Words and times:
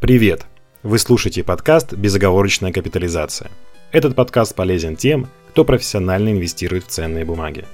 Привет! 0.00 0.46
Вы 0.84 1.00
слушаете 1.00 1.42
подкаст 1.42 1.92
«Безоговорочная 1.92 2.70
капитализация». 2.70 3.50
Этот 3.90 4.14
подкаст 4.14 4.54
полезен 4.54 4.94
тем, 4.94 5.26
кто 5.50 5.64
профессионально 5.64 6.28
инвестирует 6.28 6.84
в 6.84 6.86
ценные 6.86 7.24
бумаги. 7.24 7.64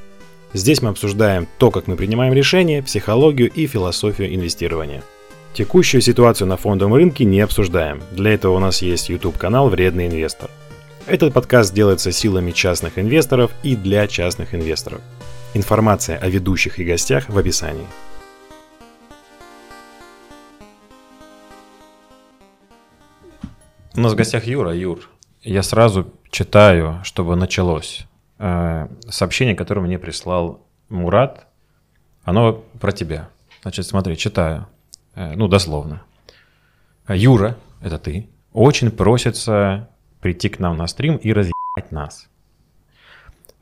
Здесь 0.54 0.80
мы 0.80 0.88
обсуждаем 0.88 1.46
то, 1.58 1.71
как 1.71 1.87
мы 1.87 1.96
принимаем 1.96 2.32
решения, 2.32 2.82
психологию 2.82 3.50
и 3.50 3.66
философию 3.66 4.34
инвестирования. 4.34 5.02
Текущую 5.52 6.00
ситуацию 6.00 6.48
на 6.48 6.56
фондовом 6.56 6.95
рынке 6.95 7.27
не 7.27 7.42
обсуждаем. 7.42 8.02
Для 8.12 8.32
этого 8.32 8.56
у 8.56 8.59
нас 8.59 8.80
есть 8.80 9.11
YouTube-канал 9.11 9.68
«Вредный 9.68 10.06
инвестор». 10.06 10.48
Этот 11.06 11.34
подкаст 11.34 11.75
делается 11.75 12.11
силами 12.11 12.52
частных 12.52 12.98
инвесторов 12.98 13.50
и 13.62 13.77
для 13.77 14.06
частных 14.06 14.54
инвесторов. 14.54 15.02
Информация 15.52 16.16
о 16.16 16.30
ведущих 16.30 16.79
и 16.79 16.84
гостях 16.84 17.29
в 17.29 17.36
описании. 17.36 17.86
У 23.97 24.01
нас 24.01 24.12
в 24.12 24.16
гостях 24.16 24.45
Юра. 24.48 24.75
Юр, 24.75 25.09
я 25.43 25.62
сразу 25.62 26.12
читаю, 26.30 27.01
чтобы 27.05 27.37
началось. 27.37 28.07
Э, 28.41 28.89
сообщение, 29.09 29.55
которое 29.55 29.83
мне 29.83 30.01
прислал 30.01 30.67
Мурат, 30.89 31.47
оно 32.25 32.65
про 32.80 32.91
тебя. 32.91 33.29
Значит, 33.62 33.87
смотри, 33.87 34.17
читаю. 34.17 34.67
Э, 35.15 35.37
ну, 35.37 35.47
дословно. 35.47 36.03
Юра, 37.09 37.57
это 37.80 37.98
ты, 37.98 38.29
очень 38.53 38.91
просится 38.91 39.89
прийти 40.20 40.48
к 40.48 40.59
нам 40.59 40.77
на 40.77 40.89
стрим 40.89 41.15
и 41.15 41.33
разъебать 41.33 41.92
нас. 41.92 42.29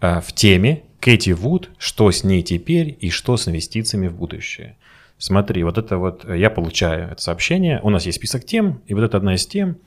Э, 0.01 0.23
в 0.23 0.33
теме 0.33 0.85
Кэти 1.01 1.33
Вуд, 1.33 1.69
что 1.77 2.11
с 2.11 2.25
ней 2.25 2.43
теперь 2.43 2.97
и 2.99 3.11
что 3.11 3.37
с 3.37 3.49
инвестициями 3.49 4.09
в 4.09 4.15
будущее. 4.15 4.79
Смотри, 5.19 5.63
вот 5.63 5.77
это 5.77 5.99
вот 5.99 6.25
я 6.25 6.49
получаю 6.49 7.11
это 7.11 7.21
сообщение. 7.21 7.81
У 7.83 7.91
нас 7.91 8.07
есть 8.07 8.17
список 8.17 8.47
тем, 8.47 8.81
и 8.87 8.95
вот 8.95 9.03
это 9.05 9.19
одна 9.19 9.35
из 9.35 9.47
тем– 9.47 9.77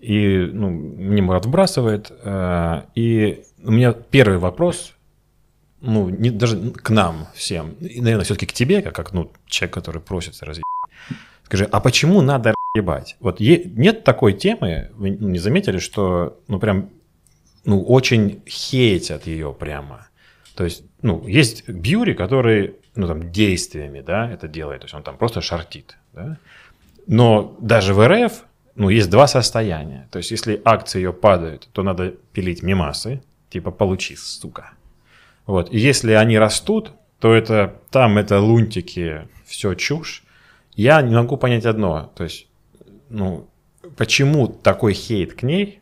и 0.00 0.48
ну, 0.52 0.70
мне 0.70 1.22
Мурат 1.22 1.46
вбрасывает. 1.46 2.12
Э, 2.22 2.82
и 2.94 3.42
у 3.62 3.70
меня 3.70 3.92
первый 3.92 4.38
вопрос, 4.38 4.94
ну, 5.80 6.08
не, 6.08 6.30
даже 6.30 6.70
к 6.70 6.90
нам 6.90 7.26
всем, 7.34 7.72
и, 7.80 8.00
наверное, 8.00 8.24
все-таки 8.24 8.46
к 8.46 8.52
тебе, 8.52 8.82
как, 8.82 8.94
как 8.94 9.12
ну, 9.12 9.30
человек, 9.46 9.74
который 9.74 10.00
просится 10.00 10.44
разъебать. 10.44 10.64
Скажи, 11.44 11.64
а 11.64 11.80
почему 11.80 12.20
надо 12.20 12.54
разъебать? 12.74 13.16
Вот 13.20 13.40
е- 13.40 13.64
нет 13.64 14.04
такой 14.04 14.34
темы, 14.34 14.90
вы 14.94 15.10
не 15.10 15.38
заметили, 15.38 15.78
что, 15.78 16.40
ну, 16.48 16.58
прям, 16.58 16.90
ну, 17.64 17.82
очень 17.82 18.42
хейтят 18.46 19.26
ее 19.26 19.52
прямо. 19.52 20.08
То 20.54 20.64
есть, 20.64 20.82
ну, 21.02 21.26
есть 21.26 21.68
Бьюри, 21.68 22.14
который, 22.14 22.76
ну, 22.94 23.06
там, 23.06 23.30
действиями, 23.32 24.00
да, 24.00 24.30
это 24.30 24.48
делает, 24.48 24.80
то 24.80 24.84
есть 24.86 24.94
он 24.94 25.02
там 25.02 25.16
просто 25.16 25.40
шортит, 25.40 25.96
да. 26.12 26.38
Но 27.06 27.56
даже 27.60 27.94
в 27.94 28.06
РФ 28.06 28.44
ну, 28.78 28.90
есть 28.90 29.10
два 29.10 29.26
состояния. 29.26 30.08
То 30.12 30.18
есть, 30.18 30.30
если 30.30 30.62
акции 30.64 30.98
ее 30.98 31.12
падают, 31.12 31.68
то 31.72 31.82
надо 31.82 32.14
пилить 32.32 32.62
мимасы, 32.62 33.20
типа 33.50 33.72
получи, 33.72 34.14
сука. 34.14 34.70
Вот. 35.46 35.72
И 35.72 35.78
если 35.78 36.12
они 36.12 36.38
растут, 36.38 36.92
то 37.18 37.34
это 37.34 37.74
там 37.90 38.18
это 38.18 38.38
лунтики, 38.40 39.28
все 39.44 39.74
чушь. 39.74 40.22
Я 40.76 41.02
не 41.02 41.12
могу 41.12 41.36
понять 41.36 41.66
одно. 41.66 42.12
То 42.14 42.22
есть, 42.22 42.46
ну, 43.08 43.48
почему 43.96 44.46
такой 44.46 44.92
хейт 44.92 45.34
к 45.34 45.42
ней, 45.42 45.80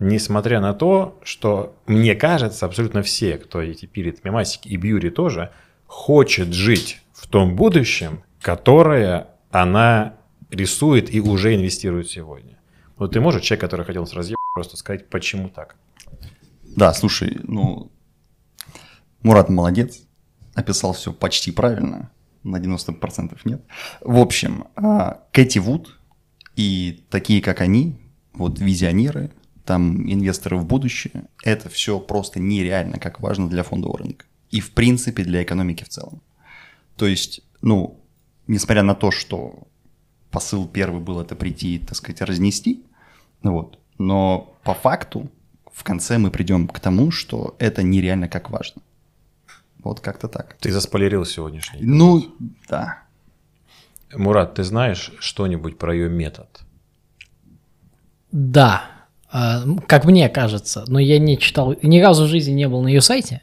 несмотря 0.00 0.60
на 0.60 0.74
то, 0.74 1.20
что 1.22 1.76
мне 1.86 2.16
кажется, 2.16 2.66
абсолютно 2.66 3.04
все, 3.04 3.38
кто 3.38 3.62
эти 3.62 3.86
пилит 3.86 4.24
мемасики, 4.24 4.66
и 4.66 4.76
Бьюри 4.76 5.10
тоже, 5.10 5.52
хочет 5.86 6.52
жить 6.52 7.02
в 7.14 7.28
том 7.28 7.54
будущем, 7.54 8.24
которое 8.40 9.28
она 9.52 10.16
рисует 10.52 11.12
и 11.12 11.20
уже 11.20 11.54
инвестирует 11.54 12.08
сегодня. 12.08 12.58
Вот 12.96 13.12
ты 13.12 13.20
можешь, 13.20 13.42
человек, 13.42 13.62
который 13.62 13.86
хотел 13.86 14.02
нас 14.02 14.12
разъебать, 14.12 14.36
просто 14.54 14.76
сказать, 14.76 15.08
почему 15.08 15.48
так? 15.48 15.76
Да, 16.76 16.92
слушай, 16.94 17.40
ну, 17.42 17.90
Мурат 19.22 19.48
молодец, 19.48 20.02
описал 20.54 20.92
все 20.92 21.12
почти 21.12 21.50
правильно, 21.50 22.10
на 22.42 22.58
90% 22.58 23.38
нет. 23.44 23.62
В 24.00 24.18
общем, 24.18 24.66
а, 24.76 25.22
Кэти 25.32 25.58
Вуд 25.58 25.98
и 26.56 27.04
такие, 27.10 27.40
как 27.40 27.60
они, 27.60 28.00
вот 28.32 28.58
визионеры, 28.58 29.30
там 29.64 30.10
инвесторы 30.10 30.56
в 30.56 30.66
будущее, 30.66 31.24
это 31.44 31.68
все 31.68 32.00
просто 32.00 32.40
нереально, 32.40 32.98
как 32.98 33.20
важно 33.20 33.48
для 33.48 33.62
фондового 33.62 33.98
рынка. 33.98 34.26
И 34.50 34.60
в 34.60 34.72
принципе 34.72 35.22
для 35.22 35.42
экономики 35.42 35.84
в 35.84 35.88
целом. 35.88 36.20
То 36.96 37.06
есть, 37.06 37.40
ну, 37.62 38.00
несмотря 38.46 38.82
на 38.82 38.94
то, 38.94 39.10
что 39.10 39.68
посыл 40.32 40.66
первый 40.66 41.00
был 41.00 41.20
это 41.20 41.36
прийти, 41.36 41.78
так 41.78 41.94
сказать, 41.94 42.22
разнести. 42.22 42.82
Вот. 43.42 43.78
Но 43.98 44.56
по 44.64 44.74
факту 44.74 45.30
в 45.72 45.84
конце 45.84 46.18
мы 46.18 46.30
придем 46.30 46.66
к 46.66 46.80
тому, 46.80 47.10
что 47.10 47.54
это 47.58 47.82
нереально 47.82 48.28
как 48.28 48.50
важно. 48.50 48.82
Вот 49.78 50.00
как-то 50.00 50.28
так. 50.28 50.56
Ты 50.60 50.72
заспойлерил 50.72 51.24
сегодняшний. 51.24 51.80
Ну, 51.82 52.24
да. 52.68 53.02
Мурат, 54.14 54.54
ты 54.54 54.64
знаешь 54.64 55.12
что-нибудь 55.18 55.78
про 55.78 55.94
ее 55.94 56.08
метод? 56.08 56.48
Да, 58.30 58.84
а, 59.30 59.62
как 59.86 60.04
мне 60.04 60.28
кажется, 60.28 60.84
но 60.88 60.98
я 60.98 61.18
не 61.18 61.38
читал, 61.38 61.74
ни 61.82 62.00
разу 62.00 62.24
в 62.24 62.28
жизни 62.28 62.52
не 62.52 62.68
был 62.68 62.82
на 62.82 62.88
ее 62.88 63.00
сайте. 63.00 63.42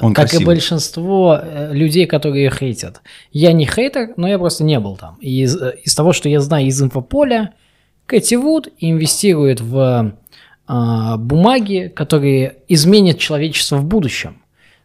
Он 0.00 0.14
как 0.14 0.28
красивый. 0.28 0.42
и 0.42 0.46
большинство 0.46 1.40
э, 1.40 1.72
людей, 1.72 2.06
которые 2.06 2.50
хейтят. 2.50 3.00
Я 3.32 3.52
не 3.52 3.66
хейтер, 3.66 4.14
но 4.16 4.28
я 4.28 4.38
просто 4.38 4.64
не 4.64 4.78
был 4.80 4.96
там. 4.96 5.16
И 5.20 5.42
из, 5.42 5.56
э, 5.56 5.76
из 5.82 5.94
того, 5.94 6.12
что 6.12 6.28
я 6.28 6.40
знаю 6.40 6.66
из 6.66 6.80
инфополя, 6.80 7.54
Кэти 8.06 8.36
Вуд 8.36 8.68
инвестирует 8.78 9.60
в 9.60 10.14
э, 10.68 11.16
бумаги, 11.18 11.92
которые 11.94 12.56
изменят 12.68 13.18
человечество 13.18 13.76
в 13.76 13.84
будущем. 13.84 14.42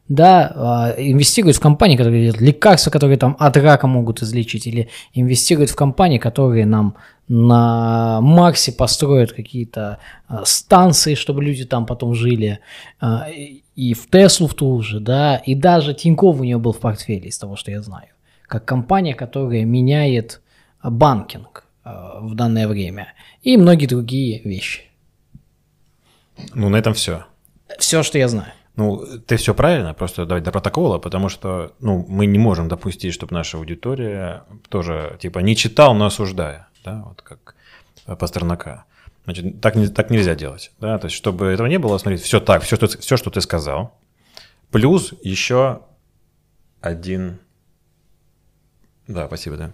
Да, 0.09 0.93
э, 0.97 1.01
инвестирует 1.01 1.55
в 1.55 1.61
компании, 1.61 1.95
которые 1.95 2.23
делают 2.23 2.41
лекарства, 2.41 2.91
которые 2.91 3.17
там 3.17 3.37
от 3.39 3.55
рака 3.55 3.87
могут 3.87 4.21
излечить, 4.21 4.67
или 4.67 4.89
инвестирует 5.13 5.69
в 5.69 5.75
компании, 5.75 6.17
которые 6.17 6.65
нам 6.65 6.95
на 7.29 8.19
Марсе 8.19 8.73
построят 8.73 9.31
какие-то 9.31 9.99
э, 10.27 10.41
станции, 10.43 11.15
чтобы 11.15 11.41
люди 11.41 11.63
там 11.63 11.85
потом 11.85 12.15
жили. 12.15 12.59
Э, 13.01 13.31
и 13.75 13.93
в 13.93 14.09
Теслу 14.09 14.47
в 14.47 14.53
ту 14.53 14.81
же, 14.81 14.99
да, 14.99 15.37
и 15.37 15.55
даже 15.55 15.93
Тинькофф 15.93 16.41
у 16.41 16.43
нее 16.43 16.57
был 16.57 16.73
в 16.73 16.79
портфеле, 16.79 17.29
из 17.29 17.37
того, 17.37 17.55
что 17.55 17.71
я 17.71 17.81
знаю, 17.81 18.09
как 18.47 18.65
компания, 18.65 19.15
которая 19.15 19.63
меняет 19.63 20.41
а, 20.79 20.91
банкинг 20.91 21.63
в 21.85 22.35
данное 22.35 22.67
время, 22.67 23.13
и 23.41 23.57
многие 23.57 23.87
другие 23.87 24.41
вещи. 24.43 24.83
Ну, 26.53 26.69
на 26.69 26.77
этом 26.77 26.93
все. 26.93 27.25
Все, 27.79 28.03
что 28.03 28.17
я 28.17 28.27
знаю. 28.27 28.53
Ну, 28.75 29.05
ты 29.27 29.37
все 29.37 29.53
правильно, 29.53 29.93
просто 29.93 30.25
давай 30.25 30.41
до 30.41 30.51
протокола, 30.51 30.97
потому 30.97 31.29
что 31.29 31.73
ну, 31.79 32.05
мы 32.09 32.25
не 32.25 32.39
можем 32.39 32.67
допустить, 32.67 33.13
чтобы 33.13 33.33
наша 33.33 33.57
аудитория 33.57 34.45
тоже, 34.69 35.17
типа, 35.19 35.39
не 35.39 35.55
читал, 35.55 35.93
но 35.93 36.07
осуждая, 36.07 36.67
да, 36.83 37.03
вот 37.05 37.21
как 37.21 37.55
Пастернака. 38.17 38.85
Значит, 39.25 39.61
так, 39.61 39.75
не, 39.75 39.87
так 39.87 40.09
нельзя 40.09 40.35
делать. 40.35 40.71
Да? 40.79 40.97
То 40.97 41.05
есть, 41.05 41.15
чтобы 41.15 41.45
этого 41.47 41.67
не 41.67 41.79
было, 41.79 41.97
смотри, 41.97 42.17
все 42.17 42.39
так, 42.39 42.63
все 42.63 42.75
что, 42.75 42.87
все, 42.87 43.15
что 43.15 43.29
ты 43.29 43.41
сказал. 43.41 43.97
Плюс 44.71 45.13
еще 45.21 45.83
один... 46.81 47.39
Да, 49.07 49.27
спасибо, 49.27 49.55
да. 49.55 49.71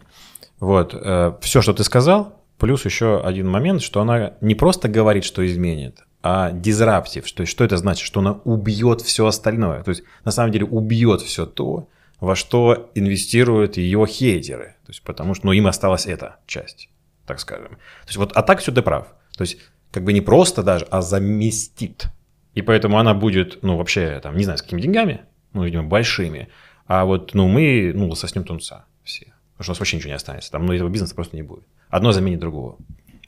Вот, 0.59 0.93
э, 0.93 1.37
все, 1.41 1.61
что 1.61 1.73
ты 1.73 1.83
сказал, 1.83 2.43
плюс 2.57 2.85
еще 2.85 3.21
один 3.21 3.49
момент, 3.49 3.81
что 3.81 4.01
она 4.01 4.33
не 4.41 4.55
просто 4.55 4.87
говорит, 4.89 5.23
что 5.23 5.45
изменит, 5.45 6.05
а 6.21 6.51
дизраптив, 6.51 7.27
что, 7.27 7.45
что 7.45 7.63
это 7.63 7.77
значит? 7.77 8.05
Что 8.05 8.19
она 8.19 8.33
убьет 8.43 9.01
все 9.01 9.25
остальное. 9.25 9.83
То 9.83 9.89
есть, 9.89 10.03
на 10.25 10.31
самом 10.31 10.51
деле, 10.51 10.65
убьет 10.65 11.21
все 11.21 11.45
то, 11.45 11.87
во 12.19 12.35
что 12.35 12.91
инвестируют 12.95 13.77
ее 13.77 14.05
хейтеры. 14.05 14.75
То 14.85 14.89
есть, 14.89 15.01
потому 15.03 15.33
что 15.33 15.47
ну, 15.47 15.53
им 15.53 15.67
осталась 15.67 16.05
эта 16.05 16.37
часть, 16.45 16.89
так 17.25 17.39
скажем. 17.39 17.69
То 17.69 18.07
есть, 18.07 18.17
вот, 18.17 18.33
а 18.33 18.43
так 18.43 18.59
все 18.59 18.71
ты 18.71 18.81
прав. 18.81 19.07
То 19.37 19.43
есть 19.43 19.57
как 19.91 20.03
бы 20.03 20.13
не 20.13 20.21
просто 20.21 20.63
даже, 20.63 20.85
а 20.91 21.01
заместит. 21.01 22.07
И 22.53 22.61
поэтому 22.61 22.99
она 22.99 23.13
будет, 23.13 23.63
ну, 23.63 23.77
вообще, 23.77 24.19
там, 24.21 24.35
не 24.35 24.43
знаю, 24.43 24.57
с 24.57 24.61
какими 24.61 24.81
деньгами, 24.81 25.21
ну, 25.53 25.63
видимо, 25.63 25.83
большими. 25.83 26.49
А 26.87 27.05
вот, 27.05 27.33
ну, 27.33 27.47
мы, 27.47 27.91
ну, 27.95 28.13
соснем 28.15 28.43
тунца 28.43 28.85
все. 29.03 29.33
Потому 29.53 29.63
что 29.63 29.71
у 29.71 29.73
нас 29.73 29.79
вообще 29.79 29.97
ничего 29.97 30.09
не 30.09 30.15
останется. 30.15 30.51
Там, 30.51 30.65
ну, 30.65 30.73
этого 30.73 30.89
бизнеса 30.89 31.15
просто 31.15 31.35
не 31.35 31.43
будет. 31.43 31.63
Одно 31.89 32.11
заменит 32.11 32.39
другого. 32.39 32.77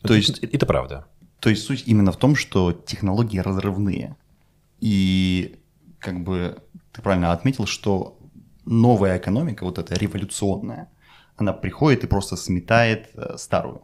То 0.01 0.07
это, 0.07 0.13
есть... 0.15 0.39
Это, 0.39 0.55
это 0.55 0.65
правда. 0.65 1.05
То 1.41 1.49
есть 1.49 1.63
суть 1.63 1.83
именно 1.87 2.11
в 2.11 2.17
том, 2.17 2.35
что 2.35 2.71
технологии 2.71 3.39
разрывные. 3.39 4.15
И 4.79 5.59
как 5.97 6.23
бы 6.23 6.63
ты 6.91 7.01
правильно 7.01 7.31
отметил, 7.33 7.65
что 7.65 8.19
новая 8.63 9.17
экономика, 9.17 9.63
вот 9.63 9.79
эта 9.79 9.95
революционная, 9.95 10.89
она 11.35 11.51
приходит 11.51 12.03
и 12.03 12.07
просто 12.07 12.35
сметает 12.35 13.09
э, 13.15 13.37
старую. 13.37 13.81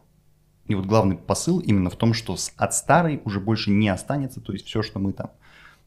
И 0.66 0.76
вот 0.76 0.86
главный 0.86 1.16
посыл 1.16 1.58
именно 1.58 1.90
в 1.90 1.96
том, 1.96 2.14
что 2.14 2.36
от 2.56 2.74
старой 2.74 3.20
уже 3.24 3.40
больше 3.40 3.70
не 3.70 3.88
останется, 3.88 4.40
то 4.40 4.52
есть 4.52 4.64
все, 4.64 4.82
что 4.84 5.00
мы 5.00 5.12
там, 5.12 5.32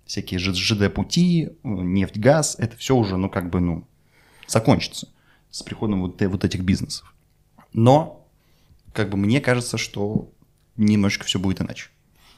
всякие 0.06 0.40
ЖД-пути, 0.40 1.46
э, 1.46 1.52
нефть, 1.64 2.18
газ, 2.18 2.58
это 2.60 2.76
все 2.76 2.98
уже, 2.98 3.16
ну, 3.16 3.30
как 3.30 3.50
бы, 3.50 3.62
ну, 3.62 3.88
закончится 4.46 5.08
с 5.50 5.64
приходом 5.64 6.02
вот, 6.02 6.22
вот 6.22 6.44
этих 6.44 6.62
бизнесов. 6.62 7.14
Но 7.72 8.28
как 8.92 9.10
бы 9.10 9.16
мне 9.16 9.40
кажется, 9.40 9.78
что 9.78 10.34
немножечко 10.86 11.26
все 11.26 11.40
будет 11.40 11.62
иначе. 11.62 11.90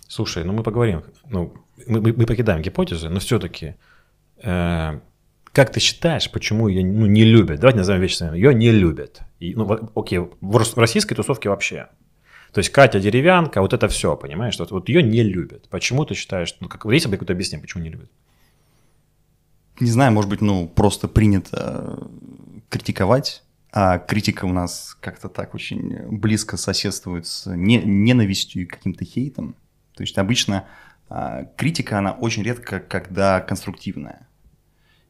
Слушай, 0.07 0.43
ну 0.43 0.53
мы 0.53 0.63
поговорим, 0.63 1.03
ну 1.29 1.53
мы, 1.87 2.01
мы, 2.01 2.13
мы 2.13 2.25
покидаем 2.25 2.61
гипотезы, 2.61 3.09
но 3.09 3.19
все-таки 3.19 3.75
э, 4.37 4.99
как 5.53 5.71
ты 5.71 5.79
считаешь, 5.79 6.29
почему 6.31 6.67
ее 6.67 6.83
ну, 6.83 7.05
не 7.05 7.23
любят? 7.23 7.59
Давайте 7.59 7.77
назовем 7.77 8.01
вещи 8.01 8.15
своими. 8.15 8.35
Ее 8.35 8.55
не 8.55 8.71
любят. 8.71 9.21
И, 9.39 9.53
ну, 9.53 9.91
окей, 9.95 10.19
в 10.41 10.77
российской 10.77 11.13
тусовке 11.13 11.49
вообще. 11.49 11.89
То 12.51 12.59
есть 12.59 12.71
Катя 12.71 12.99
деревянка, 12.99 13.61
вот 13.61 13.71
это 13.73 13.87
все, 13.87 14.15
понимаешь? 14.15 14.57
Вот, 14.57 14.71
вот 14.71 14.89
ее 14.89 15.03
не 15.03 15.21
любят. 15.21 15.69
Почему 15.69 16.05
ты 16.05 16.15
считаешь, 16.15 16.55
ну, 16.59 16.67
как, 16.67 16.85
есть 16.85 17.05
какое-то 17.05 17.33
объяснение, 17.33 17.61
почему 17.61 17.83
не 17.83 17.89
любят? 17.89 18.09
Не 19.79 19.89
знаю, 19.89 20.11
может 20.11 20.29
быть, 20.29 20.41
ну, 20.41 20.67
просто 20.67 21.07
принято 21.07 21.97
э, 21.99 22.61
критиковать, 22.69 23.42
а 23.75 23.97
критика 23.97 24.45
у 24.45 24.53
нас 24.53 24.95
как-то 25.01 25.29
так 25.29 25.55
очень 25.55 26.07
близко 26.07 26.57
соседствует 26.57 27.25
с 27.25 27.47
не, 27.47 27.77
ненавистью 27.77 28.61
и 28.61 28.65
каким-то 28.65 29.03
хейтом. 29.03 29.55
То 29.95 30.03
есть 30.03 30.19
обычно 30.19 30.65
а, 31.09 31.45
критика, 31.57 31.97
она 31.97 32.11
очень 32.11 32.43
редко, 32.43 32.79
когда 32.79 33.41
конструктивная. 33.41 34.27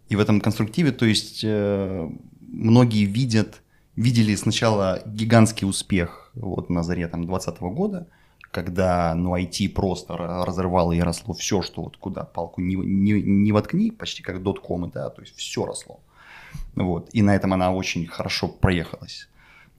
И 0.07 0.15
в 0.15 0.19
этом 0.21 0.39
конструктиве, 0.39 0.93
то 0.93 1.05
есть 1.05 1.41
э, 1.43 2.09
многие 2.39 3.03
видят, 3.03 3.61
видели 3.97 4.33
сначала 4.35 5.01
гигантский 5.05 5.67
успех 5.67 6.31
вот 6.33 6.69
на 6.69 6.83
заре 6.83 7.09
там 7.09 7.25
2020 7.25 7.61
года, 7.75 8.07
когда 8.51 9.13
ну, 9.13 9.35
IT 9.35 9.69
просто 9.69 10.15
разрывало 10.15 10.93
и 10.93 11.01
росло 11.01 11.33
все, 11.33 11.61
что 11.61 11.81
вот 11.81 11.97
куда 11.97 12.23
палку 12.23 12.61
не, 12.61 12.75
не, 12.75 13.21
не 13.21 13.51
воткни, 13.51 13.91
почти 13.91 14.23
как 14.23 14.41
доткомы, 14.41 14.89
да, 14.93 15.09
то 15.09 15.21
есть 15.21 15.35
все 15.35 15.65
росло. 15.65 15.99
Вот. 16.75 17.09
И 17.13 17.21
на 17.21 17.35
этом 17.35 17.53
она 17.53 17.71
очень 17.71 18.07
хорошо 18.07 18.47
проехалась. 18.47 19.29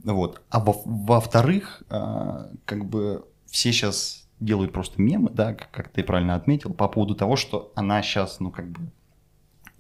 Вот. 0.03 0.43
А 0.51 0.61
во- 0.61 0.83
во-вторых, 0.85 1.83
э, 1.91 2.47
как 2.65 2.85
бы 2.85 3.25
все 3.47 3.73
сейчас 3.73 4.29
делают 4.41 4.73
просто 4.73 5.01
мемы, 5.01 5.31
да, 5.31 5.55
как 5.55 5.89
ты 5.89 6.03
правильно 6.03 6.35
отметил, 6.35 6.75
по 6.75 6.89
поводу 6.89 7.15
того, 7.15 7.37
что 7.37 7.73
она 7.75 8.03
сейчас, 8.03 8.41
ну, 8.41 8.51
как 8.51 8.69
бы, 8.71 8.81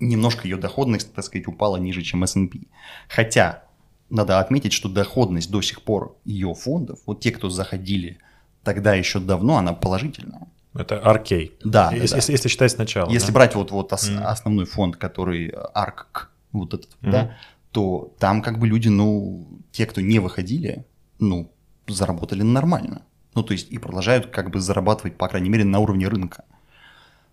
немножко 0.00 0.48
ее 0.48 0.56
доходность, 0.56 1.12
так 1.12 1.24
сказать, 1.24 1.46
упала 1.46 1.76
ниже, 1.76 2.02
чем 2.02 2.24
S&P. 2.24 2.60
Хотя 3.08 3.64
надо 4.10 4.38
отметить, 4.38 4.72
что 4.72 4.88
доходность 4.88 5.50
до 5.50 5.60
сих 5.60 5.82
пор 5.82 6.16
ее 6.24 6.54
фондов, 6.54 7.00
вот 7.06 7.20
те, 7.20 7.30
кто 7.30 7.50
заходили 7.50 8.18
тогда 8.62 8.94
еще 8.94 9.20
давно, 9.20 9.56
она 9.56 9.72
положительная. 9.74 10.48
Это 10.74 10.98
Аркей. 10.98 11.52
Да, 11.62 11.92
если, 11.92 12.08
да. 12.08 12.16
Если, 12.16 12.32
если 12.32 12.48
считать 12.48 12.72
сначала. 12.72 13.10
Если 13.10 13.28
да? 13.28 13.34
брать 13.34 13.54
вот, 13.54 13.70
вот 13.70 13.92
ос, 13.92 14.10
mm. 14.10 14.22
основной 14.22 14.64
фонд, 14.64 14.96
который 14.96 15.50
ARK, 15.50 16.28
вот 16.60 16.74
этот, 16.74 16.96
mm. 17.02 17.10
да, 17.10 17.36
то 17.70 18.14
там 18.18 18.42
как 18.42 18.58
бы 18.58 18.68
люди, 18.68 18.88
ну, 18.88 19.48
те, 19.72 19.86
кто 19.86 20.00
не 20.00 20.18
выходили, 20.18 20.86
ну, 21.18 21.52
заработали 21.86 22.42
нормально. 22.42 23.02
Ну, 23.34 23.42
то 23.42 23.52
есть 23.52 23.70
и 23.70 23.78
продолжают 23.78 24.28
как 24.28 24.50
бы 24.50 24.60
зарабатывать, 24.60 25.16
по 25.16 25.28
крайней 25.28 25.50
мере, 25.50 25.64
на 25.64 25.80
уровне 25.80 26.08
рынка. 26.08 26.44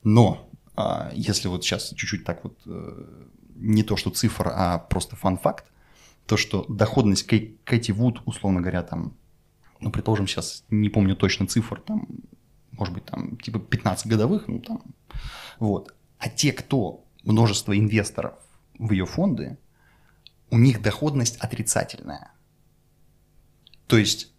Но 0.04 0.50
а, 0.76 1.12
если 1.14 1.48
вот 1.48 1.64
сейчас 1.64 1.90
чуть-чуть 1.90 2.24
так 2.24 2.44
вот 2.44 2.60
э, 2.66 3.26
не 3.56 3.84
то 3.84 3.98
что 3.98 4.10
цифр, 4.10 4.52
а 4.54 4.80
просто 4.80 5.16
фан-факт, 5.16 5.66
то 6.26 6.38
что 6.38 6.66
доходность 6.68 7.28
Кэти 7.28 7.92
Вуд, 7.92 8.22
условно 8.26 8.62
говоря, 8.62 8.84
там, 8.84 9.14
ну, 9.80 9.92
предположим, 9.92 10.28
сейчас 10.28 10.64
не 10.70 10.90
помню 10.90 11.16
точно 11.16 11.46
цифр, 11.48 11.82
там, 11.82 12.08
может 12.72 12.94
быть, 12.94 13.06
там, 13.06 13.38
типа 13.38 13.60
15 13.60 14.08
годовых, 14.08 14.48
ну, 14.48 14.60
там, 14.60 14.82
вот. 15.60 15.94
А 16.18 16.30
те, 16.30 16.52
кто 16.54 17.04
множество 17.24 17.78
инвесторов 17.78 18.34
в 18.82 18.92
ее 18.92 19.06
фонды, 19.06 19.58
у 20.50 20.58
них 20.58 20.82
доходность 20.82 21.38
отрицательная. 21.38 22.32
То 23.88 23.98
есть, 23.98 24.34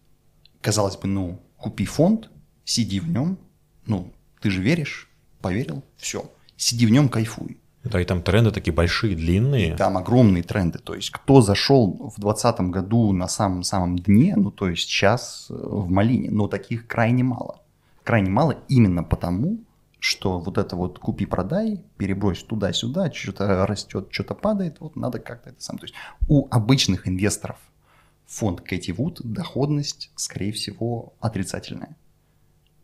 казалось 0.60 0.96
бы, 0.96 1.08
ну, 1.08 1.40
купи 1.56 1.86
фонд, 1.86 2.28
сиди 2.64 3.00
в 3.00 3.08
нем, 3.08 3.38
ну, 3.86 4.12
ты 4.40 4.50
же 4.50 4.60
веришь, 4.60 5.08
поверил, 5.40 5.82
все, 5.96 6.30
сиди 6.56 6.86
в 6.86 6.90
нем, 6.90 7.08
кайфуй. 7.08 7.58
Да, 7.84 8.00
и 8.00 8.04
там 8.04 8.22
тренды 8.22 8.52
такие 8.52 8.72
большие, 8.72 9.16
длинные. 9.16 9.74
И 9.74 9.76
там 9.76 9.96
огромные 9.96 10.42
тренды. 10.42 10.78
То 10.78 10.94
есть, 10.94 11.10
кто 11.10 11.40
зашел 11.40 12.12
в 12.16 12.20
2020 12.20 12.60
году 12.70 13.12
на 13.12 13.26
самом-самом 13.26 13.98
дне, 13.98 14.34
ну, 14.36 14.50
то 14.50 14.68
есть 14.68 14.82
сейчас 14.82 15.46
э, 15.50 15.54
в 15.54 15.90
малине, 15.90 16.30
но 16.30 16.46
таких 16.46 16.86
крайне 16.86 17.24
мало. 17.24 17.60
Крайне 18.04 18.30
мало 18.30 18.56
именно 18.68 19.02
потому, 19.02 19.58
что 20.02 20.40
вот 20.40 20.58
это 20.58 20.75
вот 20.75 20.99
купи-продай, 20.99 21.81
перебрось 21.96 22.43
туда-сюда, 22.43 23.12
что-то 23.12 23.64
растет, 23.66 24.08
что-то 24.10 24.34
падает, 24.34 24.81
вот 24.81 24.96
надо 24.96 25.20
как-то 25.20 25.50
это 25.50 25.62
сам. 25.62 25.78
То 25.78 25.84
есть 25.84 25.94
у 26.26 26.49
обычных 26.50 27.06
инвесторов 27.06 27.56
фонд 28.26 28.62
Кэти 28.62 28.90
Вуд 28.90 29.20
доходность, 29.22 30.10
скорее 30.16 30.50
всего, 30.50 31.12
отрицательная. 31.20 31.96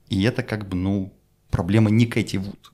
И 0.09 0.23
это 0.23 0.45
как 0.45 0.69
бы, 0.69 0.77
ну, 0.77 1.13
проблема 1.51 1.91
не 1.91 2.07
Кэти 2.07 2.37
Вуд. 2.37 2.73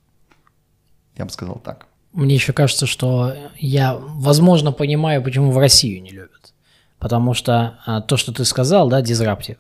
Я 1.17 1.25
бы 1.25 1.31
сказал 1.31 1.59
так. 1.65 1.87
Мне 2.13 2.35
еще 2.35 2.53
кажется, 2.53 2.85
что 2.85 3.35
я, 3.57 3.97
возможно, 3.97 4.73
понимаю, 4.73 5.25
почему 5.25 5.53
в 5.53 5.59
Россию 5.59 6.03
не 6.03 6.11
любят. 6.11 6.53
Потому 6.99 7.33
что 7.33 7.79
а, 7.87 8.03
то, 8.03 8.19
что 8.19 8.31
ты 8.31 8.45
сказал, 8.45 8.91
да, 8.91 9.01
дизраптив, 9.01 9.57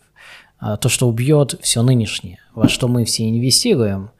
а, 0.59 0.77
то, 0.77 0.91
что 0.91 1.09
убьет 1.09 1.59
все 1.63 1.81
нынешнее, 1.81 2.41
во 2.53 2.69
что 2.69 2.87
мы 2.87 3.07
все 3.07 3.31
инвестируем, 3.31 4.11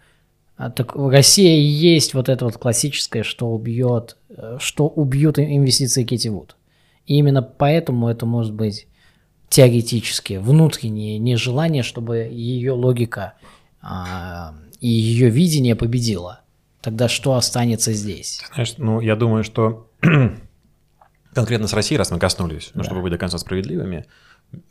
а, 0.57 0.71
так 0.71 0.95
в 0.95 1.09
России 1.09 1.59
есть 1.59 2.15
вот 2.15 2.29
это 2.29 2.45
вот 2.45 2.59
классическое, 2.59 3.23
что 3.23 3.49
убьет, 3.49 4.17
э, 4.31 4.59
что 4.61 4.87
убьют 4.87 5.39
инвестиции 5.39 6.05
Кити 6.05 6.29
Вуд. 6.29 6.57
И 7.07 7.17
именно 7.17 7.43
поэтому 7.43 8.09
это 8.09 8.25
может 8.25 8.55
быть 8.55 8.87
теоретически 9.49 10.35
внутреннее 10.35 11.19
нежелание, 11.19 11.83
чтобы 11.83 12.29
ее 12.31 12.73
логика 12.73 13.35
а, 13.83 14.55
и 14.81 14.89
ее 14.89 15.29
видение 15.29 15.75
победило, 15.75 16.41
тогда 16.81 17.09
что 17.09 17.35
останется 17.35 17.93
здесь? 17.93 18.41
Знаешь, 18.55 18.75
ну, 18.79 19.01
я 19.01 19.17
думаю, 19.17 19.45
что 19.45 19.91
конкретно 21.35 21.67
с 21.67 21.73
Россией, 21.73 21.99
раз 21.99 22.11
мы 22.11 22.19
коснулись, 22.19 22.71
ну, 22.75 22.83
да. 22.83 22.85
чтобы 22.85 23.03
быть 23.03 23.13
до 23.13 23.19
конца 23.19 23.39
справедливыми, 23.39 24.07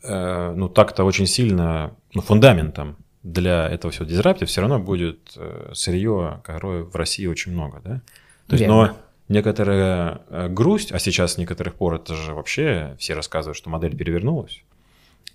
э, 0.03 0.53
ну, 0.55 0.69
так-то 0.69 1.03
очень 1.03 1.27
сильно, 1.27 1.95
ну, 2.13 2.21
фундаментом 2.21 2.97
для 3.23 3.69
этого 3.69 3.91
всего 3.91 4.05
дизраптив 4.05 4.49
все 4.49 4.61
равно 4.61 4.79
будет 4.79 5.33
э, 5.37 5.71
сырье, 5.73 6.41
которое 6.43 6.83
в 6.83 6.95
России 6.95 7.25
очень 7.25 7.53
много, 7.53 7.81
да? 7.83 8.01
То 8.47 8.55
есть, 8.55 8.67
но 8.67 8.97
некоторая 9.29 10.21
э, 10.29 10.49
грусть, 10.49 10.91
а 10.91 10.99
сейчас 10.99 11.33
с 11.33 11.37
некоторых 11.37 11.75
пор 11.75 11.95
это 11.95 12.15
же 12.15 12.33
вообще 12.33 12.95
все 12.99 13.13
рассказывают, 13.13 13.57
что 13.57 13.69
модель 13.69 13.95
перевернулась, 13.95 14.63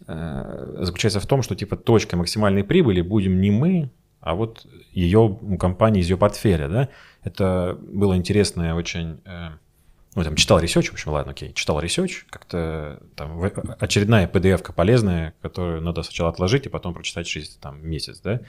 э, 0.07 0.77
заключается 0.81 1.21
в 1.21 1.27
том, 1.27 1.43
что 1.43 1.57
типа 1.57 1.77
точкой 1.77 2.17
максимальной 2.17 2.63
прибыли 2.63 3.01
будем 3.01 3.41
не 3.41 3.51
мы, 3.51 3.91
а 4.21 4.35
вот 4.35 4.67
ее 4.93 5.39
у 5.41 5.57
компании 5.57 6.03
из 6.03 6.11
ее 6.11 6.19
портфеля, 6.19 6.69
да, 6.69 6.89
это 7.23 7.79
было 7.81 8.17
интересное 8.17 8.75
очень, 8.75 9.21
ну, 10.19 10.25
там, 10.25 10.35
читал 10.35 10.59
research, 10.59 10.89
в 10.89 10.93
общем, 10.95 11.13
ладно, 11.13 11.31
окей, 11.33 11.53
читал 11.55 11.81
research, 11.81 12.27
как-то 12.29 13.01
там 13.15 13.41
очередная 13.79 14.27
PDF-ка 14.27 14.73
полезная, 14.73 15.35
которую 15.41 15.81
надо 15.81 16.03
сначала 16.03 16.31
отложить 16.31 16.67
и 16.67 16.69
потом 16.69 16.93
прочитать 16.93 17.27
через 17.27 17.51
там 17.57 17.87
месяц, 17.89 18.21
да. 18.21 18.41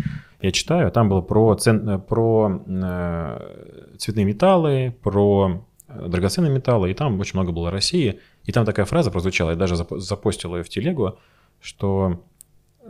Я 0.42 0.52
читаю, 0.52 0.88
а 0.88 0.92
там 0.92 1.10
было 1.10 1.22
про, 1.22 1.54
цен, 1.56 2.02
про 2.02 2.64
э, 2.66 3.96
цветные 4.00 4.26
металлы, 4.26 4.96
про 5.04 5.64
драгоценные 5.88 6.52
металлы, 6.52 6.90
и 6.90 6.94
там 6.94 7.20
очень 7.20 7.40
много 7.40 7.52
было 7.52 7.70
России, 7.70 8.20
и 8.46 8.52
там 8.52 8.66
такая 8.66 8.86
фраза 8.86 9.12
прозвучала, 9.12 9.52
я 9.52 9.56
даже 9.56 9.76
запостил 9.76 10.56
ее 10.56 10.64
в 10.64 10.70
телегу, 10.70 11.20
что 11.62 12.24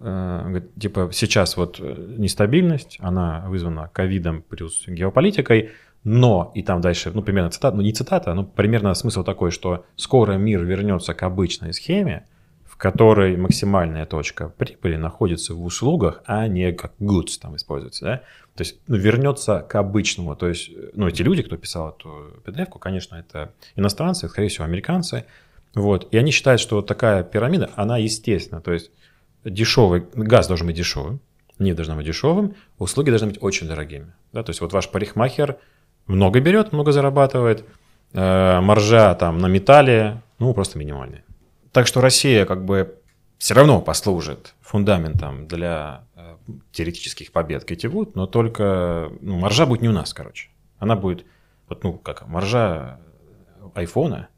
Э, 0.01 0.61
типа 0.79 1.09
сейчас 1.11 1.57
вот 1.57 1.79
э, 1.79 2.15
нестабильность, 2.17 2.97
она 3.01 3.45
вызвана 3.47 3.89
ковидом 3.91 4.43
плюс 4.43 4.87
геополитикой, 4.87 5.71
но, 6.03 6.51
и 6.55 6.63
там 6.63 6.81
дальше, 6.81 7.11
ну, 7.13 7.21
примерно 7.21 7.49
цитата, 7.49 7.75
ну, 7.75 7.81
не 7.81 7.91
цитата, 7.91 8.33
но 8.33 8.43
примерно 8.43 8.93
смысл 8.93 9.23
такой, 9.23 9.51
что 9.51 9.85
скоро 9.95 10.33
мир 10.33 10.63
вернется 10.63 11.13
к 11.13 11.23
обычной 11.23 11.73
схеме, 11.73 12.25
в 12.65 12.77
которой 12.77 13.35
максимальная 13.35 14.05
точка 14.05 14.49
прибыли 14.49 14.95
находится 14.95 15.53
в 15.53 15.63
услугах, 15.63 16.21
а 16.25 16.47
не 16.47 16.71
как 16.71 16.93
goods 16.99 17.39
там 17.41 17.55
используется, 17.57 18.05
да? 18.05 18.17
То 18.55 18.61
есть 18.61 18.79
ну, 18.87 18.95
вернется 18.95 19.65
к 19.67 19.75
обычному. 19.75 20.35
То 20.35 20.47
есть, 20.47 20.71
ну, 20.93 21.07
эти 21.07 21.21
люди, 21.21 21.43
кто 21.43 21.57
писал 21.57 21.89
эту 21.89 22.41
PDF, 22.45 22.77
конечно, 22.79 23.15
это 23.15 23.53
иностранцы, 23.75 24.29
скорее 24.29 24.47
всего, 24.47 24.65
американцы, 24.65 25.25
вот, 25.75 26.07
и 26.11 26.17
они 26.17 26.31
считают, 26.31 26.61
что 26.61 26.81
такая 26.81 27.23
пирамида, 27.23 27.69
она 27.75 27.97
естественна, 27.97 28.61
то 28.61 28.71
есть 28.71 28.91
дешевый, 29.43 30.05
газ 30.13 30.47
должен 30.47 30.67
быть 30.67 30.75
дешевым, 30.75 31.19
нефть 31.59 31.77
должна 31.77 31.95
быть 31.95 32.05
дешевым, 32.05 32.55
услуги 32.77 33.09
должны 33.09 33.27
быть 33.27 33.37
очень 33.41 33.67
дорогими. 33.67 34.13
Да? 34.33 34.43
То 34.43 34.49
есть 34.51 34.61
вот 34.61 34.73
ваш 34.73 34.89
парикмахер 34.89 35.57
много 36.09 36.39
берет, 36.39 36.73
много 36.73 36.91
зарабатывает, 36.91 37.65
э, 38.13 38.59
маржа 38.59 39.15
там 39.15 39.37
на 39.37 39.47
металле, 39.47 40.21
ну, 40.39 40.53
просто 40.53 40.77
минимальная. 40.77 41.23
Так 41.71 41.87
что 41.87 42.01
Россия 42.01 42.45
как 42.45 42.65
бы 42.65 42.95
все 43.37 43.53
равно 43.53 43.79
послужит 43.81 44.55
фундаментом 44.61 45.47
для 45.47 46.03
э, 46.15 46.35
теоретических 46.71 47.31
побед 47.31 47.63
Китивуд, 47.63 48.15
но 48.15 48.27
только 48.27 49.11
ну, 49.21 49.37
маржа 49.37 49.65
будет 49.65 49.81
не 49.81 49.89
у 49.89 49.93
нас, 49.93 50.13
короче. 50.13 50.49
Она 50.79 50.95
будет, 50.95 51.25
вот, 51.67 51.83
ну, 51.83 51.93
как 51.93 52.27
маржа 52.27 52.99
айфона, 53.75 54.29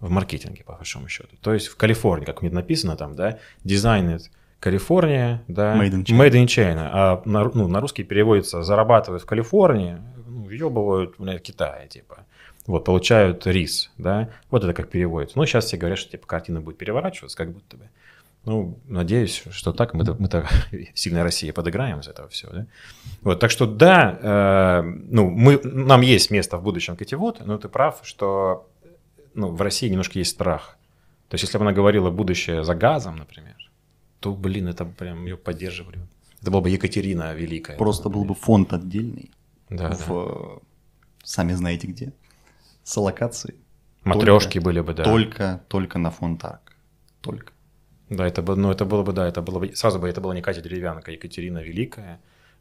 в 0.00 0.10
маркетинге, 0.10 0.62
по 0.64 0.74
большому 0.74 1.08
счету. 1.08 1.36
То 1.40 1.52
есть 1.52 1.66
в 1.66 1.76
Калифорнии, 1.76 2.24
как 2.24 2.42
мне 2.42 2.50
написано 2.50 2.96
там, 2.96 3.16
да, 3.16 3.38
дизайнет 3.64 4.30
Калифорния, 4.60 5.42
да, 5.48 5.76
Made 5.76 5.90
in 5.90 6.04
China, 6.04 6.18
Made 6.18 6.32
in 6.32 6.46
China 6.46 6.90
а 6.92 7.22
на, 7.24 7.44
ну, 7.52 7.68
на 7.68 7.80
русский 7.80 8.04
переводится 8.04 8.62
зарабатывают 8.62 9.22
в 9.22 9.26
Калифорнии, 9.26 9.98
въебывают 10.48 11.18
в 11.18 11.38
Китае, 11.38 11.88
типа. 11.88 12.26
Вот, 12.66 12.84
получают 12.84 13.46
рис, 13.46 13.90
да, 13.96 14.28
вот 14.50 14.62
это 14.62 14.74
как 14.74 14.90
переводится. 14.90 15.38
Ну, 15.38 15.46
сейчас 15.46 15.66
все 15.66 15.78
говорят, 15.78 15.98
что 15.98 16.10
типа 16.10 16.26
картина 16.26 16.60
будет 16.60 16.76
переворачиваться, 16.76 17.36
как 17.36 17.52
будто 17.52 17.76
бы. 17.76 17.88
Ну, 18.44 18.78
надеюсь, 18.86 19.42
что 19.50 19.72
так 19.72 19.94
мы, 19.94 20.04
мы 20.18 20.28
так 20.28 20.48
сильная 20.94 21.22
Россия 21.22 21.52
подыграем 21.52 22.00
из 22.00 22.08
этого 22.08 22.28
всего, 22.28 22.52
да. 22.52 22.66
Вот, 23.22 23.40
так 23.40 23.50
что 23.50 23.66
да, 23.66 24.18
э, 24.20 24.82
ну, 24.82 25.30
мы, 25.30 25.60
нам 25.62 26.02
есть 26.02 26.30
место 26.30 26.58
в 26.58 26.62
будущем 26.62 26.96
Кативуд, 26.96 27.44
но 27.44 27.56
ты 27.58 27.68
прав, 27.68 28.00
что 28.02 28.68
ну, 29.34 29.48
в 29.48 29.62
России 29.62 29.88
немножко 29.88 30.18
есть 30.18 30.32
страх. 30.32 30.76
То 31.28 31.34
есть, 31.34 31.44
если 31.44 31.58
бы 31.58 31.64
она 31.64 31.72
говорила 31.72 32.10
будущее 32.10 32.64
за 32.64 32.74
газом, 32.74 33.16
например, 33.16 33.56
то, 34.20 34.32
блин, 34.32 34.68
это 34.68 34.84
прям 34.84 35.24
ее 35.24 35.36
поддерживали. 35.36 35.98
Это 36.40 36.50
была 36.50 36.62
бы 36.62 36.70
Екатерина 36.70 37.34
Великая. 37.34 37.76
Просто 37.76 38.08
был 38.08 38.24
бы 38.24 38.34
фонд 38.34 38.72
отдельный. 38.72 39.30
Да, 39.70 39.90
в, 39.90 40.08
да. 40.08 40.68
Сами 41.24 41.52
знаете 41.52 41.86
где. 41.86 42.12
С 42.82 42.96
локацией. 42.96 43.56
Матрешки 44.04 44.54
только, 44.54 44.64
были 44.64 44.80
бы, 44.80 44.94
да. 44.94 45.04
Только, 45.04 45.60
только 45.68 45.98
на 45.98 46.10
фонд 46.10 46.44
арк. 46.44 46.76
Только. 47.20 47.52
Да, 48.08 48.26
это, 48.26 48.40
бы, 48.40 48.56
ну, 48.56 48.70
это 48.70 48.86
было 48.86 49.02
бы, 49.02 49.12
да, 49.12 49.28
это 49.28 49.42
было 49.42 49.58
бы, 49.58 49.74
сразу 49.76 49.98
бы 49.98 50.08
это 50.08 50.20
была 50.20 50.34
не 50.34 50.40
Катя 50.40 50.62
Деревянка, 50.62 51.10
а 51.10 51.14
Екатерина 51.14 51.58
Великая. 51.58 52.20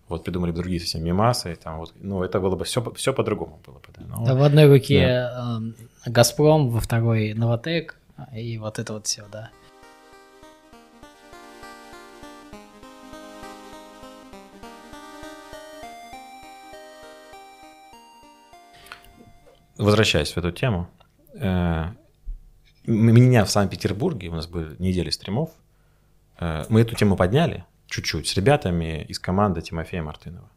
Вот 0.09 0.23
придумали 0.23 0.51
бы 0.51 0.57
другие 0.57 0.79
совсем 0.79 1.03
мимасы, 1.03 1.55
там 1.61 1.79
вот, 1.79 1.93
ну, 1.99 2.23
это 2.23 2.39
было 2.39 2.55
бы 2.55 2.63
все, 2.63 2.81
все 2.93 3.13
по-другому 3.13 3.59
было 3.65 3.75
бы, 3.75 3.87
да. 3.95 4.03
Но, 4.07 4.25
да 4.25 4.35
в 4.35 4.43
одной 4.43 4.67
руке 4.67 5.05
да. 5.05 5.61
э, 6.05 6.09
Газпром, 6.09 6.69
во 6.69 6.79
второй 6.79 7.33
Новотек, 7.33 7.97
и 8.33 8.57
вот 8.57 8.79
это 8.79 8.93
вот 8.93 9.07
все, 9.07 9.25
да. 9.31 9.49
Возвращаясь 19.77 20.31
в 20.31 20.37
эту 20.37 20.51
тему, 20.51 20.87
э, 21.33 21.85
меня 22.85 23.45
в 23.45 23.51
Санкт-Петербурге, 23.51 24.29
у 24.29 24.35
нас 24.35 24.47
были 24.47 24.75
недели 24.79 25.09
стримов, 25.09 25.51
э, 26.39 26.65
мы 26.69 26.81
эту 26.81 26.95
тему 26.95 27.15
подняли 27.15 27.65
чуть-чуть 27.87 28.27
с 28.27 28.35
ребятами 28.35 29.03
из 29.07 29.19
команды 29.19 29.61
Тимофея 29.61 30.01
Мартынова. 30.01 30.49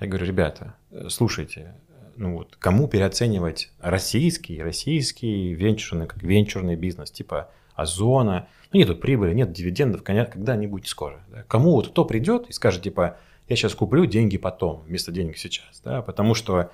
Я 0.00 0.06
говорю, 0.06 0.26
ребята, 0.26 0.74
э, 0.90 1.08
слушайте, 1.08 1.74
ну 2.16 2.34
вот, 2.34 2.56
кому 2.56 2.86
переоценивать 2.86 3.70
российский, 3.80 4.62
российский 4.62 5.54
венчурный, 5.54 6.06
как 6.06 6.22
венчурный 6.22 6.76
бизнес, 6.76 7.10
типа 7.10 7.50
Озона, 7.74 8.48
ну 8.72 8.78
нету 8.78 8.96
прибыли, 8.96 9.34
нет 9.34 9.52
дивидендов, 9.52 10.02
когда-нибудь 10.02 10.86
скоро. 10.86 11.24
Да? 11.28 11.42
Кому 11.44 11.72
вот 11.72 11.88
кто 11.88 12.04
придет 12.04 12.48
и 12.48 12.52
скажет, 12.52 12.82
типа, 12.82 13.16
я 13.48 13.56
сейчас 13.56 13.74
куплю 13.74 14.04
деньги 14.04 14.36
потом, 14.36 14.82
вместо 14.82 15.10
денег 15.10 15.38
сейчас, 15.38 15.80
да, 15.82 16.02
потому 16.02 16.34
что 16.34 16.70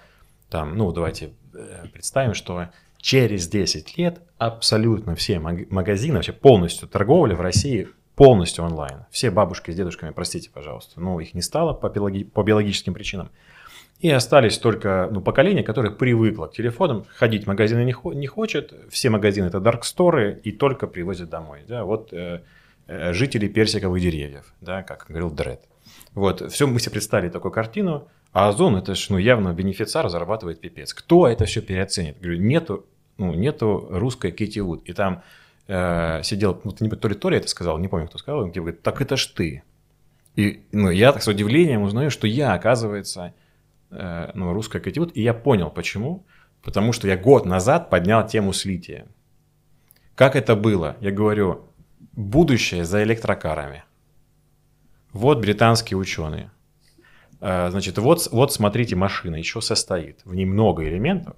там, 0.54 0.76
ну, 0.78 0.92
давайте 0.92 1.32
э, 1.52 1.86
представим, 1.92 2.32
что 2.32 2.68
через 2.96 3.48
10 3.48 3.98
лет 3.98 4.20
абсолютно 4.38 5.16
все 5.16 5.40
магазины, 5.40 6.14
вообще 6.14 6.32
полностью 6.32 6.86
торговля 6.86 7.34
в 7.34 7.40
России 7.40 7.88
полностью 8.14 8.62
онлайн. 8.62 8.98
Все 9.10 9.32
бабушки 9.32 9.72
с 9.72 9.74
дедушками, 9.74 10.12
простите, 10.12 10.50
пожалуйста, 10.50 11.00
но 11.00 11.18
их 11.18 11.34
не 11.34 11.42
стало 11.42 11.72
по, 11.72 11.88
биологи- 11.88 12.22
по 12.22 12.44
биологическим 12.44 12.94
причинам. 12.94 13.30
И 13.98 14.08
остались 14.08 14.58
только 14.58 15.08
ну, 15.10 15.20
поколения, 15.20 15.64
которое 15.64 15.90
привыкло 15.90 16.46
к 16.46 16.52
телефонам, 16.52 17.04
ходить 17.16 17.44
в 17.44 17.46
магазины 17.48 17.84
не, 17.84 17.92
хо- 17.92 18.12
не 18.12 18.28
хочет, 18.28 18.72
все 18.90 19.10
магазины 19.10 19.46
это 19.46 19.58
дарксторы 19.58 20.40
и 20.44 20.52
только 20.52 20.86
привозят 20.86 21.30
домой. 21.30 21.64
Да? 21.66 21.82
Вот 21.84 22.12
э, 22.12 22.42
э, 22.86 23.12
жители 23.12 23.48
персиковых 23.48 24.00
деревьев, 24.00 24.54
да, 24.60 24.84
как 24.84 25.06
говорил 25.08 25.32
Дред. 25.32 25.62
Вот, 26.14 26.48
все, 26.52 26.68
мы 26.68 26.78
себе 26.78 26.92
представили 26.92 27.28
такую 27.28 27.50
картину, 27.50 28.06
а 28.34 28.48
Озон, 28.48 28.74
это 28.74 28.96
же 28.96 29.06
ну, 29.10 29.18
явно 29.18 29.52
бенефициар 29.52 30.08
зарабатывает 30.08 30.60
пипец. 30.60 30.92
Кто 30.92 31.28
это 31.28 31.44
все 31.44 31.62
переоценит? 31.62 32.20
Говорю, 32.20 32.40
нету, 32.40 32.84
ну, 33.16 33.32
нету 33.32 33.86
русской 33.90 34.32
Кити 34.32 34.58
Вуд. 34.58 34.82
И 34.88 34.92
там 34.92 35.22
э, 35.68 36.20
сидел, 36.24 36.60
ну, 36.64 36.74
не, 36.80 36.90
то 36.90 37.06
ли 37.06 37.14
то 37.14 37.30
ли 37.30 37.36
это 37.36 37.46
сказал, 37.46 37.78
не 37.78 37.86
помню, 37.86 38.08
кто 38.08 38.18
сказал, 38.18 38.40
он 38.40 38.50
говорит, 38.50 38.82
так 38.82 39.00
это 39.00 39.16
ж 39.16 39.26
ты. 39.26 39.62
И 40.34 40.64
ну, 40.72 40.90
я 40.90 41.12
так 41.12 41.22
с 41.22 41.28
удивлением 41.28 41.82
узнаю, 41.82 42.10
что 42.10 42.26
я, 42.26 42.54
оказывается, 42.54 43.34
э, 43.92 44.30
ну, 44.34 44.52
русская 44.52 44.80
Кити 44.80 44.98
Вуд. 44.98 45.12
И 45.14 45.22
я 45.22 45.32
понял, 45.32 45.70
почему. 45.70 46.26
Потому 46.60 46.92
что 46.92 47.06
я 47.06 47.16
год 47.16 47.46
назад 47.46 47.88
поднял 47.88 48.26
тему 48.26 48.52
слития. 48.52 49.06
Как 50.16 50.34
это 50.34 50.56
было? 50.56 50.96
Я 51.00 51.12
говорю, 51.12 51.68
будущее 52.10 52.84
за 52.84 53.04
электрокарами. 53.04 53.84
Вот 55.12 55.38
британские 55.38 55.98
ученые. 55.98 56.50
Э, 57.44 57.70
значит, 57.70 57.98
вот, 57.98 58.26
вот 58.32 58.54
смотрите, 58.54 58.96
машина 58.96 59.36
еще 59.36 59.60
состоит. 59.60 60.20
В 60.24 60.34
ней 60.34 60.46
много 60.46 60.88
элементов, 60.88 61.36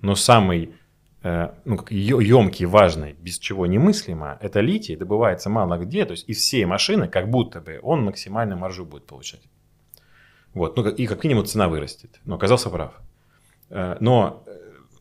но 0.00 0.16
самый 0.16 0.74
э, 1.22 1.50
ну, 1.64 1.78
емкий, 1.88 2.66
важный, 2.66 3.12
без 3.12 3.38
чего 3.38 3.64
немыслимо, 3.66 4.36
это 4.40 4.58
литий, 4.60 4.96
добывается 4.96 5.50
мало 5.50 5.78
где, 5.78 6.04
то 6.06 6.10
есть 6.10 6.28
из 6.28 6.38
всей 6.38 6.64
машины 6.64 7.06
как 7.06 7.30
будто 7.30 7.60
бы 7.60 7.78
он 7.84 8.04
максимальную 8.04 8.58
маржу 8.58 8.84
будет 8.84 9.06
получать. 9.06 9.42
Вот, 10.54 10.76
ну 10.76 10.88
и 10.88 11.06
как 11.06 11.22
минимум 11.22 11.46
цена 11.46 11.68
вырастет. 11.68 12.18
Но 12.24 12.34
оказался 12.34 12.68
прав. 12.68 12.92
Э, 13.70 13.96
но 14.00 14.42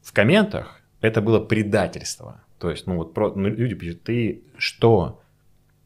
в 0.03 0.13
комментах 0.13 0.81
это 1.01 1.19
было 1.23 1.39
предательство. 1.39 2.43
То 2.59 2.69
есть, 2.69 2.85
ну 2.85 2.97
вот 2.97 3.17
ну, 3.17 3.49
люди 3.49 3.73
пишут, 3.73 4.03
ты 4.03 4.43
что 4.57 5.19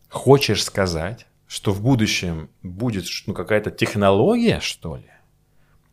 хочешь 0.09 0.61
сказать, 0.61 1.25
что 1.47 1.71
в 1.71 1.81
будущем 1.81 2.49
будет 2.61 3.05
ну, 3.25 3.33
какая-то 3.33 3.71
технология, 3.71 4.59
что 4.59 4.97
ли, 4.97 5.09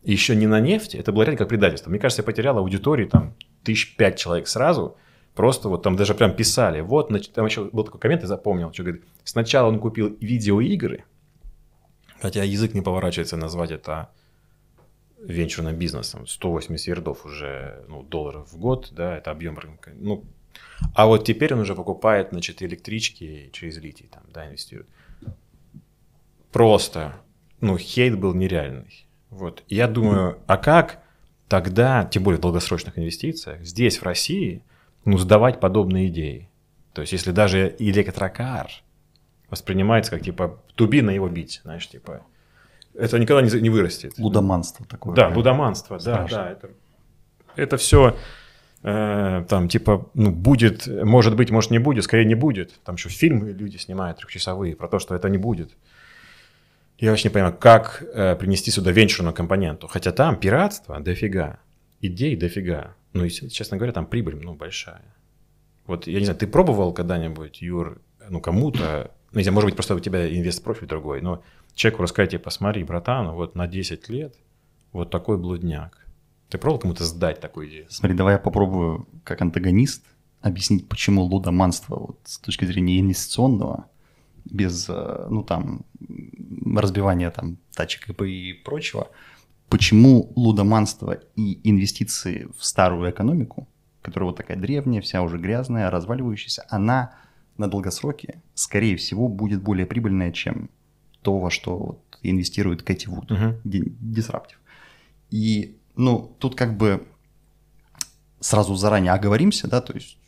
еще 0.03 0.37
не 0.37 0.47
на 0.47 0.61
нефти, 0.61 0.97
это 0.97 1.13
было 1.13 1.23
реально 1.23 1.39
как 1.39 1.49
предательство. 1.49 1.91
Мне 1.91 1.99
кажется, 1.99 2.23
я 2.23 2.27
потерял 2.27 2.59
аудитории 2.59 3.07
там 3.07 3.35
тысяч 3.63 3.97
пять 3.97 4.19
человек 4.19 4.49
сразу, 4.49 4.97
просто 5.35 5.69
вот 5.69 5.83
там 5.83 5.97
даже 5.97 6.15
прям 6.15 6.35
писали, 6.35 6.81
вот, 6.81 7.09
там 7.33 7.47
еще 7.47 7.65
был 7.65 7.85
такой 7.85 8.01
коммент, 8.01 8.23
я 8.23 8.29
запомнил, 8.29 8.73
что 8.73 8.83
говорит, 8.83 9.05
сначала 9.23 9.69
он 9.69 9.79
купил 9.79 10.17
видеоигры, 10.21 11.05
хотя 12.21 12.43
язык 12.43 12.75
не 12.75 12.83
поворачивается 12.83 13.37
назвать 13.37 13.71
это 13.71 14.11
венчурным 15.19 15.77
бизнесом, 15.77 16.27
180 16.27 16.87
ярдов 16.87 17.25
уже 17.25 17.85
ну, 17.89 18.03
долларов 18.03 18.53
в 18.53 18.59
год, 18.59 18.91
да, 18.93 19.17
это 19.17 19.31
объем 19.31 19.59
рынка, 19.59 19.93
ну, 19.95 20.25
а 20.95 21.07
вот 21.07 21.25
теперь 21.25 21.55
он 21.55 21.61
уже 21.61 21.75
покупает, 21.75 22.29
значит, 22.31 22.63
электрички 22.63 23.49
через 23.53 23.79
литий, 23.79 24.09
там, 24.13 24.23
да, 24.33 24.47
инвестирует 24.47 24.89
просто, 26.55 27.17
ну, 27.61 27.77
хейт 27.77 28.17
был 28.17 28.33
нереальный. 28.33 29.07
Вот. 29.29 29.65
я 29.67 29.89
думаю, 29.89 30.39
а 30.47 30.57
как 30.57 31.01
тогда, 31.49 32.05
тем 32.05 32.23
более 32.23 32.39
в 32.39 32.43
долгосрочных 32.43 32.97
инвестициях, 32.97 33.61
здесь, 33.63 33.99
в 33.99 34.05
России, 34.05 34.63
ну, 35.05 35.19
сдавать 35.19 35.59
подобные 35.59 36.07
идеи? 36.07 36.49
То 36.93 37.01
есть, 37.01 37.13
если 37.13 37.33
даже 37.33 37.75
электрокар 37.81 38.71
воспринимается 39.51 40.13
как, 40.13 40.23
типа, 40.23 40.61
тубина 40.77 41.11
его 41.11 41.29
бить, 41.29 41.61
знаешь, 41.65 41.89
типа, 41.89 42.23
это 42.95 43.19
никогда 43.19 43.43
не, 43.43 43.61
не 43.61 43.71
вырастет. 43.71 44.17
Лудоманство 44.17 44.87
такое. 44.87 45.17
Да, 45.17 45.29
лудоманство, 45.35 45.99
да, 45.99 46.25
да. 46.31 46.51
Это, 46.53 46.71
это 47.57 47.77
все 47.79 48.17
э, 48.85 49.45
там, 49.49 49.69
типа, 49.69 50.09
ну, 50.15 50.31
будет, 50.31 50.87
может 50.87 51.35
быть, 51.35 51.51
может, 51.51 51.73
не 51.73 51.81
будет, 51.81 52.05
скорее 52.05 52.27
не 52.27 52.37
будет. 52.37 52.81
Там 52.85 52.95
еще 52.95 53.09
фильмы 53.09 53.51
люди 53.51 53.77
снимают 53.77 54.19
трехчасовые 54.19 54.77
про 54.77 54.87
то, 54.87 55.01
что 55.01 55.17
это 55.17 55.29
не 55.29 55.39
будет. 55.39 55.73
Я 56.99 57.11
вообще 57.11 57.29
не 57.29 57.33
понимаю, 57.33 57.57
как 57.57 58.03
э, 58.03 58.37
принести 58.37 58.71
сюда 58.71 58.93
венчурную 58.93 59.35
компоненту. 59.35 59.89
Хотя 59.89 60.13
там 60.13 60.39
пиратство 60.39 61.01
дофига, 61.01 61.59
идей 62.01 62.37
дофига. 62.37 62.95
Ну 63.13 63.25
и, 63.25 63.31
честно 63.31 63.77
говоря, 63.77 63.93
там 63.93 64.07
прибыль 64.07 64.37
ну, 64.37 64.55
большая. 64.55 65.15
Вот, 65.87 66.07
я 66.07 66.19
не 66.19 66.25
знаю, 66.25 66.39
ты 66.39 66.47
пробовал 66.47 66.93
когда-нибудь, 66.93 67.61
Юр, 67.61 68.01
ну, 68.29 68.41
кому-то, 68.41 69.11
ну, 69.33 69.39
не 69.39 69.45
знаю, 69.45 69.55
может 69.55 69.67
быть, 69.67 69.75
просто 69.77 69.95
у 69.95 70.01
тебя 70.01 70.27
инвест-профиль 70.27 70.87
другой, 70.87 71.21
но 71.21 71.43
человеку 71.75 72.03
рассказать, 72.03 72.31
типа, 72.31 72.51
смотри, 72.51 72.85
братан, 72.85 73.33
вот 73.33 73.55
на 73.55 73.67
10 73.67 74.09
лет 74.09 74.35
вот 74.93 75.11
такой 75.11 75.37
блудняк. 75.37 76.07
Ты 76.49 76.59
пробовал 76.59 76.81
кому-то 76.81 77.05
сдать 77.05 77.41
такую 77.41 77.69
идею? 77.69 77.87
Смотри, 77.91 78.17
давай 78.17 78.35
я 78.35 78.39
попробую 78.39 79.09
как 79.25 79.43
антагонист 79.43 80.05
объяснить, 80.41 80.89
почему 80.89 81.23
лудоманство 81.23 81.97
вот, 81.97 82.21
с 82.25 82.39
точки 82.39 82.65
зрения 82.65 83.01
инвестиционного 83.01 83.87
без, 84.45 84.89
э, 84.89 85.27
ну 85.31 85.43
там, 85.43 85.85
разбивания 86.77 87.31
там 87.31 87.59
тачек 87.75 88.09
и 88.21 88.53
прочего, 88.53 89.09
почему 89.69 90.33
лудоманство 90.37 91.19
и 91.37 91.61
инвестиции 91.69 92.49
в 92.57 92.65
старую 92.65 93.11
экономику, 93.11 93.69
которая 94.03 94.31
вот 94.31 94.37
такая 94.37 94.57
древняя, 94.57 95.01
вся 95.01 95.23
уже 95.23 95.39
грязная, 95.39 95.91
разваливающаяся, 95.91 96.67
она 96.69 97.15
на 97.57 97.69
долгосроке, 97.69 98.43
скорее 98.55 98.97
всего, 98.97 99.29
будет 99.29 99.63
более 99.63 99.87
прибыльная, 99.87 100.33
чем 100.33 100.71
то, 101.23 101.39
во 101.39 101.51
что 101.51 101.77
вот 101.77 102.19
инвестирует 102.23 102.83
Кэти 102.83 103.09
Вуд, 103.09 103.31
uh-huh. 103.31 103.63
Disruptive. 103.65 104.59
И, 105.31 105.79
ну, 105.97 106.37
тут 106.39 106.55
как 106.55 106.77
бы 106.77 107.07
сразу 108.41 108.75
заранее 108.75 109.13
оговоримся, 109.13 109.69
да, 109.69 109.81
то 109.81 109.95
есть 109.95 110.19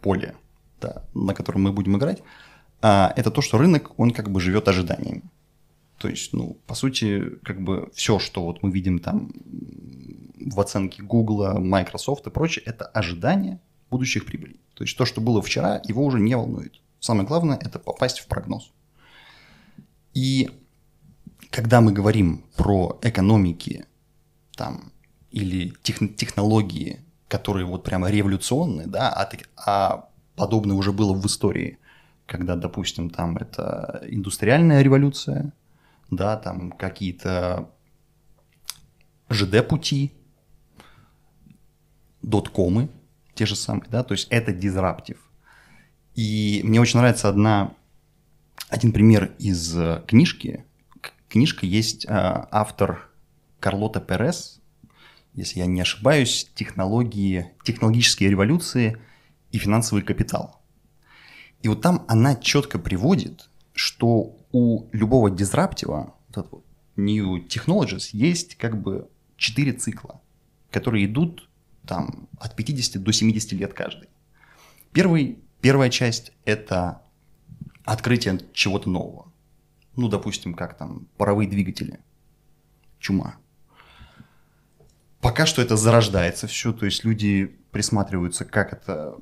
поле, 0.00 0.34
да, 0.80 1.04
на 1.14 1.34
котором 1.34 1.62
мы 1.62 1.72
будем 1.72 1.96
играть, 1.96 2.22
это 2.86 3.30
то, 3.30 3.40
что 3.40 3.58
рынок, 3.58 3.98
он 3.98 4.10
как 4.10 4.30
бы 4.30 4.40
живет 4.40 4.68
ожиданиями. 4.68 5.22
То 5.98 6.08
есть, 6.08 6.32
ну, 6.34 6.58
по 6.66 6.74
сути, 6.74 7.38
как 7.42 7.62
бы 7.62 7.90
все, 7.94 8.18
что 8.18 8.44
вот 8.44 8.62
мы 8.62 8.70
видим 8.70 8.98
там 8.98 9.32
в 10.38 10.60
оценке 10.60 11.02
Google, 11.02 11.60
Microsoft 11.60 12.26
и 12.26 12.30
прочее, 12.30 12.62
это 12.66 12.84
ожидание 12.84 13.58
будущих 13.90 14.26
прибылей. 14.26 14.60
То 14.74 14.84
есть 14.84 14.98
то, 14.98 15.06
что 15.06 15.20
было 15.20 15.40
вчера, 15.40 15.80
его 15.84 16.04
уже 16.04 16.20
не 16.20 16.34
волнует. 16.34 16.80
Самое 17.00 17.26
главное– 17.26 17.58
это 17.62 17.78
попасть 17.78 18.18
в 18.18 18.26
прогноз. 18.26 18.70
И 20.12 20.50
когда 21.50 21.80
мы 21.80 21.92
говорим 21.92 22.44
про 22.56 22.98
экономики 23.02 23.86
там, 24.56 24.92
или 25.30 25.72
тех, 25.82 25.98
технологии, 26.16 27.00
которые 27.28 27.66
вот 27.66 27.84
прямо 27.84 28.10
революционные, 28.10 28.86
да, 28.86 29.10
а, 29.10 29.30
а 29.56 30.08
подобное 30.36 30.76
уже 30.76 30.92
было 30.92 31.14
в 31.14 31.24
истории, 31.26 31.78
когда, 32.26 32.56
допустим, 32.56 33.10
там 33.10 33.36
это 33.36 34.02
индустриальная 34.08 34.82
революция, 34.82 35.52
да, 36.10 36.36
там 36.36 36.72
какие-то 36.72 37.70
ЖД-пути, 39.30 40.12
доткомы, 42.22 42.88
те 43.34 43.46
же 43.46 43.56
самые, 43.56 43.88
да, 43.90 44.02
то 44.02 44.12
есть 44.12 44.28
это 44.30 44.52
дизраптив. 44.52 45.18
И 46.14 46.60
мне 46.64 46.80
очень 46.80 46.98
нравится 46.98 47.28
одна, 47.28 47.74
один 48.68 48.92
пример 48.92 49.34
из 49.38 49.76
э, 49.76 50.02
книжки. 50.06 50.64
Книжка 51.28 51.66
есть 51.66 52.06
э, 52.06 52.08
автор 52.10 53.10
Карлота 53.58 54.00
Перес, 54.00 54.60
если 55.32 55.58
я 55.58 55.66
не 55.66 55.80
ошибаюсь, 55.80 56.48
технологии, 56.54 57.50
технологические 57.64 58.30
революции 58.30 58.96
и 59.50 59.58
финансовый 59.58 60.02
капитал. 60.02 60.63
И 61.64 61.68
вот 61.68 61.80
там 61.80 62.04
она 62.08 62.36
четко 62.36 62.78
приводит, 62.78 63.48
что 63.72 64.36
у 64.52 64.86
любого 64.92 65.30
дизраптива, 65.30 66.14
вот 66.34 66.62
New 66.96 67.46
Technologies, 67.46 68.10
есть 68.12 68.56
как 68.56 68.80
бы 68.80 69.08
четыре 69.38 69.72
цикла, 69.72 70.20
которые 70.70 71.06
идут 71.06 71.48
там 71.86 72.28
от 72.38 72.54
50 72.54 73.02
до 73.02 73.12
70 73.12 73.52
лет 73.52 73.72
каждый. 73.72 74.10
Первый, 74.92 75.38
первая 75.62 75.88
часть– 75.88 76.32
это 76.44 77.00
открытие 77.86 78.40
чего-то 78.52 78.90
нового. 78.90 79.32
Ну, 79.96 80.10
допустим, 80.10 80.52
как 80.52 80.76
там 80.76 81.08
паровые 81.16 81.48
двигатели. 81.48 82.00
Чума. 82.98 83.36
Пока 85.22 85.46
что 85.46 85.62
это 85.62 85.78
зарождается 85.78 86.46
все, 86.46 86.74
то 86.74 86.84
есть 86.84 87.04
люди 87.04 87.56
присматриваются, 87.70 88.44
как 88.44 88.74
это 88.74 89.16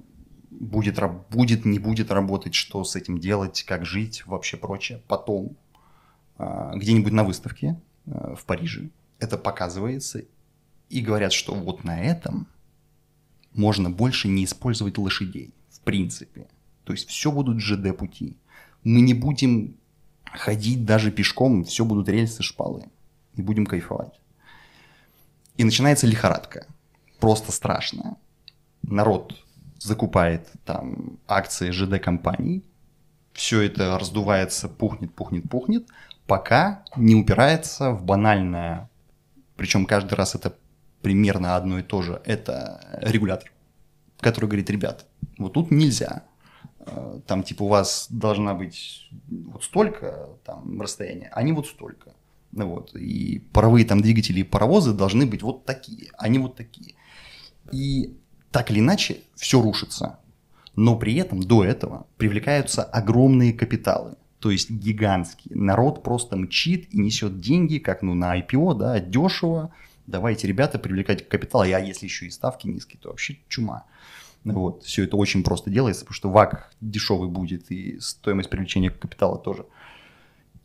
будет, 0.63 0.99
будет, 1.31 1.65
не 1.65 1.79
будет 1.79 2.11
работать, 2.11 2.55
что 2.55 2.85
с 2.85 2.97
этим 2.97 3.19
делать, 3.19 3.65
как 3.65 3.85
жить, 3.85 4.25
вообще 4.27 4.57
прочее. 4.57 5.03
Потом 5.09 5.57
а, 6.39 6.75
где-нибудь 6.77 7.13
на 7.13 7.25
выставке 7.25 7.81
а, 8.07 8.35
в 8.35 8.45
Париже 8.45 8.89
это 9.19 9.37
показывается, 9.37 10.25
и 10.89 11.01
говорят, 11.01 11.33
что 11.33 11.55
вот 11.55 11.85
на 11.85 12.01
этом 12.01 12.47
можно 13.55 13.89
больше 13.89 14.29
не 14.29 14.45
использовать 14.45 14.99
лошадей, 14.99 15.55
в 15.71 15.81
принципе. 15.81 16.49
То 16.85 16.93
есть 16.93 17.09
все 17.09 17.31
будут 17.31 17.61
ЖД-пути. 17.61 18.37
Мы 18.83 19.01
не 19.01 19.15
будем 19.15 19.77
ходить 20.25 20.85
даже 20.85 21.13
пешком, 21.13 21.65
все 21.65 21.85
будут 21.85 22.09
рельсы, 22.09 22.43
шпалы. 22.43 22.85
И 23.37 23.43
будем 23.43 23.65
кайфовать. 23.65 24.21
И 25.57 25.65
начинается 25.65 26.07
лихорадка. 26.07 26.67
Просто 27.21 27.53
страшная. 27.53 28.17
Народ 28.83 29.43
закупает 29.83 30.49
там 30.65 31.19
акции 31.27 31.71
ЖД-компаний, 31.71 32.63
все 33.33 33.63
это 33.63 33.99
раздувается, 33.99 34.69
пухнет, 34.69 35.15
пухнет, 35.15 35.49
пухнет, 35.49 35.89
пока 36.27 36.85
не 36.97 37.15
упирается 37.15 37.91
в 37.93 38.05
банальное, 38.05 38.91
причем 39.57 39.87
каждый 39.87 40.15
раз 40.15 40.35
это 40.35 40.57
примерно 41.01 41.57
одно 41.57 41.79
и 41.79 41.83
то 41.83 42.03
же, 42.03 42.21
это 42.25 42.99
регулятор, 43.01 43.53
который 44.21 44.47
говорит, 44.47 44.71
ребят, 44.71 45.07
вот 45.39 45.55
тут 45.55 45.71
нельзя, 45.71 46.25
э, 46.81 47.21
там 47.27 47.43
типа 47.43 47.65
у 47.65 47.69
вас 47.69 48.07
должна 48.11 48.55
быть 48.55 49.09
вот 49.29 49.65
столько 49.65 50.29
там 50.45 50.81
расстояния, 50.81 51.31
а 51.33 51.43
не 51.43 51.53
вот 51.53 51.67
столько. 51.67 52.13
Ну 52.53 52.69
вот, 52.69 52.95
и 52.95 53.39
паровые 53.53 53.87
там 53.87 54.03
двигатели 54.03 54.41
и 54.41 54.45
паровозы 54.45 54.93
должны 54.93 55.25
быть 55.25 55.43
вот 55.43 55.65
такие, 55.65 56.11
а 56.19 56.29
не 56.29 56.39
вот 56.39 56.55
такие. 56.55 56.95
И 57.73 58.15
так 58.53 58.71
или 58.71 58.81
иначе 58.81 59.21
все 59.35 59.61
рушится. 59.61 60.19
Но 60.77 60.97
при 60.97 61.17
этом 61.17 61.43
до 61.43 61.65
этого 61.65 62.07
привлекаются 62.17 62.83
огромные 62.83 63.53
капиталы, 63.53 64.15
то 64.39 64.51
есть 64.51 64.71
гигантские. 64.71 65.57
Народ 65.57 66.03
просто 66.03 66.37
мчит 66.37 66.93
и 66.95 66.99
несет 66.99 67.41
деньги, 67.41 67.79
как 67.79 68.03
ну, 68.03 68.15
на 68.15 68.39
IPO, 68.39 68.75
да, 68.77 69.01
дешево. 69.01 69.75
Давайте, 70.07 70.47
ребята, 70.47 70.79
привлекать 70.79 71.29
капитал. 71.29 71.63
А 71.63 71.67
если 71.67 72.07
еще 72.07 72.27
и 72.27 72.31
ставки 72.31 72.67
низкие, 72.67 72.99
то 73.01 73.11
вообще 73.11 73.39
чума. 73.49 73.85
Вот, 74.45 74.83
все 74.83 75.05
это 75.05 75.17
очень 75.17 75.45
просто 75.45 75.71
делается, 75.71 76.05
потому 76.05 76.15
что 76.17 76.31
ВАК 76.31 76.73
дешевый 76.81 77.29
будет, 77.29 77.71
и 77.71 78.01
стоимость 78.01 78.51
привлечения 78.51 78.91
капитала 78.91 79.39
тоже. 79.39 79.67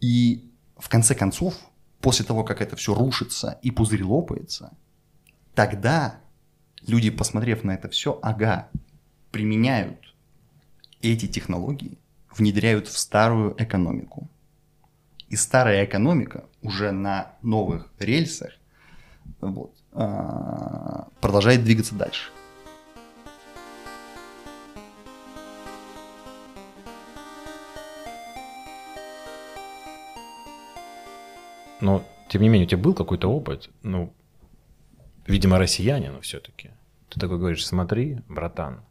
И 0.02 0.50
в 0.78 0.90
конце 0.90 1.14
концов, 1.14 1.54
после 2.02 2.26
того, 2.26 2.44
как 2.44 2.62
это 2.62 2.76
все 2.76 2.96
рушится 2.96 3.60
и 3.62 3.70
пузырь 3.70 4.04
лопается, 4.04 4.72
тогда 5.54 6.20
люди, 6.86 7.10
посмотрев 7.10 7.64
на 7.64 7.72
это 7.72 7.90
все, 7.90 8.20
ага, 8.22 8.70
применяют 9.32 10.14
эти 11.02 11.28
технологии, 11.28 11.98
внедряют 12.36 12.88
в 12.88 12.98
старую 12.98 13.56
экономику. 13.58 14.30
И 15.30 15.36
старая 15.36 15.86
экономика 15.86 16.46
уже 16.62 16.92
на 16.92 17.34
новых 17.42 17.92
рельсах 18.00 18.54
вот, 19.42 19.76
а, 19.92 21.10
продолжает 21.20 21.64
двигаться 21.64 21.96
дальше. 21.96 22.32
Но, 31.80 32.04
тем 32.30 32.42
не 32.42 32.50
менее, 32.50 32.66
у 32.66 32.70
тебя 32.70 32.82
был 32.82 32.94
какой-то 32.94 33.28
опыт, 33.28 33.70
ну, 33.84 34.12
видимо, 35.28 35.60
россиянин 35.60 36.22
все-таки. 36.22 36.72
Ты 37.10 37.20
такой 37.20 37.38
говоришь, 37.38 37.66
смотри, 37.66 38.22
братан, 38.28 38.82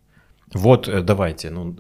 вот, 0.53 0.89
э, 0.89 1.03
давайте, 1.03 1.51
ну, 1.51 1.77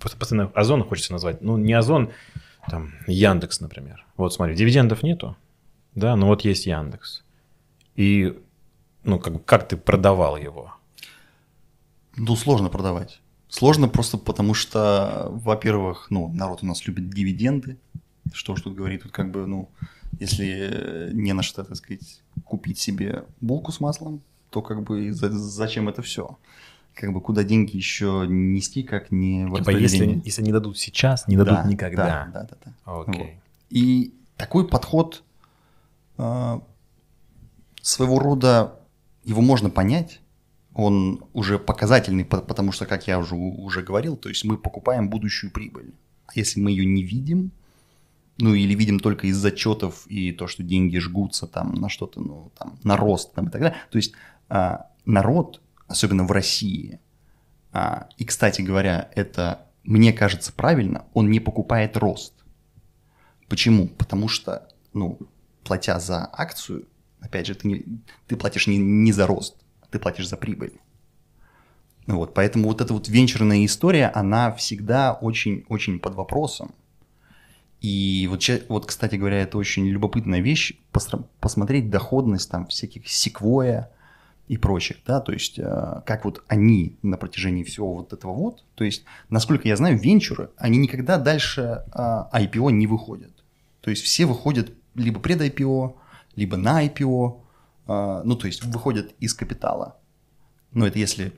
постоянно 0.00 0.50
Озон 0.54 0.84
хочется 0.84 1.12
назвать, 1.12 1.42
ну, 1.42 1.56
не 1.56 1.72
Озон, 1.72 2.10
там, 2.68 2.92
Яндекс, 3.06 3.60
например. 3.60 4.06
Вот, 4.16 4.32
смотри, 4.32 4.54
дивидендов 4.54 5.02
нету, 5.02 5.36
да, 5.94 6.16
но 6.16 6.28
вот 6.28 6.42
есть 6.42 6.66
Яндекс. 6.66 7.24
И, 7.96 8.38
ну, 9.02 9.18
как, 9.18 9.44
как 9.44 9.68
ты 9.68 9.76
продавал 9.76 10.36
его? 10.36 10.72
Ну, 12.16 12.36
сложно 12.36 12.68
продавать. 12.68 13.20
Сложно 13.48 13.88
просто 13.88 14.16
потому, 14.16 14.54
что, 14.54 15.28
во-первых, 15.30 16.06
ну, 16.10 16.28
народ 16.28 16.62
у 16.62 16.66
нас 16.66 16.86
любит 16.86 17.10
дивиденды. 17.10 17.78
Что 18.32 18.52
уж 18.52 18.62
тут 18.62 18.74
говорить, 18.74 19.02
тут 19.02 19.12
как 19.12 19.30
бы, 19.30 19.46
ну, 19.46 19.68
если 20.20 21.10
не 21.12 21.32
на 21.32 21.42
что, 21.42 21.64
так 21.64 21.76
сказать, 21.76 22.22
купить 22.44 22.78
себе 22.78 23.24
булку 23.40 23.72
с 23.72 23.80
маслом, 23.80 24.22
то 24.50 24.62
как 24.62 24.82
бы 24.82 25.12
зачем 25.12 25.88
это 25.88 26.02
все? 26.02 26.38
Как 26.94 27.12
бы 27.12 27.20
куда 27.20 27.42
деньги 27.42 27.76
еще 27.76 28.24
нести, 28.28 28.84
как 28.84 29.10
не 29.10 29.46
в 29.46 29.56
типа 29.56 29.70
если, 29.70 30.22
если 30.24 30.42
не 30.42 30.52
дадут 30.52 30.78
сейчас, 30.78 31.26
не 31.26 31.36
дадут 31.36 31.54
да, 31.54 31.64
никогда. 31.64 32.30
Да, 32.32 32.40
да, 32.40 32.48
да. 32.50 32.56
да. 32.64 33.00
Окей. 33.00 33.20
Вот. 33.20 33.30
И 33.70 34.14
такой 34.36 34.68
подход 34.68 35.24
э, 36.18 36.60
своего 37.82 38.18
рода, 38.20 38.78
его 39.24 39.42
можно 39.42 39.70
понять, 39.70 40.20
он 40.74 41.24
уже 41.32 41.58
показательный, 41.58 42.24
потому 42.24 42.72
что, 42.72 42.86
как 42.86 43.06
я 43.06 43.18
уже, 43.18 43.34
уже 43.34 43.82
говорил, 43.82 44.16
то 44.16 44.28
есть 44.28 44.44
мы 44.44 44.56
покупаем 44.56 45.08
будущую 45.08 45.50
прибыль. 45.52 45.94
А 46.26 46.32
если 46.34 46.60
мы 46.60 46.70
ее 46.70 46.84
не 46.84 47.02
видим, 47.02 47.52
ну 48.38 48.54
или 48.54 48.74
видим 48.74 49.00
только 49.00 49.26
из 49.26 49.36
зачетов 49.36 50.06
и 50.06 50.32
то, 50.32 50.46
что 50.46 50.62
деньги 50.62 50.98
жгутся 50.98 51.46
там 51.46 51.74
на 51.74 51.88
что-то, 51.88 52.20
ну 52.20 52.52
там 52.58 52.78
на 52.82 52.96
рост 52.96 53.32
там 53.34 53.48
и 53.48 53.50
так 53.50 53.60
далее. 53.60 53.78
То 53.90 53.96
есть 53.96 54.14
а, 54.48 54.86
народ, 55.04 55.60
особенно 55.86 56.24
в 56.24 56.32
России, 56.32 57.00
а, 57.72 58.08
и, 58.18 58.24
кстати 58.24 58.62
говоря, 58.62 59.10
это 59.14 59.66
мне 59.84 60.12
кажется 60.12 60.52
правильно, 60.52 61.04
он 61.12 61.30
не 61.30 61.40
покупает 61.40 61.96
рост. 61.96 62.32
Почему? 63.48 63.88
Потому 63.88 64.28
что, 64.28 64.68
ну, 64.92 65.18
платя 65.62 66.00
за 66.00 66.28
акцию, 66.32 66.86
опять 67.20 67.46
же, 67.46 67.54
ты, 67.54 67.68
не, 67.68 67.84
ты 68.26 68.36
платишь 68.36 68.66
не, 68.66 68.78
не 68.78 69.12
за 69.12 69.26
рост, 69.26 69.56
ты 69.90 69.98
платишь 69.98 70.28
за 70.28 70.36
прибыль. 70.36 70.80
Вот, 72.06 72.34
поэтому 72.34 72.68
вот 72.68 72.80
эта 72.80 72.92
вот 72.92 73.08
венчурная 73.08 73.64
история, 73.64 74.08
она 74.08 74.52
всегда 74.52 75.14
очень-очень 75.14 75.98
под 75.98 76.14
вопросом. 76.14 76.74
И 77.84 78.26
вот, 78.30 78.42
вот, 78.70 78.86
кстати 78.86 79.16
говоря, 79.16 79.42
это 79.42 79.58
очень 79.58 79.86
любопытная 79.86 80.40
вещь, 80.40 80.72
посмотреть 81.40 81.90
доходность 81.90 82.50
там 82.50 82.66
всяких 82.66 83.06
секвоя, 83.06 83.90
и 84.48 84.56
прочих, 84.56 84.98
да, 85.06 85.20
то 85.20 85.32
есть 85.32 85.58
э, 85.58 86.02
как 86.06 86.24
вот 86.24 86.44
они 86.48 86.98
на 87.02 87.16
протяжении 87.16 87.62
всего 87.62 87.94
вот 87.94 88.12
этого 88.14 88.32
вот, 88.32 88.64
то 88.74 88.84
есть, 88.84 89.04
насколько 89.30 89.68
я 89.68 89.76
знаю, 89.76 89.98
венчуры, 89.98 90.50
они 90.56 90.78
никогда 90.78 91.18
дальше 91.18 91.84
э, 91.94 91.98
IPO 92.32 92.72
не 92.72 92.86
выходят. 92.86 93.32
То 93.80 93.90
есть 93.90 94.02
все 94.02 94.24
выходят 94.24 94.72
либо 94.94 95.20
пред 95.20 95.42
IPO, 95.42 95.96
либо 96.36 96.56
на 96.56 96.86
IPO, 96.86 97.40
э, 97.86 98.22
ну, 98.24 98.36
то 98.36 98.46
есть 98.46 98.64
выходят 98.64 99.14
из 99.20 99.34
капитала. 99.34 99.98
Ну, 100.72 100.86
это 100.86 100.98
если 100.98 101.32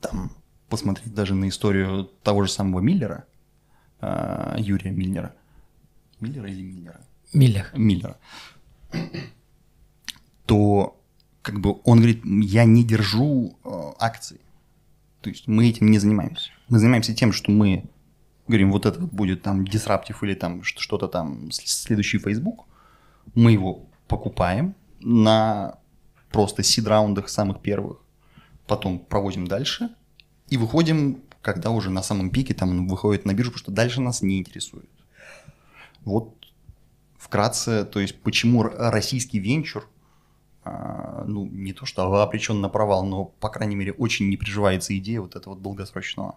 там 0.00 0.32
посмотреть 0.68 1.14
даже 1.14 1.34
на 1.34 1.48
историю 1.48 2.10
того 2.22 2.44
же 2.44 2.50
самого 2.50 2.80
Миллера, 2.80 3.26
э, 4.00 4.56
Юрия 4.58 4.90
Миллера. 4.90 5.34
Миллера 6.22 6.48
или 6.48 6.62
Миллера? 6.62 7.00
Миллер. 7.32 7.70
Миллера. 7.74 8.16
То 10.46 10.98
как 11.42 11.60
бы 11.60 11.80
он 11.84 11.98
говорит, 11.98 12.22
я 12.24 12.64
не 12.64 12.84
держу 12.84 13.58
э, 13.64 13.68
акций. 13.98 14.40
То 15.20 15.30
есть 15.30 15.48
мы 15.48 15.68
этим 15.68 15.90
не 15.90 15.98
занимаемся. 15.98 16.50
Мы 16.68 16.78
занимаемся 16.78 17.14
тем, 17.14 17.32
что 17.32 17.50
мы 17.50 17.84
говорим, 18.46 18.70
вот 18.72 18.86
это 18.86 19.00
будет 19.00 19.42
там 19.42 19.66
дисраптив 19.66 20.22
или 20.22 20.34
там 20.34 20.62
что-то 20.62 21.08
там, 21.08 21.50
следующий 21.50 22.18
Facebook. 22.18 22.64
Мы 23.34 23.52
его 23.52 23.86
покупаем 24.08 24.74
на 25.00 25.78
просто 26.30 26.62
сид-раундах 26.62 27.28
самых 27.28 27.60
первых, 27.60 27.98
потом 28.66 28.98
проводим 28.98 29.46
дальше 29.46 29.90
и 30.48 30.56
выходим, 30.56 31.22
когда 31.40 31.70
уже 31.70 31.90
на 31.90 32.02
самом 32.02 32.30
пике 32.30 32.54
там 32.54 32.88
выходит 32.88 33.24
на 33.26 33.34
биржу, 33.34 33.50
потому 33.50 33.62
что 33.62 33.72
дальше 33.72 34.00
нас 34.00 34.22
не 34.22 34.38
интересует. 34.38 34.88
Вот 36.04 36.34
вкратце, 37.18 37.84
то 37.84 38.00
есть 38.00 38.20
почему 38.20 38.62
российский 38.62 39.38
венчур 39.38 39.88
а, 40.64 41.24
ну, 41.26 41.46
не 41.46 41.72
то 41.72 41.86
что 41.86 42.02
обречен 42.22 42.60
на 42.60 42.68
провал, 42.68 43.04
но, 43.04 43.24
по 43.24 43.48
крайней 43.48 43.74
мере, 43.74 43.92
очень 43.92 44.28
не 44.28 44.36
приживается 44.36 44.96
идея 44.96 45.20
вот 45.20 45.34
этого 45.34 45.56
долгосрочного 45.56 46.36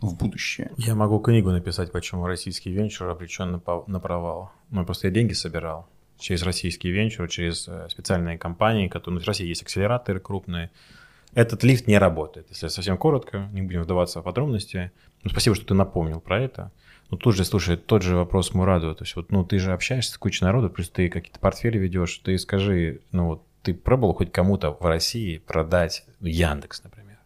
в 0.00 0.16
будущее. 0.16 0.72
Я 0.76 0.94
могу 0.94 1.18
книгу 1.18 1.50
написать, 1.50 1.90
почему 1.92 2.26
российский 2.26 2.70
венчур 2.70 3.08
обречен 3.08 3.52
на, 3.52 3.82
на 3.86 4.00
провал. 4.00 4.52
Ну, 4.70 4.84
просто 4.84 5.08
я 5.08 5.12
деньги 5.12 5.32
собирал 5.32 5.88
через 6.18 6.42
российский 6.42 6.90
венчур, 6.90 7.28
через 7.28 7.66
э, 7.68 7.88
специальные 7.90 8.38
компании, 8.38 8.88
которые... 8.88 9.18
Ну, 9.18 9.24
в 9.24 9.26
России 9.26 9.46
есть 9.46 9.62
акселераторы 9.62 10.20
крупные. 10.20 10.70
Этот 11.34 11.64
лифт 11.64 11.88
не 11.88 11.98
работает. 11.98 12.46
Если 12.50 12.68
совсем 12.68 12.96
коротко, 12.96 13.48
не 13.52 13.62
будем 13.62 13.82
вдаваться 13.82 14.20
в 14.20 14.24
подробности. 14.24 14.92
Ну, 15.24 15.30
спасибо, 15.30 15.56
что 15.56 15.66
ты 15.66 15.74
напомнил 15.74 16.20
про 16.20 16.40
это. 16.40 16.70
Ну, 17.12 17.18
тут 17.18 17.36
же, 17.36 17.44
слушай, 17.44 17.76
тот 17.76 18.00
же 18.00 18.16
вопрос 18.16 18.54
Мураду. 18.54 18.94
То 18.94 19.04
есть, 19.04 19.16
вот, 19.16 19.30
ну, 19.30 19.44
ты 19.44 19.58
же 19.58 19.74
общаешься 19.74 20.14
с 20.14 20.18
кучей 20.18 20.46
народу, 20.46 20.70
плюс 20.70 20.88
ты 20.88 21.10
какие-то 21.10 21.38
портфели 21.38 21.76
ведешь. 21.76 22.16
Ты 22.24 22.38
скажи, 22.38 23.00
ну, 23.12 23.26
вот, 23.26 23.42
ты 23.60 23.74
пробовал 23.74 24.14
хоть 24.14 24.32
кому-то 24.32 24.70
в 24.70 24.82
России 24.86 25.36
продать 25.36 26.04
Яндекс, 26.22 26.82
например? 26.82 27.18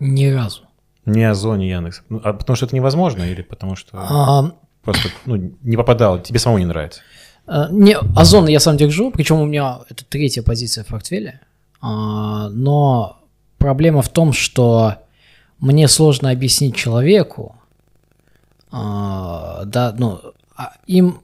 Ни 0.00 0.28
разу. 0.28 0.62
Не 1.04 1.24
Озон, 1.24 1.58
не 1.58 1.68
Яндекс. 1.68 2.02
Ну, 2.08 2.18
а 2.24 2.32
потому 2.32 2.56
что 2.56 2.64
это 2.64 2.74
невозможно 2.74 3.24
или 3.24 3.42
потому 3.42 3.76
что 3.76 3.98
а... 3.98 4.52
просто 4.82 5.10
ну, 5.26 5.52
не 5.62 5.76
попадал, 5.76 6.18
тебе 6.18 6.38
самому 6.38 6.58
не 6.58 6.64
нравится? 6.64 7.02
А, 7.46 7.68
не, 7.70 7.94
Озон 7.94 8.48
я 8.48 8.58
сам 8.58 8.78
держу, 8.78 9.10
причем 9.10 9.40
у 9.40 9.44
меня 9.44 9.80
это 9.90 10.02
третья 10.06 10.42
позиция 10.42 10.82
в 10.82 10.86
портфеле. 10.86 11.42
А, 11.82 12.48
но 12.48 13.20
проблема 13.58 14.00
в 14.00 14.08
том, 14.08 14.32
что 14.32 14.94
мне 15.58 15.88
сложно 15.88 16.30
объяснить 16.30 16.74
человеку, 16.74 17.54
да, 18.70 19.94
ну, 19.98 20.20
а 20.56 20.72
им, 20.86 21.20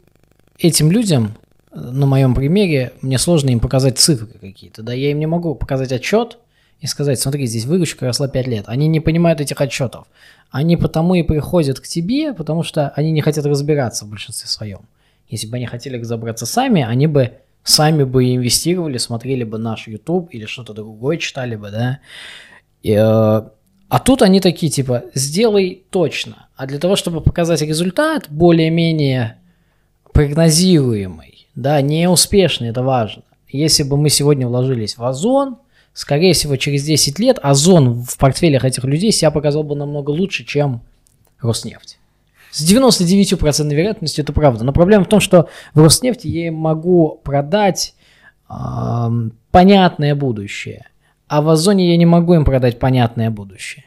этим 0.58 0.90
людям, 0.90 1.34
на 1.72 2.06
моем 2.06 2.34
примере, 2.34 2.92
мне 3.00 3.18
сложно 3.18 3.50
им 3.50 3.60
показать 3.60 3.98
цифры 3.98 4.28
какие-то, 4.40 4.82
да, 4.82 4.92
я 4.92 5.10
им 5.10 5.18
не 5.18 5.26
могу 5.26 5.54
показать 5.54 5.92
отчет 5.92 6.38
и 6.80 6.86
сказать, 6.86 7.20
смотри, 7.20 7.46
здесь 7.46 7.64
выручка 7.64 8.06
росла 8.06 8.28
5 8.28 8.46
лет. 8.48 8.64
Они 8.66 8.88
не 8.88 9.00
понимают 9.00 9.40
этих 9.40 9.60
отчетов. 9.60 10.06
Они 10.50 10.76
потому 10.76 11.14
и 11.14 11.22
приходят 11.22 11.78
к 11.78 11.86
тебе, 11.86 12.34
потому 12.34 12.64
что 12.64 12.90
они 12.90 13.12
не 13.12 13.20
хотят 13.20 13.46
разбираться 13.46 14.04
в 14.04 14.10
большинстве 14.10 14.48
своем. 14.48 14.80
Если 15.28 15.46
бы 15.46 15.56
они 15.56 15.66
хотели 15.66 15.96
разобраться 15.96 16.44
сами, 16.44 16.82
они 16.82 17.06
бы 17.06 17.38
сами 17.62 18.02
бы 18.02 18.34
инвестировали, 18.34 18.98
смотрели 18.98 19.44
бы 19.44 19.58
наш 19.58 19.86
YouTube 19.86 20.28
или 20.32 20.44
что-то 20.46 20.74
другое 20.74 21.16
читали 21.18 21.54
бы, 21.54 21.70
да. 21.70 22.00
И, 22.82 22.92
э, 22.92 23.42
а 23.92 23.98
тут 23.98 24.22
они 24.22 24.40
такие, 24.40 24.72
типа, 24.72 25.04
сделай 25.12 25.82
точно. 25.90 26.46
А 26.56 26.66
для 26.66 26.78
того, 26.78 26.96
чтобы 26.96 27.20
показать 27.20 27.60
результат 27.60 28.24
более-менее 28.30 29.36
прогнозируемый, 30.14 31.46
да, 31.54 31.78
неуспешный, 31.82 32.70
это 32.70 32.82
важно. 32.82 33.22
Если 33.48 33.82
бы 33.82 33.98
мы 33.98 34.08
сегодня 34.08 34.48
вложились 34.48 34.96
в 34.96 35.04
Озон, 35.04 35.58
скорее 35.92 36.32
всего, 36.32 36.56
через 36.56 36.84
10 36.84 37.18
лет 37.18 37.38
Озон 37.42 38.02
в 38.02 38.16
портфелях 38.16 38.64
этих 38.64 38.82
людей 38.84 39.12
себя 39.12 39.30
показал 39.30 39.62
бы 39.62 39.76
намного 39.76 40.08
лучше, 40.08 40.46
чем 40.46 40.80
Роснефть. 41.42 41.98
С 42.50 42.64
99% 42.64 43.74
вероятностью 43.74 44.24
это 44.24 44.32
правда. 44.32 44.64
Но 44.64 44.72
проблема 44.72 45.04
в 45.04 45.08
том, 45.08 45.20
что 45.20 45.50
в 45.74 45.82
Роснефти 45.82 46.28
я 46.28 46.50
могу 46.50 47.20
продать 47.22 47.94
э, 48.48 48.54
понятное 49.50 50.14
будущее 50.14 50.86
а 51.32 51.40
в 51.40 51.48
Озоне 51.48 51.90
я 51.90 51.96
не 51.96 52.04
могу 52.04 52.34
им 52.34 52.44
продать 52.44 52.78
понятное 52.78 53.30
будущее. 53.30 53.86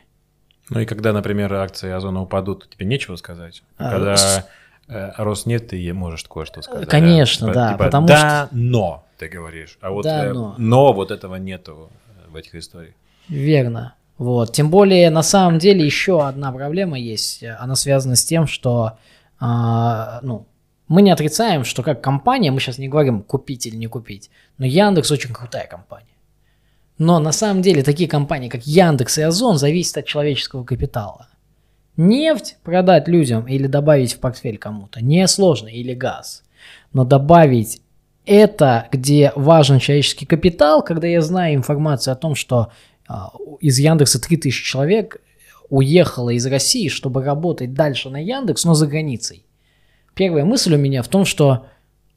Ну 0.71 0.79
и 0.79 0.85
когда, 0.87 1.13
например, 1.13 1.53
акции 1.53 1.91
Озона 1.91 2.23
упадут, 2.23 2.67
тебе 2.71 2.87
нечего 2.87 3.17
сказать. 3.17 3.61
А, 3.77 3.91
когда 3.91 4.17
с... 4.17 4.49
э, 4.87 5.11
Роснефть, 5.15 5.67
ты 5.67 5.93
можешь 5.93 6.23
кое-что 6.23 6.63
сказать. 6.63 6.89
Конечно, 6.89 7.53
да. 7.53 7.73
Типа, 7.73 7.83
потому 7.83 8.07
да, 8.07 8.47
что... 8.47 8.55
но, 8.57 9.05
ты 9.19 9.27
говоришь. 9.27 9.77
А 9.79 9.91
вот 9.91 10.05
да, 10.05 10.25
э, 10.25 10.33
но. 10.33 10.55
но 10.57 10.91
вот 10.91 11.11
этого 11.11 11.35
нету 11.35 11.91
в 12.29 12.35
этих 12.35 12.55
историях. 12.55 12.95
Верно. 13.29 13.93
Вот. 14.17 14.51
Тем 14.51 14.71
более, 14.71 15.11
на 15.11 15.21
самом 15.21 15.59
деле, 15.59 15.85
еще 15.85 16.25
одна 16.25 16.51
проблема 16.51 16.97
есть. 16.97 17.43
Она 17.43 17.75
связана 17.75 18.15
с 18.15 18.25
тем, 18.25 18.47
что 18.47 18.97
э, 19.39 19.45
ну, 20.23 20.47
мы 20.87 21.03
не 21.03 21.11
отрицаем, 21.11 21.63
что 21.63 21.83
как 21.83 22.01
компания, 22.01 22.49
мы 22.49 22.59
сейчас 22.59 22.79
не 22.79 22.87
говорим 22.87 23.21
купить 23.21 23.67
или 23.67 23.75
не 23.75 23.85
купить, 23.85 24.31
но 24.57 24.65
Яндекс 24.65 25.11
очень 25.11 25.31
крутая 25.31 25.67
компания. 25.67 26.07
Но 26.97 27.19
на 27.19 27.31
самом 27.31 27.61
деле 27.61 27.83
такие 27.83 28.07
компании, 28.07 28.49
как 28.49 28.65
Яндекс 28.65 29.17
и 29.17 29.21
Озон, 29.21 29.57
зависят 29.57 29.97
от 29.97 30.05
человеческого 30.05 30.63
капитала. 30.63 31.27
Нефть 31.97 32.57
продать 32.63 33.07
людям 33.07 33.47
или 33.47 33.67
добавить 33.67 34.13
в 34.13 34.19
портфель 34.19 34.57
кому-то 34.57 35.03
несложно, 35.03 35.67
или 35.67 35.93
газ. 35.93 36.43
Но 36.93 37.03
добавить 37.03 37.81
это, 38.25 38.87
где 38.91 39.31
важен 39.35 39.79
человеческий 39.79 40.25
капитал, 40.25 40.81
когда 40.81 41.07
я 41.07 41.21
знаю 41.21 41.55
информацию 41.55 42.13
о 42.13 42.17
том, 42.17 42.35
что 42.35 42.71
а, 43.07 43.31
из 43.59 43.77
Яндекса 43.77 44.19
3000 44.19 44.63
человек 44.63 45.21
уехало 45.69 46.31
из 46.31 46.45
России, 46.45 46.87
чтобы 46.87 47.23
работать 47.23 47.73
дальше 47.73 48.09
на 48.09 48.21
Яндекс, 48.21 48.65
но 48.65 48.73
за 48.73 48.87
границей. 48.87 49.45
Первая 50.13 50.45
мысль 50.45 50.75
у 50.75 50.77
меня 50.77 51.03
в 51.03 51.07
том, 51.07 51.25
что 51.25 51.67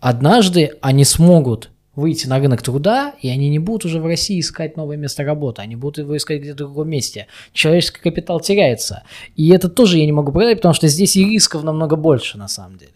однажды 0.01 0.73
они 0.81 1.05
смогут 1.05 1.71
выйти 1.99 2.29
на 2.29 2.39
рынок 2.39 2.63
труда, 2.63 3.15
и 3.21 3.29
они 3.29 3.49
не 3.51 3.59
будут 3.59 3.85
уже 3.85 4.01
в 4.01 4.07
России 4.07 4.39
искать 4.39 4.77
новое 4.77 4.97
место 4.97 5.25
работы, 5.25 5.63
они 5.63 5.75
будут 5.75 5.99
его 5.99 6.17
искать 6.17 6.41
где-то 6.41 6.67
в 6.67 6.69
другом 6.69 6.91
месте. 6.91 7.27
Человеческий 7.53 8.01
капитал 8.01 8.39
теряется. 8.39 9.03
И 9.35 9.49
это 9.49 9.69
тоже 9.69 9.99
я 9.99 10.07
не 10.07 10.13
могу 10.13 10.31
продать, 10.31 10.59
потому 10.59 10.75
что 10.75 10.87
здесь 10.87 11.17
и 11.17 11.25
рисков 11.25 11.65
намного 11.65 11.97
больше 11.97 12.39
на 12.39 12.47
самом 12.47 12.79
деле. 12.79 12.93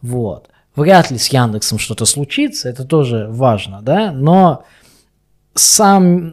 Вот. 0.00 0.48
Вряд 0.76 1.10
ли 1.10 1.18
с 1.18 1.26
Яндексом 1.26 1.80
что-то 1.80 2.04
случится, 2.04 2.68
это 2.68 2.84
тоже 2.84 3.26
важно, 3.30 3.80
да, 3.82 4.12
но 4.12 4.64
сам 5.54 6.32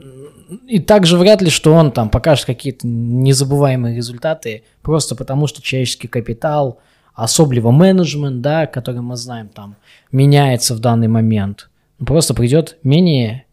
и 0.67 0.79
также 0.79 1.17
вряд 1.17 1.41
ли, 1.41 1.49
что 1.49 1.73
он 1.73 1.91
там 1.91 2.09
покажет 2.09 2.45
какие-то 2.45 2.85
незабываемые 2.85 3.95
результаты, 3.95 4.65
просто 4.83 5.15
потому 5.15 5.47
что 5.47 5.63
человеческий 5.63 6.07
капитал, 6.07 6.79
особливо 7.15 7.71
менеджмент, 7.71 8.41
да, 8.41 8.67
который 8.67 9.01
мы 9.01 9.15
знаем 9.15 9.49
там, 9.49 9.77
меняется 10.11 10.75
в 10.75 10.79
данный 10.79 11.07
момент– 11.07 11.69
просто 12.05 12.33
придет 12.33 12.77
менее, 12.83 13.45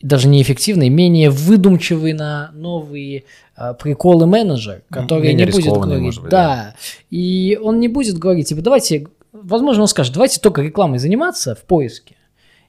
даже 0.00 0.28
неэффективный, 0.28 0.88
менее 0.88 1.30
выдумчивый 1.30 2.12
на 2.12 2.50
новые 2.52 3.24
а, 3.56 3.74
приколы 3.74 4.26
менеджер, 4.26 4.82
который 4.90 5.28
менее 5.28 5.46
не 5.46 5.52
будет 5.52 5.72
говорить, 5.72 6.20
быть, 6.20 6.30
да, 6.30 6.30
да, 6.30 6.74
и 7.10 7.58
он 7.62 7.80
не 7.80 7.88
будет 7.88 8.18
говорить, 8.18 8.48
типа, 8.48 8.62
давайте, 8.62 9.06
возможно, 9.32 9.82
он 9.82 9.88
скажет, 9.88 10.12
давайте 10.12 10.40
только 10.40 10.62
рекламой 10.62 10.98
заниматься 10.98 11.54
в 11.54 11.62
поиске, 11.62 12.16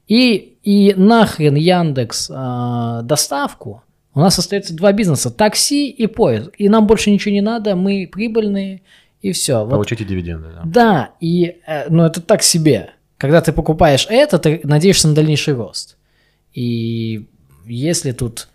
и, 0.07 0.57
и 0.63 0.93
нахрен 0.95 1.55
Яндекс 1.55 2.29
э, 2.29 2.99
доставку, 3.03 3.83
у 4.13 4.19
нас 4.19 4.39
остается 4.39 4.73
два 4.73 4.93
бизнеса, 4.93 5.29
такси 5.29 5.89
и 5.89 6.07
поиск, 6.07 6.51
и 6.57 6.69
нам 6.69 6.87
больше 6.87 7.11
ничего 7.11 7.33
не 7.33 7.41
надо, 7.41 7.75
мы 7.75 8.07
прибыльные, 8.09 8.81
и 9.21 9.31
все. 9.31 9.67
Получите 9.67 10.03
вот. 10.03 10.09
дивиденды, 10.09 10.49
да. 10.53 10.61
Да, 10.65 11.09
и, 11.19 11.57
э, 11.65 11.89
ну 11.89 12.05
это 12.05 12.21
так 12.21 12.43
себе, 12.43 12.91
когда 13.25 13.41
ты 13.41 13.51
покупаешь 13.53 14.07
это, 14.09 14.39
ты 14.39 14.61
надеешься 14.63 15.07
на 15.07 15.15
дальнейший 15.15 15.53
рост. 15.53 15.97
И 16.53 17.27
если 17.65 18.11
тут 18.11 18.47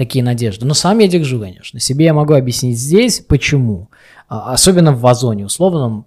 такие 0.00 0.24
надежды. 0.24 0.64
Но 0.64 0.72
сам 0.72 0.98
я 0.98 1.08
держу, 1.08 1.38
конечно. 1.40 1.78
Себе 1.78 2.06
я 2.06 2.14
могу 2.14 2.32
объяснить 2.32 2.78
здесь, 2.78 3.20
почему. 3.20 3.88
А, 4.28 4.54
особенно 4.54 4.92
в 4.92 5.00
вазоне 5.00 5.44
условном. 5.44 6.06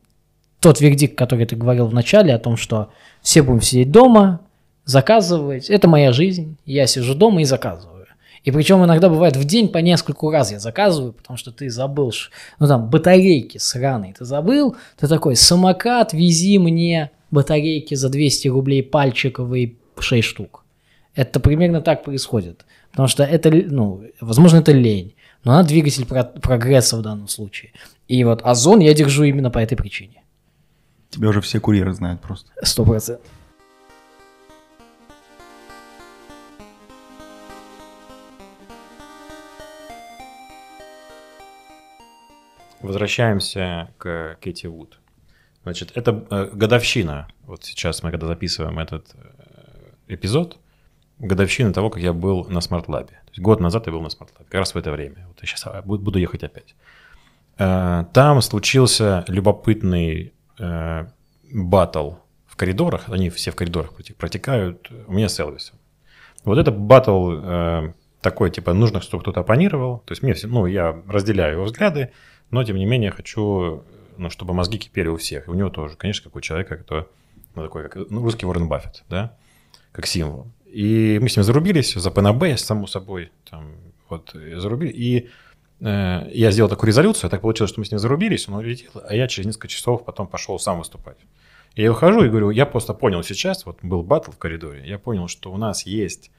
Тот 0.59 0.81
вердикт, 0.81 1.15
который 1.15 1.45
ты 1.45 1.55
говорил 1.55 1.85
в 1.85 1.93
начале, 1.93 2.33
о 2.33 2.39
том, 2.39 2.57
что 2.57 2.89
все 3.21 3.43
будем 3.43 3.61
сидеть 3.61 3.91
дома, 3.91 4.39
заказывать. 4.85 5.69
Это 5.69 5.87
моя 5.87 6.11
жизнь. 6.11 6.57
Я 6.65 6.87
сижу 6.87 7.13
дома 7.13 7.41
и 7.41 7.45
заказываю. 7.45 7.93
И 8.43 8.51
причем 8.51 8.83
иногда 8.83 9.09
бывает 9.09 9.37
в 9.37 9.43
день 9.45 9.69
по 9.69 9.77
нескольку 9.77 10.29
раз 10.31 10.51
я 10.51 10.59
заказываю, 10.59 11.13
потому 11.13 11.37
что 11.37 11.51
ты 11.51 11.69
забыл, 11.69 12.11
ну 12.59 12.67
там 12.67 12.89
батарейки 12.89 13.57
сраные, 13.57 14.13
ты 14.13 14.25
забыл, 14.25 14.75
ты 14.99 15.07
такой, 15.07 15.37
самокат, 15.37 16.11
вези 16.11 16.59
мне 16.59 17.11
батарейки 17.33 17.95
за 17.95 18.09
200 18.09 18.47
рублей 18.47 18.83
пальчиковые 18.83 19.75
6 19.99 20.27
штук. 20.27 20.63
Это 21.15 21.39
примерно 21.39 21.81
так 21.81 22.03
происходит. 22.03 22.65
Потому 22.91 23.07
что 23.07 23.23
это, 23.23 23.51
ну, 23.51 24.03
возможно, 24.21 24.57
это 24.57 24.71
лень, 24.71 25.15
но 25.43 25.53
она 25.53 25.63
двигатель 25.63 26.05
прогресса 26.05 26.97
в 26.97 27.01
данном 27.01 27.27
случае. 27.27 27.71
И 28.07 28.23
вот 28.23 28.41
Озон 28.43 28.79
я 28.79 28.93
держу 28.93 29.23
именно 29.23 29.49
по 29.49 29.59
этой 29.59 29.75
причине. 29.75 30.23
Тебя 31.09 31.29
уже 31.29 31.41
все 31.41 31.59
курьеры 31.59 31.93
знают 31.93 32.21
просто. 32.21 32.51
Сто 32.63 32.85
процентов. 32.85 33.25
Возвращаемся 42.81 43.89
к 43.97 44.37
Кэти 44.41 44.67
Вуд. 44.67 44.99
Значит, 45.63 45.91
это 45.95 46.25
э, 46.29 46.49
годовщина. 46.53 47.27
Вот 47.43 47.63
сейчас 47.63 48.03
мы, 48.03 48.11
когда 48.11 48.27
записываем 48.27 48.79
этот 48.79 49.07
э, 49.15 50.13
эпизод, 50.13 50.57
годовщина 51.19 51.73
того, 51.73 51.89
как 51.89 52.03
я 52.03 52.11
был 52.11 52.45
на 52.49 52.59
есть 53.31 53.39
год 53.39 53.61
назад 53.61 53.87
я 53.87 53.93
был 53.93 54.01
на 54.01 54.09
Lab, 54.09 54.29
как 54.37 54.53
раз 54.53 54.73
в 54.73 54.77
это 54.77 54.91
время. 54.91 55.25
Вот 55.27 55.41
я 55.41 55.47
сейчас 55.47 55.65
а, 55.65 55.81
буду 55.81 56.19
ехать 56.19 56.43
опять. 56.43 56.75
Э, 57.57 58.05
там 58.13 58.41
случился 58.41 59.23
любопытный 59.27 60.33
батл 61.51 62.11
в 62.45 62.55
коридорах. 62.55 63.09
Они 63.09 63.31
все 63.31 63.49
в 63.49 63.55
коридорах 63.55 63.93
протекают. 64.17 64.91
У 65.07 65.13
меня 65.13 65.27
с 65.27 65.39
Элвисом. 65.39 65.79
Вот 66.43 66.59
это 66.59 66.71
батл 66.71 67.91
такой, 68.21 68.51
типа, 68.51 68.73
нужно, 68.73 69.01
чтобы 69.01 69.21
кто-то 69.21 69.41
оппонировал. 69.41 69.99
То 70.05 70.13
есть 70.13 70.23
мне, 70.23 70.35
ну, 70.43 70.65
я 70.65 71.01
разделяю 71.07 71.53
его 71.53 71.63
взгляды, 71.65 72.11
но, 72.51 72.63
тем 72.63 72.77
не 72.77 72.85
менее, 72.85 73.11
хочу, 73.11 73.83
ну, 74.17 74.29
чтобы 74.29 74.53
мозги 74.53 74.77
кипели 74.77 75.07
у 75.07 75.17
всех. 75.17 75.47
И 75.47 75.51
у 75.51 75.53
него 75.53 75.69
тоже, 75.69 75.95
конечно, 75.95 76.25
как 76.25 76.35
у 76.35 76.41
человека, 76.41 76.77
кто, 76.77 77.09
ну, 77.55 77.63
такой, 77.63 77.89
как 77.89 78.09
ну, 78.09 78.23
русский 78.23 78.45
Уоррен 78.45 78.67
Баффет, 78.67 79.03
да, 79.09 79.35
как 79.91 80.05
символ. 80.05 80.47
И 80.65 81.19
мы 81.21 81.29
с 81.29 81.35
ним 81.35 81.43
зарубились 81.43 81.93
за 81.93 82.11
ПНБ, 82.11 82.57
само 82.57 82.87
собой, 82.87 83.31
там, 83.49 83.75
вот, 84.09 84.31
зарубили. 84.33 84.91
И 84.91 85.29
э, 85.81 86.29
я 86.33 86.51
сделал 86.51 86.69
такую 86.69 86.87
резолюцию, 86.87 87.29
так 87.29 87.41
получилось, 87.41 87.71
что 87.71 87.79
мы 87.79 87.85
с 87.85 87.91
ним 87.91 87.99
зарубились, 87.99 88.47
он 88.47 88.55
улетел, 88.55 88.91
а 89.07 89.15
я 89.15 89.27
через 89.27 89.45
несколько 89.45 89.67
часов 89.67 90.03
потом 90.03 90.27
пошел 90.27 90.57
сам 90.57 90.79
выступать. 90.79 91.17
И 91.75 91.83
я 91.83 91.91
выхожу 91.91 92.23
и 92.23 92.29
говорю, 92.29 92.49
я 92.49 92.65
просто 92.65 92.93
понял 92.93 93.23
сейчас, 93.23 93.65
вот 93.65 93.79
был 93.81 94.03
батл 94.03 94.31
в 94.31 94.37
коридоре, 94.37 94.87
я 94.87 94.99
понял, 94.99 95.27
что 95.27 95.51
у 95.51 95.57
нас 95.57 95.85
есть 95.85 96.31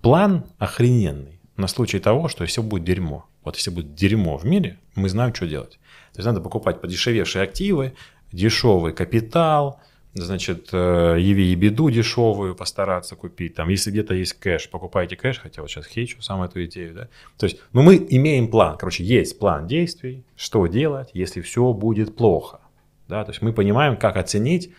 план 0.00 0.44
охрененный 0.58 1.40
на 1.56 1.68
случай 1.68 1.98
того, 1.98 2.28
что 2.28 2.44
все 2.46 2.62
будет 2.62 2.84
дерьмо. 2.84 3.26
Вот 3.44 3.56
если 3.56 3.70
будет 3.70 3.94
дерьмо 3.94 4.36
в 4.36 4.44
мире, 4.44 4.78
мы 4.94 5.08
знаем, 5.08 5.34
что 5.34 5.46
делать. 5.46 5.78
То 6.12 6.18
есть 6.18 6.26
надо 6.26 6.40
покупать 6.40 6.80
подешевевшие 6.80 7.42
активы, 7.42 7.94
дешевый 8.32 8.92
капитал, 8.92 9.80
значит, 10.14 10.68
э, 10.72 11.16
яви 11.18 11.52
и 11.52 11.54
беду 11.54 11.90
дешевую 11.90 12.54
постараться 12.54 13.16
купить. 13.16 13.54
Там, 13.54 13.68
если 13.68 13.90
где-то 13.90 14.14
есть 14.14 14.34
кэш, 14.34 14.68
покупайте 14.68 15.16
кэш, 15.16 15.38
хотя 15.38 15.62
вот 15.62 15.70
сейчас 15.70 15.86
хейчу 15.86 16.20
сам 16.20 16.42
эту 16.42 16.62
идею, 16.64 16.94
да. 16.94 17.08
То 17.38 17.46
есть, 17.46 17.60
ну, 17.72 17.82
мы 17.82 17.96
имеем 17.96 18.48
план, 18.48 18.76
короче, 18.76 19.04
есть 19.04 19.38
план 19.38 19.66
действий, 19.66 20.24
что 20.36 20.66
делать, 20.66 21.10
если 21.14 21.40
все 21.40 21.72
будет 21.72 22.14
плохо, 22.14 22.60
да, 23.08 23.24
то 23.24 23.30
есть 23.30 23.42
мы 23.42 23.52
понимаем, 23.52 23.96
как 23.96 24.16
оценить, 24.16 24.72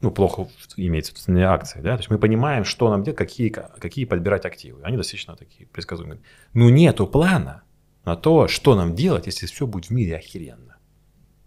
ну, 0.00 0.10
плохо 0.10 0.48
имеется 0.76 1.14
в 1.14 1.28
виду 1.28 1.46
акции, 1.46 1.80
да, 1.80 1.92
то 1.92 2.00
есть 2.00 2.10
мы 2.10 2.18
понимаем, 2.18 2.64
что 2.64 2.90
нам 2.90 3.04
делать, 3.04 3.18
какие, 3.18 3.50
какие 3.50 4.04
подбирать 4.04 4.44
активы. 4.44 4.80
Они 4.82 4.96
достаточно 4.96 5.36
такие 5.36 5.68
предсказуемые. 5.68 6.20
Ну, 6.54 6.68
нету 6.70 7.06
плана 7.06 7.62
на 8.04 8.16
то, 8.16 8.48
что 8.48 8.74
нам 8.74 8.94
делать, 8.94 9.26
если 9.26 9.46
все 9.46 9.66
будет 9.66 9.86
в 9.86 9.90
мире 9.90 10.16
охеренно. 10.16 10.76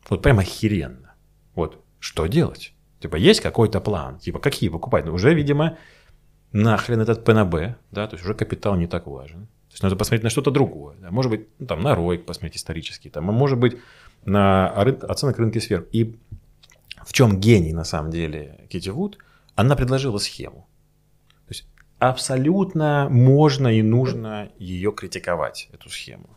Вот 0.10 0.22
прям 0.22 0.40
охеренно. 0.40 1.14
Вот, 1.54 1.84
что 2.00 2.28
делать? 2.28 2.74
Типа, 3.00 3.16
есть 3.18 3.42
какой-то 3.42 3.82
план, 3.82 4.20
типа, 4.20 4.40
какие 4.40 4.70
покупать? 4.70 5.06
Ну, 5.06 5.14
уже, 5.14 5.34
видимо, 5.34 5.78
нахрен 6.52 7.02
этот 7.02 7.24
ПНБ, 7.24 7.78
да, 7.92 8.08
то 8.08 8.16
есть 8.16 8.24
уже 8.24 8.34
капитал 8.34 8.76
не 8.76 8.88
так 8.88 9.08
важен. 9.08 9.48
То 9.68 9.74
есть 9.74 9.84
надо 9.84 9.96
посмотреть 9.96 10.24
на 10.24 10.30
что-то 10.30 10.52
другое. 10.52 10.96
Да? 11.02 11.12
Может 11.12 11.32
быть, 11.32 11.48
ну, 11.60 11.68
там, 11.68 11.82
на 11.82 11.94
ROIC 11.94 12.20
посмотреть 12.20 12.58
исторический, 12.58 13.10
там, 13.10 13.30
а 13.30 13.34
может 13.34 13.60
быть, 13.60 13.78
на 14.24 14.70
оценок 14.70 15.38
рынка 15.38 15.60
сфер. 15.60 15.88
И 15.92 16.18
в 17.06 17.14
чем 17.14 17.40
гений, 17.40 17.74
на 17.74 17.84
самом 17.84 18.12
деле, 18.12 18.66
Кити 18.70 18.90
Вуд, 18.90 19.18
она 19.56 19.76
предложила 19.76 20.18
схему. 20.18 20.68
То 21.48 21.52
есть 21.52 21.68
абсолютно 22.00 23.08
можно 23.10 23.68
и 23.68 23.82
нужно 23.82 24.50
ее 24.58 24.92
критиковать, 24.92 25.70
эту 25.74 25.90
схему. 25.90 26.35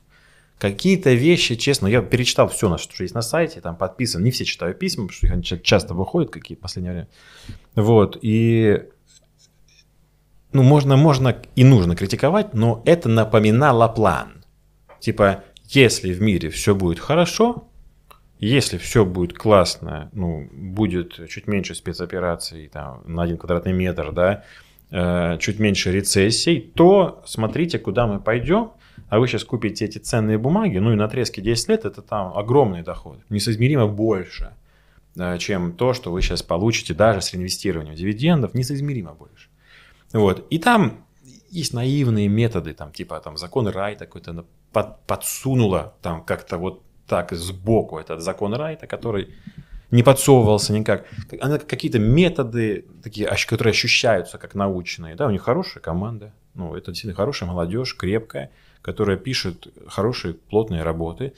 Какие-то 0.59 1.13
вещи, 1.13 1.55
честно, 1.55 1.87
я 1.87 2.03
перечитал 2.03 2.49
все, 2.49 2.77
что 2.79 3.03
есть 3.03 3.15
на 3.15 3.23
сайте, 3.23 3.61
там 3.61 3.77
подписан, 3.77 4.25
не 4.25 4.33
все 4.33 4.45
читаю 4.45 4.75
письма, 4.75 5.07
потому 5.07 5.17
что 5.17 5.33
они 5.33 5.63
часто 5.63 5.95
выходят, 5.95 6.31
какие 6.31 6.57
в 6.57 6.61
последнее 6.61 6.93
время. 6.93 7.09
Вот, 7.77 8.19
и 8.23 8.83
ну, 10.53 10.63
можно, 10.63 10.97
можно 10.97 11.37
и 11.55 11.63
нужно 11.63 11.95
критиковать, 11.95 12.55
но 12.55 12.83
это 12.87 13.09
напоминало 13.09 13.87
план. 13.87 14.45
Типа, 14.99 15.45
если 15.69 16.13
в 16.13 16.21
мире 16.21 16.51
все 16.51 16.75
будет 16.75 16.99
хорошо, 16.99 17.69
если 18.41 18.79
все 18.79 19.05
будет 19.05 19.37
классно, 19.37 20.11
ну, 20.13 20.49
будет 20.53 21.29
чуть 21.29 21.47
меньше 21.47 21.75
спецопераций 21.75 22.69
там, 22.69 23.03
на 23.07 23.23
один 23.23 23.37
квадратный 23.37 23.73
метр, 23.73 24.13
да, 24.13 24.45
э, 24.91 25.39
чуть 25.39 25.59
меньше 25.59 25.93
рецессий, 25.93 26.61
то 26.61 27.23
смотрите, 27.27 27.79
куда 27.79 28.07
мы 28.07 28.21
пойдем, 28.21 28.73
а 29.09 29.19
вы 29.19 29.29
сейчас 29.29 29.45
купите 29.45 29.85
эти 29.85 29.99
ценные 29.99 30.39
бумаги, 30.39 30.79
ну 30.79 30.93
и 30.93 30.97
на 30.97 31.05
отрезке 31.05 31.41
10 31.41 31.69
лет 31.69 31.85
это 31.85 32.03
там 32.03 32.37
огромный 32.37 32.83
доход, 32.83 33.19
несоизмеримо 33.31 33.87
больше, 33.87 34.53
э, 35.17 35.39
чем 35.39 35.73
то, 35.73 35.95
что 35.95 36.13
вы 36.13 36.23
сейчас 36.23 36.43
получите 36.43 36.95
даже 36.95 37.21
с 37.21 37.33
реинвестированием 37.33 37.95
дивидендов, 37.95 38.55
несоизмеримо 38.55 39.15
больше. 39.15 39.49
Вот. 40.13 40.47
И 40.51 40.59
там 40.59 41.05
есть 41.51 41.73
наивные 41.73 42.29
методы, 42.29 42.75
там, 42.75 42.93
типа 42.93 43.21
там 43.21 43.37
закон 43.37 43.69
Рай 43.69 43.97
такой-то 43.97 44.45
под, 44.73 45.01
подсунула 45.07 45.95
там 46.03 46.23
как-то 46.23 46.59
вот 46.59 46.83
так 47.07 47.33
сбоку 47.33 47.99
этот 47.99 48.21
закон 48.21 48.55
Райта, 48.55 48.87
который 48.87 49.35
не 49.91 50.03
подсовывался 50.03 50.73
никак. 50.75 51.07
Она 51.41 51.59
какие-то 51.59 51.99
методы, 51.99 52.85
такие, 53.03 53.29
которые 53.49 53.71
ощущаются 53.71 54.37
как 54.37 54.55
научные. 54.55 55.17
Да, 55.17 55.27
у 55.27 55.31
них 55.31 55.43
хорошая 55.43 55.83
команда. 55.83 56.35
Ну, 56.55 56.75
это 56.75 56.91
действительно 56.91 57.17
хорошая 57.17 57.49
молодежь, 57.49 57.97
крепкая, 57.97 58.51
которая 58.83 59.17
пишет 59.17 59.69
хорошие, 59.87 60.35
плотные 60.35 60.83
работы. 60.83 61.33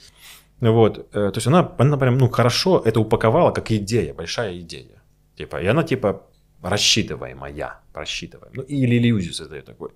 Вот. 0.59 1.07
Э, 1.13 1.31
то 1.31 1.33
есть 1.35 1.47
она, 1.47 1.71
она 1.77 1.97
прям, 1.97 2.17
ну, 2.17 2.29
хорошо 2.29 2.81
это 2.85 2.99
упаковала 2.99 3.51
как 3.51 3.71
идея, 3.71 4.13
большая 4.13 4.59
идея. 4.59 5.01
Типа, 5.35 5.61
и 5.61 5.65
она 5.65 5.83
типа 5.83 6.23
рассчитываемая, 6.61 7.79
рассчитываем. 7.93 8.53
Ну, 8.55 8.61
или 8.63 8.97
иллюзию 8.97 9.33
создает 9.33 9.65
такой. 9.65 9.89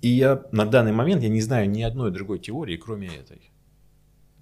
И 0.00 0.08
я 0.08 0.42
на 0.52 0.64
данный 0.64 0.92
момент 0.92 1.22
я 1.22 1.28
не 1.28 1.40
знаю 1.40 1.68
ни 1.68 1.82
одной 1.82 2.10
другой 2.10 2.38
теории, 2.38 2.76
кроме 2.76 3.08
этой. 3.08 3.50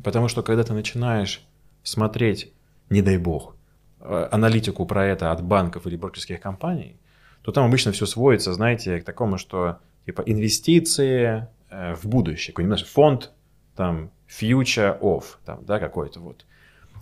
Потому 0.04 0.28
что 0.28 0.42
когда 0.42 0.62
ты 0.62 0.72
начинаешь 0.72 1.42
смотреть, 1.82 2.52
не 2.90 3.02
дай 3.02 3.16
бог, 3.16 3.56
э, 4.00 4.28
аналитику 4.30 4.86
про 4.86 5.06
это 5.06 5.32
от 5.32 5.42
банков 5.42 5.86
или 5.86 5.96
брокерских 5.96 6.40
компаний, 6.40 6.96
то 7.42 7.52
там 7.52 7.64
обычно 7.64 7.92
все 7.92 8.06
сводится, 8.06 8.52
знаете, 8.52 9.00
к 9.00 9.04
такому, 9.04 9.38
что 9.38 9.78
типа 10.04 10.22
инвестиции 10.26 11.48
э, 11.70 11.94
в 11.94 12.06
будущее, 12.06 12.52
какой-нибудь 12.52 12.86
фонд, 12.86 13.32
там, 13.74 14.10
future 14.28 14.98
of, 15.00 15.24
там, 15.44 15.64
да, 15.64 15.78
какой-то 15.78 16.20
вот. 16.20 16.44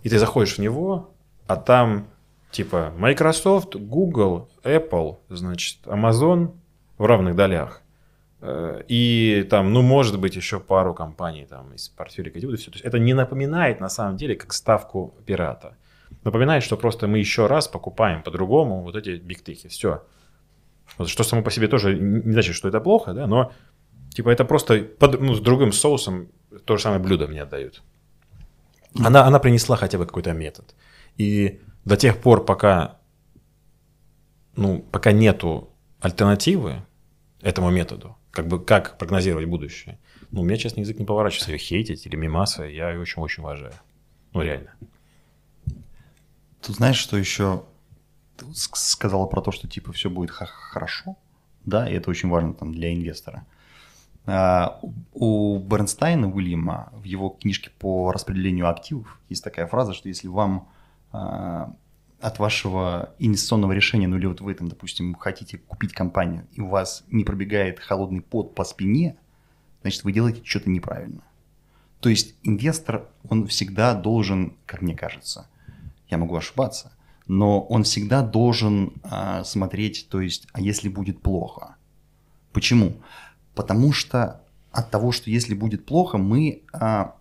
И 0.03 0.09
ты 0.09 0.18
заходишь 0.18 0.57
в 0.57 0.59
него, 0.59 1.11
а 1.46 1.57
там 1.57 2.09
типа 2.50 2.92
Microsoft, 2.96 3.74
Google, 3.77 4.48
Apple, 4.62 5.18
значит, 5.29 5.79
Amazon 5.85 6.53
в 6.98 7.05
равных 7.05 7.35
долях. 7.35 7.83
Э, 8.40 8.83
и 8.88 9.46
там, 9.50 9.72
ну, 9.72 9.83
может 9.83 10.20
быть, 10.20 10.37
еще 10.37 10.61
пару 10.61 10.94
компаний 10.94 11.46
там 11.48 11.74
из 11.74 11.88
портфеля 11.88 12.31
Категории. 12.31 12.59
Все. 12.59 12.70
То 12.70 12.77
есть 12.77 12.85
это 12.85 12.98
не 12.98 13.14
напоминает 13.14 13.81
на 13.81 13.88
самом 13.88 14.16
деле 14.16 14.37
как 14.37 14.53
ставку 14.53 15.14
пирата. 15.27 15.77
Напоминает, 16.22 16.62
что 16.62 16.77
просто 16.77 17.07
мы 17.07 17.18
еще 17.18 17.46
раз 17.46 17.68
покупаем 17.68 18.22
по-другому 18.22 18.83
вот 18.83 18.96
эти 18.96 19.16
бигтехи. 19.16 19.68
Все. 19.68 20.05
Вот, 20.98 21.09
что 21.09 21.24
само 21.24 21.42
по 21.42 21.50
себе 21.50 21.66
тоже 21.66 21.98
не 21.98 22.33
значит, 22.33 22.55
что 22.55 22.68
это 22.68 22.81
плохо, 22.81 23.14
да, 23.14 23.27
но 23.27 23.53
типа 24.14 24.31
это 24.31 24.44
просто 24.44 24.79
под, 24.79 25.20
ну, 25.20 25.35
с 25.35 25.40
другим 25.40 25.72
соусом 25.72 26.29
то 26.64 26.77
же 26.77 26.83
самое 26.83 27.03
блюдо 27.03 27.27
мне 27.27 27.42
отдают. 27.42 27.83
Она, 28.98 29.27
она 29.27 29.40
принесла 29.40 29.77
хотя 29.77 29.98
бы 29.98 30.07
какой-то 30.07 30.33
метод. 30.33 30.74
И 31.16 31.61
до 31.85 31.96
тех 31.96 32.20
пор, 32.20 32.44
пока, 32.44 32.98
ну, 34.57 34.79
пока 34.92 35.12
нету 35.12 35.70
альтернативы 36.00 36.83
этому 37.40 37.70
методу, 37.70 38.16
как 38.31 38.46
бы 38.46 38.64
как 38.64 38.98
прогнозировать 38.98 39.46
будущее. 39.46 39.98
Ну, 40.31 40.42
у 40.42 40.44
меня, 40.44 40.57
честно, 40.57 40.81
язык 40.81 40.98
не 40.98 41.05
поворачивается 41.05 41.50
ее 41.50 41.59
хейтить 41.59 42.07
или 42.07 42.16
мимаса, 42.16 42.64
я 42.64 42.90
ее 42.90 43.00
очень-очень 43.00 43.42
уважаю. 43.42 43.74
Ну, 44.33 44.42
реально. 44.42 44.74
Тут 46.62 46.77
знаешь, 46.77 46.96
что 46.96 47.16
еще 47.16 47.64
сказала 48.53 49.27
про 49.27 49.42
то, 49.42 49.50
что 49.53 49.68
типа 49.68 49.92
все 49.92 50.09
будет 50.09 50.31
хорошо, 50.31 51.16
да, 51.64 51.88
и 51.88 51.94
это 51.94 52.11
очень 52.11 52.29
важно 52.29 52.55
там 52.55 52.72
для 52.72 52.92
инвестора. 52.92 53.46
А, 54.27 54.81
у 55.13 55.59
Бернстайна 55.59 56.31
Уильяма 56.31 56.93
в 56.93 57.05
его 57.05 57.31
книжке 57.31 57.71
по 57.79 58.11
распределению 58.13 58.69
активов 58.69 59.21
есть 59.29 59.45
такая 59.45 59.67
фраза, 59.67 59.93
что 59.93 60.09
если 60.09 60.29
вам 60.29 60.69
а, 61.13 61.75
от 62.21 62.39
вашего 62.39 63.15
инвестиционного 63.19 63.73
решения, 63.73 64.09
ну 64.09 64.17
или 64.17 64.27
вот 64.27 64.41
вы 64.41 64.55
там, 64.55 64.69
допустим, 64.69 65.15
хотите 65.15 65.59
купить 65.59 65.93
компанию, 65.93 66.47
и 66.53 66.61
у 66.61 66.69
вас 66.69 67.05
не 67.09 67.23
пробегает 67.23 67.81
холодный 67.81 68.23
пот 68.23 68.55
по 68.55 68.65
спине, 68.65 69.17
значит, 69.83 70.05
вы 70.05 70.13
делаете 70.13 70.41
что-то 70.43 70.71
неправильно. 70.71 71.23
То 72.01 72.09
есть 72.09 72.35
инвестор, 72.43 73.09
он 73.29 73.47
всегда 73.47 73.95
должен, 73.95 74.57
как 74.65 74.81
мне 74.81 74.97
кажется, 74.97 75.49
я 76.09 76.17
могу 76.17 76.35
ошибаться, 76.35 76.93
но 77.27 77.61
он 77.63 77.85
всегда 77.85 78.23
должен 78.23 78.95
а, 79.03 79.45
смотреть, 79.45 80.09
то 80.09 80.21
есть, 80.21 80.49
а 80.53 80.63
если 80.63 80.89
будет 80.89 81.21
плохо? 81.21 81.77
Почему? 82.53 83.03
Потому 83.55 83.93
что 83.93 84.43
от 84.73 84.90
того, 84.90 85.12
что 85.12 85.31
если 85.31 85.55
будет 85.55 85.87
плохо, 85.87 86.19
мы 86.19 86.62
а, 86.73 87.17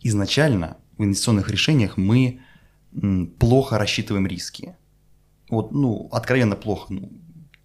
изначально 0.00 0.76
в 0.96 1.04
инвестиционных 1.04 1.50
решениях 1.50 1.96
мы 1.96 2.40
м, 2.94 3.26
плохо 3.26 3.78
рассчитываем 3.78 4.26
риски. 4.26 4.76
Вот, 5.50 5.72
ну, 5.72 6.08
откровенно 6.12 6.56
плохо. 6.56 6.92
Ну, 6.92 7.10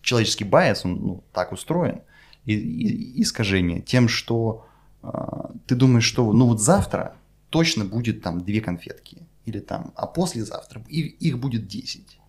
человеческий 0.02 0.44
байс, 0.44 0.86
он 0.86 0.96
ну, 0.96 1.24
так 1.34 1.52
устроен, 1.52 2.02
и, 2.46 2.54
и, 2.54 3.22
искажение 3.22 3.82
тем, 3.82 4.08
что 4.08 4.66
а, 5.02 5.52
ты 5.68 5.76
думаешь, 5.76 6.06
что 6.06 6.32
ну 6.34 6.48
вот 6.48 6.62
завтра 6.62 7.16
точно 7.50 7.86
будет 7.86 8.22
там 8.22 8.42
две 8.42 8.62
конфетки, 8.62 9.28
или 9.46 9.60
там, 9.60 9.94
а 9.96 10.08
послезавтра 10.08 10.84
их, 10.90 11.22
их 11.22 11.40
будет 11.40 11.68
10. 11.68 12.20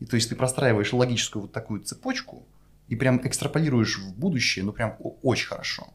И 0.00 0.04
то 0.04 0.16
есть 0.16 0.28
ты 0.28 0.36
простраиваешь 0.36 0.92
логическую 0.92 1.42
вот 1.42 1.52
такую 1.52 1.80
цепочку, 1.80 2.44
и 2.88 2.96
прям 2.96 3.20
экстраполируешь 3.26 3.98
в 3.98 4.16
будущее, 4.16 4.64
ну 4.64 4.72
прям 4.72 4.96
очень 5.22 5.48
хорошо. 5.48 5.88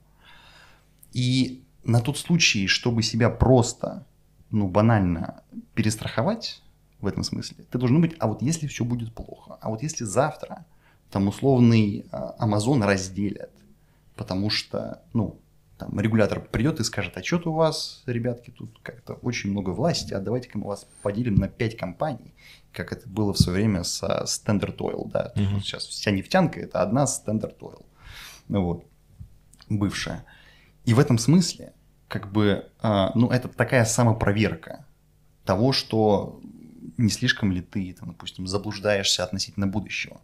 И 1.14 1.64
на 1.84 2.00
тот 2.00 2.18
случай, 2.18 2.68
чтобы 2.68 3.04
себя 3.04 3.30
просто, 3.30 4.06
ну 4.50 4.68
банально 4.68 5.44
перестраховать 5.74 6.62
в 7.00 7.08
этом 7.08 7.24
смысле, 7.24 7.66
ты 7.70 7.78
должен 7.78 8.02
быть, 8.02 8.16
а 8.20 8.28
вот 8.28 8.42
если 8.42 8.68
все 8.68 8.86
будет 8.86 9.14
плохо, 9.14 9.58
а 9.62 9.70
вот 9.70 9.82
если 9.82 10.04
завтра 10.04 10.66
там 11.10 11.28
условный 11.28 12.06
а, 12.12 12.36
Amazon 12.40 12.86
разделят, 12.86 13.52
потому 14.16 14.50
что, 14.50 15.02
ну, 15.14 15.40
там 15.78 16.00
регулятор 16.00 16.40
придет 16.40 16.80
и 16.80 16.84
скажет, 16.84 17.18
а 17.18 17.24
что-то 17.24 17.52
у 17.52 17.56
вас, 17.56 18.04
ребятки, 18.06 18.52
тут 18.52 18.80
как-то 18.84 19.14
очень 19.14 19.50
много 19.50 19.72
власти, 19.72 20.14
а 20.14 20.20
давайте-ка 20.20 20.60
мы 20.60 20.68
вас 20.68 20.88
поделим 21.02 21.36
на 21.36 21.48
5 21.48 21.76
компаний, 21.76 22.34
как 22.74 22.94
это 22.94 23.08
было 23.08 23.34
в 23.34 23.38
свое 23.38 23.60
время 23.60 23.84
со 23.84 24.24
Standard 24.26 24.78
Oil, 24.78 25.10
да, 25.10 25.32
угу. 25.36 25.60
сейчас 25.60 25.86
вся 25.86 26.12
нефтянка 26.12 26.60
это 26.60 26.82
одна 26.82 27.06
Standard 27.06 27.58
Oil, 27.60 27.86
ну 28.48 28.64
вот, 28.66 28.86
бывшая. 29.70 30.26
И 30.86 30.94
в 30.94 31.00
этом 31.00 31.18
смысле, 31.18 31.74
как 32.08 32.32
бы, 32.32 32.70
а, 32.82 33.12
ну, 33.16 33.30
это 33.30 33.48
такая 33.48 33.86
самопроверка 33.86 34.86
того, 35.46 35.72
что 35.72 36.42
не 36.98 37.10
слишком 37.10 37.52
ли 37.52 37.62
ты, 37.62 37.94
там, 37.98 38.10
допустим, 38.10 38.48
заблуждаешься 38.48 39.24
относительно 39.24 39.68
будущего. 39.68 40.20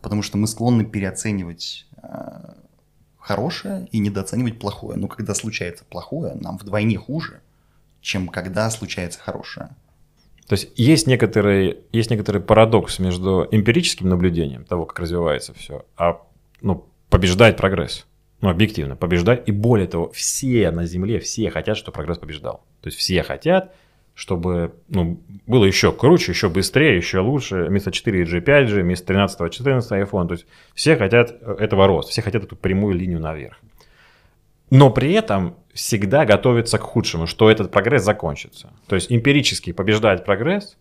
Потому 0.00 0.22
что 0.22 0.38
мы 0.38 0.46
склонны 0.46 0.84
переоценивать 0.84 1.86
а, 1.96 2.56
хорошее 3.18 3.88
и 3.92 3.98
недооценивать 3.98 4.58
плохое. 4.58 4.96
Но 4.96 5.08
когда 5.08 5.34
случается 5.34 5.84
плохое, 5.84 6.34
нам 6.34 6.56
вдвойне 6.56 6.96
хуже, 6.96 7.40
чем 8.00 8.28
когда 8.28 8.70
случается 8.70 9.18
хорошее. 9.18 9.70
То 10.48 10.54
есть 10.54 10.72
есть 10.76 11.06
некоторый, 11.06 11.78
есть 11.92 12.10
некоторый 12.10 12.40
парадокс 12.40 12.98
между 12.98 13.46
эмпирическим 13.50 14.08
наблюдением 14.08 14.64
того, 14.64 14.86
как 14.86 14.98
развивается 14.98 15.52
все, 15.52 15.84
а 15.96 16.22
ну, 16.62 16.88
побеждает 17.10 17.58
прогресс. 17.58 18.06
Ну, 18.40 18.48
объективно, 18.48 18.96
побеждать. 18.96 19.48
И 19.48 19.52
более 19.52 19.88
того, 19.88 20.10
все 20.10 20.70
на 20.70 20.86
Земле, 20.86 21.18
все 21.18 21.50
хотят, 21.50 21.76
чтобы 21.76 21.96
прогресс 21.96 22.18
побеждал. 22.18 22.64
То 22.80 22.86
есть 22.86 22.98
все 22.98 23.22
хотят, 23.22 23.74
чтобы 24.14 24.72
ну, 24.88 25.20
было 25.46 25.64
еще 25.64 25.92
круче, 25.92 26.32
еще 26.32 26.48
быстрее, 26.48 26.96
еще 26.96 27.18
лучше. 27.18 27.64
Вместо 27.64 27.90
4G 27.90 28.42
5G, 28.42 28.80
вместо 28.80 29.06
13 29.08 29.52
14 29.52 29.90
iPhone. 29.90 30.28
То 30.28 30.32
есть 30.34 30.46
все 30.74 30.96
хотят 30.96 31.42
этого 31.42 31.86
роста, 31.86 32.12
все 32.12 32.22
хотят 32.22 32.44
эту 32.44 32.56
прямую 32.56 32.94
линию 32.94 33.20
наверх. 33.20 33.58
Но 34.70 34.90
при 34.90 35.12
этом 35.12 35.56
всегда 35.72 36.24
готовятся 36.24 36.78
к 36.78 36.82
худшему, 36.82 37.26
что 37.26 37.50
этот 37.50 37.70
прогресс 37.70 38.02
закончится. 38.02 38.72
То 38.86 38.96
есть 38.96 39.10
эмпирически 39.12 39.72
побеждает 39.72 40.24
прогресс, 40.24 40.76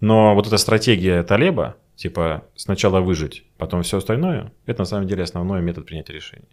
но 0.00 0.34
вот 0.34 0.46
эта 0.46 0.58
стратегия 0.58 1.22
Талеба, 1.22 1.76
типа 1.96 2.44
сначала 2.56 3.00
выжить, 3.00 3.44
потом 3.56 3.82
все 3.82 3.98
остальное, 3.98 4.52
это 4.66 4.82
на 4.82 4.86
самом 4.86 5.06
деле 5.06 5.22
основной 5.22 5.62
метод 5.62 5.86
принятия 5.86 6.12
решений. 6.12 6.48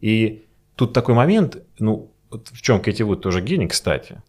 И 0.00 0.44
тут 0.74 0.92
такой 0.92 1.14
момент, 1.14 1.62
ну, 1.78 2.10
вот 2.30 2.48
в 2.48 2.60
чем 2.62 2.80
Кэти 2.80 3.02
Вуд 3.02 3.22
тоже 3.22 3.40
гений, 3.40 3.68
кстати, 3.68 4.22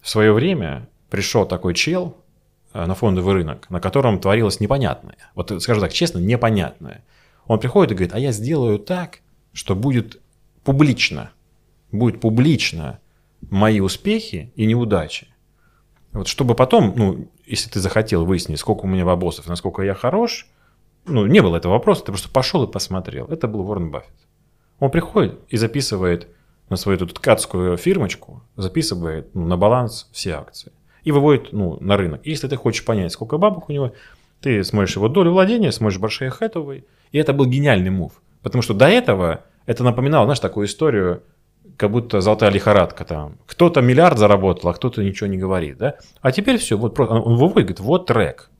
в 0.00 0.08
свое 0.08 0.32
время 0.32 0.88
пришел 1.10 1.46
такой 1.46 1.74
чел 1.74 2.16
э, 2.72 2.84
на 2.86 2.94
фондовый 2.94 3.34
рынок, 3.34 3.68
на 3.70 3.80
котором 3.80 4.20
творилось 4.20 4.60
непонятное. 4.60 5.16
Вот 5.34 5.62
скажу 5.62 5.80
так 5.80 5.92
честно, 5.92 6.18
непонятное. 6.18 7.04
Он 7.46 7.58
приходит 7.58 7.92
и 7.92 7.94
говорит, 7.94 8.14
а 8.14 8.18
я 8.18 8.32
сделаю 8.32 8.78
так, 8.78 9.18
что 9.52 9.74
будет 9.74 10.20
публично, 10.64 11.30
будет 11.92 12.20
публично 12.20 13.00
мои 13.50 13.80
успехи 13.80 14.52
и 14.56 14.66
неудачи. 14.66 15.28
Вот 16.12 16.28
чтобы 16.28 16.54
потом, 16.54 16.94
ну, 16.96 17.30
если 17.46 17.70
ты 17.70 17.80
захотел 17.80 18.24
выяснить, 18.24 18.58
сколько 18.58 18.84
у 18.84 18.88
меня 18.88 19.04
бабосов, 19.04 19.48
насколько 19.48 19.82
я 19.82 19.94
хорош, 19.94 20.48
ну, 21.06 21.26
не 21.26 21.40
было 21.40 21.56
этого 21.56 21.72
вопроса, 21.72 22.04
ты 22.04 22.12
просто 22.12 22.28
пошел 22.28 22.64
и 22.64 22.70
посмотрел. 22.70 23.26
Это 23.26 23.48
был 23.48 23.60
Уоррен 23.60 23.90
Баффет. 23.90 24.14
Он 24.78 24.90
приходит 24.90 25.38
и 25.48 25.56
записывает 25.56 26.28
на 26.68 26.76
свою 26.76 26.96
эту 26.96 27.06
ткацкую 27.06 27.76
фирмочку, 27.76 28.42
записывает 28.56 29.34
ну, 29.34 29.46
на 29.46 29.56
баланс 29.56 30.08
все 30.12 30.34
акции 30.34 30.72
и 31.02 31.12
выводит 31.12 31.52
ну, 31.52 31.78
на 31.80 31.96
рынок. 31.96 32.20
если 32.24 32.48
ты 32.48 32.56
хочешь 32.56 32.84
понять, 32.84 33.12
сколько 33.12 33.38
бабок 33.38 33.68
у 33.68 33.72
него, 33.72 33.92
ты 34.40 34.62
смотришь 34.64 34.96
его 34.96 35.08
долю 35.08 35.32
владения, 35.32 35.72
смотришь 35.72 35.98
Большие 35.98 36.30
Хэтовой, 36.30 36.84
и 37.12 37.18
это 37.18 37.32
был 37.32 37.46
гениальный 37.46 37.90
мув. 37.90 38.22
Потому 38.42 38.62
что 38.62 38.74
до 38.74 38.86
этого 38.86 39.44
это 39.70 39.84
напоминало, 39.84 40.24
знаешь, 40.24 40.40
такую 40.40 40.66
историю, 40.66 41.22
как 41.76 41.92
будто 41.92 42.20
золотая 42.20 42.50
лихорадка 42.50 43.04
там. 43.04 43.38
Кто-то 43.46 43.80
миллиард 43.80 44.18
заработал, 44.18 44.70
а 44.70 44.74
кто-то 44.74 45.00
ничего 45.00 45.28
не 45.28 45.38
говорит, 45.38 45.78
да? 45.78 45.94
А 46.20 46.32
теперь 46.32 46.58
все, 46.58 46.76
вот 46.76 46.96
просто, 46.96 47.14
он 47.14 47.36
выводит, 47.36 47.68
говорит, 47.68 47.78
вот 47.78 48.06
трек, 48.06 48.50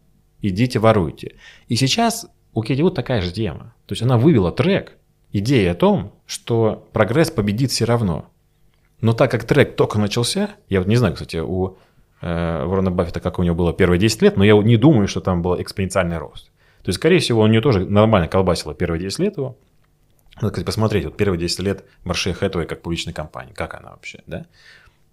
идите 0.40 0.78
воруйте. 0.78 1.34
И 1.66 1.74
сейчас 1.74 2.28
у 2.54 2.62
Кэти 2.62 2.82
вот 2.82 2.94
такая 2.94 3.22
же 3.22 3.32
тема. 3.32 3.74
То 3.86 3.94
есть 3.94 4.02
она 4.02 4.18
вывела 4.18 4.52
трек, 4.52 4.98
идея 5.32 5.72
о 5.72 5.74
том, 5.74 6.12
что 6.26 6.88
прогресс 6.92 7.32
победит 7.32 7.72
все 7.72 7.86
равно. 7.86 8.26
Но 9.00 9.12
так 9.12 9.32
как 9.32 9.42
трек 9.42 9.74
только 9.74 9.98
начался, 9.98 10.50
я 10.68 10.78
вот 10.78 10.86
не 10.86 10.94
знаю, 10.94 11.14
кстати, 11.14 11.38
у 11.38 11.76
э, 12.20 12.64
Ворона 12.64 12.92
Баффета, 12.92 13.18
как 13.18 13.40
у 13.40 13.42
него 13.42 13.56
было 13.56 13.72
первые 13.72 13.98
10 13.98 14.22
лет, 14.22 14.36
но 14.36 14.44
я 14.44 14.56
не 14.56 14.76
думаю, 14.76 15.08
что 15.08 15.20
там 15.20 15.42
был 15.42 15.60
экспоненциальный 15.60 16.18
рост. 16.18 16.52
То 16.84 16.90
есть, 16.90 17.00
скорее 17.00 17.18
всего, 17.18 17.42
у 17.42 17.46
нее 17.48 17.60
тоже 17.60 17.84
нормально 17.84 18.28
колбасило 18.28 18.74
первые 18.74 19.00
10 19.00 19.18
лет 19.18 19.36
его. 19.36 19.56
Надо, 20.40 20.52
кстати, 20.52 20.66
посмотреть, 20.66 21.04
вот 21.04 21.16
первые 21.16 21.38
10 21.38 21.58
лет 21.60 21.84
Марши 22.04 22.32
Хэтуэй 22.32 22.66
как 22.66 22.82
публичной 22.82 23.12
компании, 23.12 23.52
как 23.52 23.74
она 23.74 23.90
вообще, 23.90 24.22
да? 24.26 24.46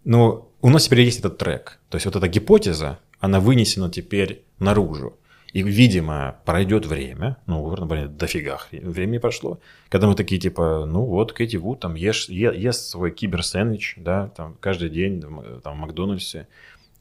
Но 0.04 0.50
у 0.62 0.70
нас 0.70 0.86
теперь 0.86 1.02
есть 1.02 1.20
этот 1.20 1.38
трек. 1.38 1.80
То 1.90 1.98
есть 1.98 2.06
вот 2.06 2.16
эта 2.16 2.28
гипотеза, 2.30 3.00
она 3.20 3.40
вынесена 3.40 3.90
теперь 3.90 4.46
наружу. 4.60 5.18
И, 5.54 5.64
видимо, 5.64 6.40
пройдет 6.46 6.86
время, 6.86 7.38
ну, 7.46 7.70
блин, 7.86 8.16
дофига 8.16 8.60
времени 8.72 9.18
прошло, 9.18 9.60
когда 9.90 10.08
мы 10.08 10.16
такие, 10.16 10.40
типа, 10.40 10.86
ну 10.86 11.06
вот, 11.06 11.34
Кэти 11.34 11.56
Вуд 11.56 11.80
там 11.80 11.96
ешь, 11.96 12.30
е, 12.30 12.54
ест 12.56 12.90
свой 12.90 13.12
киберсэндвич, 13.12 13.96
да, 13.98 14.28
там, 14.28 14.56
каждый 14.60 14.90
день 14.90 15.22
там, 15.22 15.78
в 15.78 15.80
Макдональдсе, 15.80 16.48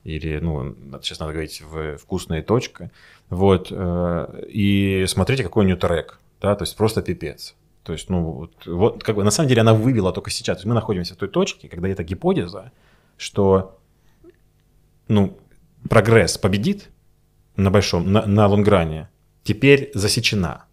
или, 0.04 0.38
ну, 0.38 0.74
сейчас 1.02 1.18
надо 1.18 1.32
говорить, 1.32 1.60
в 1.60 1.98
вкусная 1.98 2.40
точка, 2.40 2.92
вот, 3.30 3.68
э, 3.70 4.44
и 4.48 5.04
смотрите, 5.08 5.42
какой 5.42 5.64
у 5.64 5.66
нее 5.66 5.76
трек, 5.76 6.20
да, 6.40 6.54
то 6.54 6.62
есть 6.62 6.76
просто 6.76 7.02
пипец. 7.02 7.56
То 7.86 7.92
есть, 7.92 8.10
ну, 8.10 8.32
вот, 8.32 8.66
вот 8.66 9.04
как 9.04 9.14
бы, 9.14 9.22
на 9.22 9.30
самом 9.30 9.48
деле 9.48 9.60
она 9.60 9.72
вывела 9.72 10.12
только 10.12 10.28
сейчас. 10.30 10.56
То 10.56 10.60
есть 10.60 10.66
мы 10.66 10.74
находимся 10.74 11.14
в 11.14 11.18
той 11.18 11.28
точке, 11.28 11.68
когда 11.68 11.88
эта 11.88 12.02
гипотеза, 12.02 12.72
что, 13.16 13.78
ну, 15.06 15.38
прогресс 15.88 16.36
победит, 16.36 16.90
на 17.54 17.70
большом, 17.70 18.12
на, 18.12 18.26
на 18.26 18.48
лонгране, 18.48 19.08
теперь 19.44 19.92
засечена. 19.94 20.64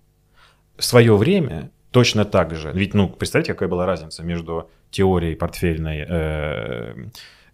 В 0.76 0.84
свое 0.84 1.16
время 1.16 1.70
точно 1.92 2.26
так 2.26 2.56
же, 2.56 2.72
ведь, 2.74 2.96
ну, 2.96 3.08
представьте, 3.08 3.54
какая 3.54 3.70
была 3.70 3.86
разница 3.86 4.24
между 4.24 4.72
теорией 4.90 5.36
портфельной 5.36 6.06
э, 6.10 7.10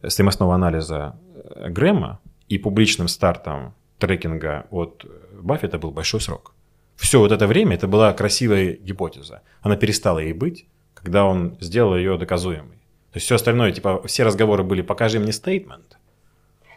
стоимостного 0.08 0.56
анализа 0.56 1.20
э, 1.34 1.70
Грэма 1.70 2.22
и 2.48 2.58
публичным 2.58 3.10
стартом 3.10 3.76
трекинга 3.98 4.68
от 4.72 5.06
Баффета 5.34 5.78
был 5.80 5.92
большой 5.92 6.22
срок. 6.22 6.54
Все 7.00 7.20
вот 7.20 7.32
это 7.32 7.48
время 7.48 7.76
это 7.76 7.88
была 7.88 8.12
красивая 8.14 8.74
гипотеза. 8.74 9.42
Она 9.62 9.78
перестала 9.78 10.20
ей 10.20 10.34
быть, 10.34 10.68
когда 10.94 11.24
он 11.26 11.58
сделал 11.62 11.96
ее 11.96 12.18
доказуемой. 12.18 12.78
То 13.12 13.18
есть 13.18 13.26
все 13.26 13.36
остальное, 13.36 13.72
типа, 13.72 14.06
все 14.06 14.24
разговоры 14.24 14.64
были 14.64 14.82
«покажи 14.82 15.20
мне 15.20 15.32
стейтмент», 15.32 15.98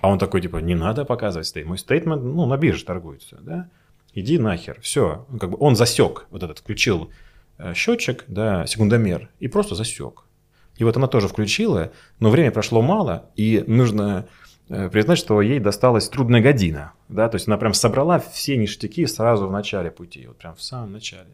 а 0.00 0.08
он 0.08 0.18
такой, 0.18 0.40
типа, 0.40 0.58
не 0.58 0.74
надо 0.74 1.04
показывать 1.04 1.48
стейт. 1.48 1.66
Мой 1.66 1.76
стейтмент, 1.76 2.22
ну, 2.22 2.46
на 2.46 2.56
бирже 2.56 2.84
торгуется, 2.84 3.38
да? 3.40 3.68
иди 4.14 4.38
нахер, 4.38 4.80
все. 4.80 5.26
Как 5.40 5.50
бы 5.50 5.56
он 5.58 5.76
засек, 5.76 6.26
вот 6.30 6.42
этот, 6.42 6.58
включил 6.60 7.10
э, 7.58 7.74
счетчик, 7.74 8.24
да, 8.28 8.66
секундомер, 8.66 9.28
и 9.40 9.48
просто 9.48 9.74
засек. 9.74 10.24
И 10.76 10.84
вот 10.84 10.96
она 10.96 11.06
тоже 11.06 11.28
включила, 11.28 11.92
но 12.18 12.30
время 12.30 12.50
прошло 12.50 12.80
мало, 12.80 13.30
и 13.36 13.62
нужно 13.66 14.26
признать, 14.90 15.18
что 15.18 15.42
ей 15.42 15.58
досталась 15.58 16.08
трудная 16.08 16.40
година. 16.40 16.92
Да? 17.08 17.28
То 17.28 17.36
есть 17.36 17.46
она 17.46 17.58
прям 17.58 17.74
собрала 17.74 18.18
все 18.18 18.56
ништяки 18.56 19.06
сразу 19.06 19.46
в 19.46 19.52
начале 19.52 19.90
пути, 19.90 20.26
вот 20.26 20.38
прям 20.38 20.54
в 20.54 20.62
самом 20.62 20.92
начале. 20.92 21.30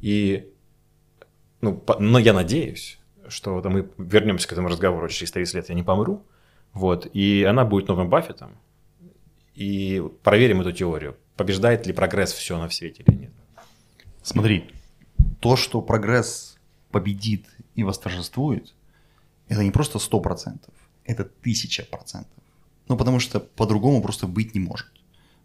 И, 0.00 0.52
ну, 1.60 1.82
но 1.98 2.18
я 2.18 2.32
надеюсь, 2.32 2.98
что 3.28 3.54
вот 3.54 3.64
мы 3.64 3.88
вернемся 3.98 4.46
к 4.46 4.52
этому 4.52 4.68
разговору 4.68 5.08
через 5.08 5.32
30 5.32 5.54
лет, 5.54 5.68
я 5.68 5.74
не 5.74 5.82
помру, 5.82 6.24
вот, 6.72 7.08
и 7.12 7.44
она 7.44 7.64
будет 7.64 7.88
новым 7.88 8.08
Баффетом, 8.08 8.56
и 9.54 10.02
проверим 10.22 10.60
эту 10.60 10.72
теорию, 10.72 11.16
побеждает 11.36 11.86
ли 11.86 11.92
прогресс 11.92 12.32
все 12.32 12.58
на 12.58 12.68
свете 12.70 13.02
или 13.04 13.16
нет. 13.16 13.32
Смотри, 14.22 14.70
то, 15.40 15.56
что 15.56 15.80
прогресс 15.80 16.58
победит 16.90 17.46
и 17.74 17.82
восторжествует, 17.82 18.74
это 19.48 19.64
не 19.64 19.70
просто 19.70 19.98
100%, 19.98 20.58
это 21.04 21.28
1000%. 21.42 22.26
Ну, 22.88 22.96
потому 22.96 23.20
что 23.20 23.40
по-другому 23.40 24.02
просто 24.02 24.26
быть 24.26 24.54
не 24.54 24.60
может. 24.60 24.86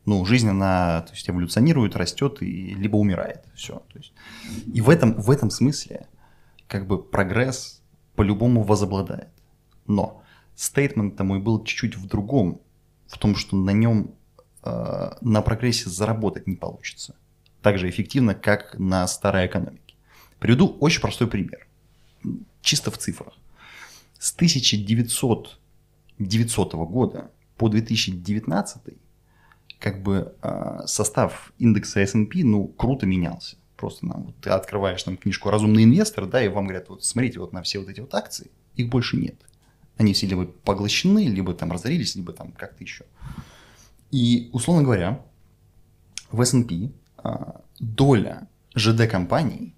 Ну, 0.05 0.25
жизнь, 0.25 0.49
она 0.49 1.01
то 1.01 1.13
есть, 1.13 1.29
эволюционирует, 1.29 1.95
растет 1.95 2.41
и 2.41 2.73
либо 2.73 2.97
умирает. 2.97 3.45
Все. 3.55 3.83
То 3.91 3.99
есть, 3.99 4.13
и 4.73 4.81
в 4.81 4.89
этом, 4.89 5.13
в 5.13 5.29
этом 5.29 5.49
смысле 5.49 6.07
как 6.67 6.87
бы 6.87 7.01
прогресс 7.01 7.81
по-любому 8.15 8.63
возобладает. 8.63 9.29
Но 9.87 10.23
стейтмент 10.55 11.19
мой 11.19 11.39
был 11.39 11.63
чуть-чуть 11.63 11.97
в 11.97 12.07
другом, 12.07 12.61
в 13.07 13.17
том, 13.17 13.35
что 13.35 13.57
на 13.57 13.71
нем, 13.71 14.15
э, 14.63 15.11
на 15.21 15.41
прогрессе 15.41 15.89
заработать 15.89 16.47
не 16.47 16.55
получится. 16.55 17.15
Так 17.61 17.77
же 17.77 17.89
эффективно, 17.89 18.33
как 18.33 18.79
на 18.79 19.07
старой 19.07 19.45
экономике. 19.47 19.95
Приведу 20.39 20.77
очень 20.79 21.01
простой 21.01 21.27
пример. 21.27 21.67
Чисто 22.61 22.89
в 22.89 22.97
цифрах. 22.97 23.33
С 24.17 24.33
1900 24.33 25.59
900 26.27 26.73
года 26.73 27.31
по 27.57 27.69
2019 27.69 28.81
как 29.79 30.03
бы 30.03 30.35
э, 30.41 30.79
состав 30.85 31.53
индекса 31.57 32.01
S&P 32.01 32.43
ну 32.43 32.67
круто 32.67 33.05
менялся. 33.05 33.57
Просто 33.75 34.05
нам, 34.05 34.23
вот, 34.25 34.35
ты 34.39 34.51
открываешь 34.51 35.01
там 35.01 35.17
книжку 35.17 35.49
«Разумный 35.49 35.85
инвестор», 35.85 36.27
да, 36.27 36.43
и 36.43 36.47
вам 36.47 36.65
говорят, 36.65 36.89
вот 36.89 37.03
смотрите 37.03 37.39
вот 37.39 37.51
на 37.51 37.63
все 37.63 37.79
вот 37.79 37.89
эти 37.89 37.99
вот 37.99 38.13
акции, 38.13 38.51
их 38.75 38.89
больше 38.89 39.17
нет. 39.17 39.35
Они 39.97 40.13
все 40.13 40.27
либо 40.27 40.45
поглощены, 40.45 41.25
либо 41.27 41.55
там 41.55 41.71
разорились, 41.71 42.15
либо 42.15 42.31
там 42.31 42.51
как-то 42.51 42.83
еще. 42.83 43.05
И, 44.11 44.51
условно 44.53 44.83
говоря, 44.83 45.25
в 46.31 46.41
S&P 46.41 46.91
а, 47.17 47.61
доля 47.79 48.47
ЖД-компаний 48.75 49.73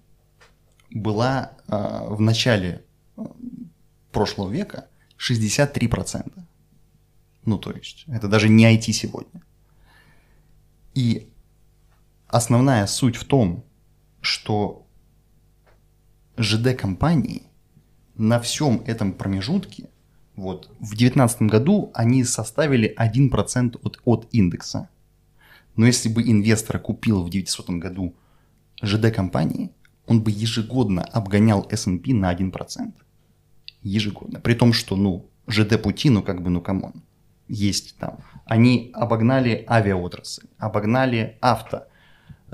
была 0.90 1.52
а, 1.66 2.04
в 2.04 2.20
начале 2.20 2.84
а, 3.16 3.34
прошлого 4.12 4.50
века 4.50 4.88
63%. 5.30 6.32
Ну, 7.46 7.58
то 7.58 7.70
есть, 7.72 8.04
это 8.08 8.28
даже 8.28 8.48
не 8.48 8.64
IT 8.64 8.92
сегодня. 8.92 9.42
И 10.94 11.28
основная 12.28 12.86
суть 12.86 13.16
в 13.16 13.24
том, 13.24 13.64
что 14.20 14.86
ЖД-компании 16.36 17.42
на 18.16 18.40
всем 18.40 18.82
этом 18.86 19.12
промежутке, 19.12 19.88
вот, 20.36 20.68
в 20.80 20.96
2019 20.96 21.42
году 21.42 21.90
они 21.94 22.24
составили 22.24 22.94
1% 22.98 23.78
от, 23.82 24.00
от 24.04 24.28
индекса. 24.32 24.88
Но 25.76 25.86
если 25.86 26.08
бы 26.08 26.22
инвестор 26.22 26.78
купил 26.78 27.22
в 27.22 27.30
900 27.30 27.70
году 27.70 28.14
ЖД-компании, 28.82 29.70
он 30.06 30.22
бы 30.22 30.30
ежегодно 30.30 31.02
обгонял 31.02 31.66
S&P 31.70 32.12
на 32.14 32.34
1%. 32.34 32.92
Ежегодно. 33.84 34.40
При 34.40 34.54
том, 34.54 34.72
что, 34.72 34.96
ну, 34.96 35.30
ЖД-пути, 35.46 36.10
ну, 36.10 36.22
как 36.22 36.42
бы, 36.42 36.50
ну, 36.50 36.60
come 36.60 36.85
on, 36.85 37.04
есть 37.46 37.96
там. 37.98 38.18
Они 38.46 38.90
обогнали 38.94 39.64
авиаотрасль, 39.68 40.46
обогнали 40.58 41.38
авто, 41.40 41.86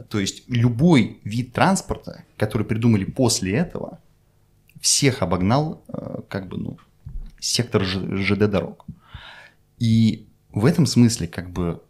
то 0.09 0.19
есть 0.19 0.45
любой 0.49 1.21
вид 1.25 1.53
транспорта, 1.53 2.25
который 2.37 2.67
придумали 2.67 3.05
после 3.05 3.55
этого, 3.55 4.01
всех 4.81 5.23
обогнал 5.23 5.83
э, 5.89 6.21
как 6.29 6.49
бы, 6.49 6.59
ну, 6.59 6.79
сектор 7.39 7.85
ЖД 7.85 8.51
дорог. 8.51 8.87
И 9.79 10.29
в 10.53 10.65
этом 10.65 10.87
смысле 10.87 11.27
как 11.27 11.51
бы 11.51 11.83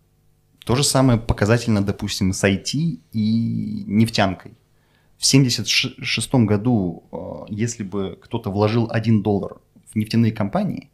то 0.64 0.76
же 0.76 0.84
самое 0.84 1.18
показательно, 1.18 1.82
допустим, 1.82 2.32
с 2.32 2.44
IT 2.44 3.00
и 3.12 3.84
нефтянкой. 3.86 4.52
В 5.20 5.28
1976 5.28 6.46
году, 6.46 7.04
э, 7.12 7.52
если 7.52 7.82
бы 7.82 8.18
кто-то 8.22 8.50
вложил 8.50 8.88
1 8.90 9.22
доллар 9.22 9.58
в 9.92 9.94
нефтяные 9.94 10.32
компании, 10.32 10.88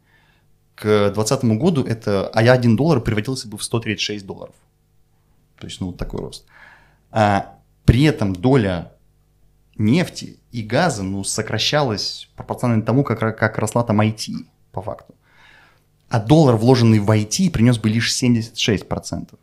к 0.75 0.83
2020 1.13 1.57
году 1.57 1.85
это 1.85 2.27
а 2.27 2.39
1 2.39 2.75
доллар 2.75 2.99
превратился 2.99 3.47
бы 3.47 3.57
в 3.57 3.63
136 3.63 4.25
долларов. 4.25 4.53
То 5.57 5.67
есть, 5.67 5.79
ну, 5.79 5.87
вот 5.87 5.97
такой 5.97 6.19
рост. 6.19 6.45
А 7.09 7.57
при 7.85 8.03
этом 8.03 8.33
доля 8.33 8.91
нефти 9.77 10.37
и 10.51 10.61
газа 10.61 11.03
ну, 11.03 11.23
сокращалась 11.23 12.29
пропорционально 12.35 12.83
тому, 12.83 13.05
как, 13.05 13.19
как 13.19 13.57
росла 13.57 13.83
там 13.83 14.01
IT, 14.01 14.45
по 14.73 14.81
факту. 14.81 15.15
А 16.09 16.19
доллар, 16.19 16.57
вложенный 16.57 16.99
в 16.99 17.09
IT, 17.09 17.49
принес 17.51 17.77
бы 17.77 17.87
лишь 17.87 18.13
76%. 18.13 19.39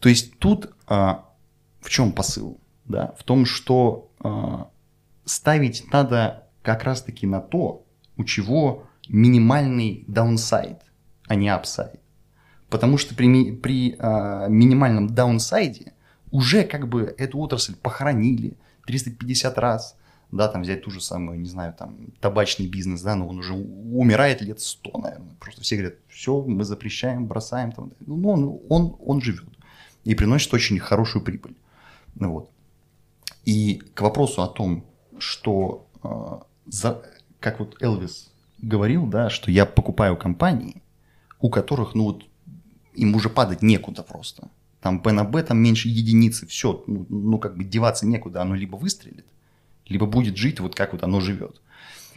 То 0.00 0.08
есть 0.10 0.38
тут 0.38 0.70
а, 0.86 1.24
в 1.80 1.88
чем 1.88 2.12
посыл? 2.12 2.58
Да? 2.84 3.14
В 3.18 3.24
том, 3.24 3.46
что 3.46 4.10
а, 4.20 4.68
ставить 5.24 5.84
надо 5.92 6.48
как 6.62 6.84
раз-таки 6.84 7.26
на 7.26 7.40
то, 7.40 7.84
у 8.16 8.24
чего 8.24 8.86
минимальный 9.08 10.04
downside, 10.06 10.80
а 11.26 11.34
не 11.34 11.48
upside. 11.48 12.00
Потому 12.68 12.98
что 12.98 13.14
при, 13.14 13.52
при 13.52 13.96
а, 13.98 14.48
минимальном 14.48 15.08
downside 15.08 15.83
е 15.83 15.92
уже 16.30 16.64
как 16.64 16.88
бы 16.88 17.14
эту 17.16 17.38
отрасль 17.38 17.76
похоронили 17.76 18.56
350 18.86 19.58
раз, 19.58 19.96
да, 20.32 20.48
там 20.48 20.62
взять 20.62 20.82
ту 20.82 20.90
же 20.90 21.00
самую, 21.00 21.38
не 21.38 21.48
знаю, 21.48 21.74
там, 21.78 21.96
табачный 22.20 22.66
бизнес, 22.66 23.02
да, 23.02 23.14
но 23.14 23.28
он 23.28 23.38
уже 23.38 23.54
умирает 23.54 24.42
лет 24.42 24.60
100, 24.60 24.98
наверное. 24.98 25.34
Просто 25.38 25.62
все 25.62 25.76
говорят, 25.76 25.98
все, 26.08 26.42
мы 26.42 26.64
запрещаем, 26.64 27.26
бросаем, 27.26 27.70
там, 27.70 27.92
ну, 28.00 28.28
он, 28.28 28.60
он, 28.68 28.96
он 28.98 29.20
живет 29.20 29.54
и 30.02 30.14
приносит 30.14 30.52
очень 30.52 30.78
хорошую 30.78 31.24
прибыль. 31.24 31.56
Вот. 32.16 32.50
И 33.44 33.82
к 33.94 34.00
вопросу 34.00 34.42
о 34.42 34.48
том, 34.48 34.84
что, 35.18 35.86
э, 36.02 36.38
за, 36.66 37.02
как 37.40 37.60
вот 37.60 37.76
Элвис 37.82 38.32
говорил, 38.58 39.06
да, 39.06 39.30
что 39.30 39.50
я 39.50 39.66
покупаю 39.66 40.16
компании, 40.16 40.82
у 41.40 41.50
которых, 41.50 41.94
ну 41.94 42.04
вот, 42.04 42.24
им 42.94 43.14
уже 43.14 43.28
падать 43.28 43.62
некуда 43.62 44.02
просто 44.02 44.48
там 44.84 45.00
P 45.00 45.12
на 45.12 45.24
B 45.24 45.42
там 45.42 45.56
меньше 45.56 45.88
единицы, 45.88 46.46
все, 46.46 46.84
ну, 46.86 47.06
ну 47.08 47.38
как 47.38 47.56
бы 47.56 47.64
деваться 47.64 48.04
некуда, 48.04 48.42
оно 48.42 48.54
либо 48.54 48.76
выстрелит, 48.76 49.24
либо 49.86 50.04
будет 50.04 50.36
жить 50.36 50.60
вот 50.60 50.74
как 50.74 50.92
вот 50.92 51.02
оно 51.02 51.20
живет. 51.20 51.62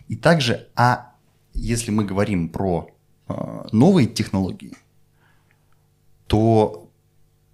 И 0.09 0.17
также, 0.17 0.67
а 0.75 1.13
если 1.53 1.91
мы 1.91 2.03
говорим 2.03 2.49
про 2.49 2.89
э, 3.29 3.67
новые 3.71 4.05
технологии, 4.05 4.73
то 6.27 6.89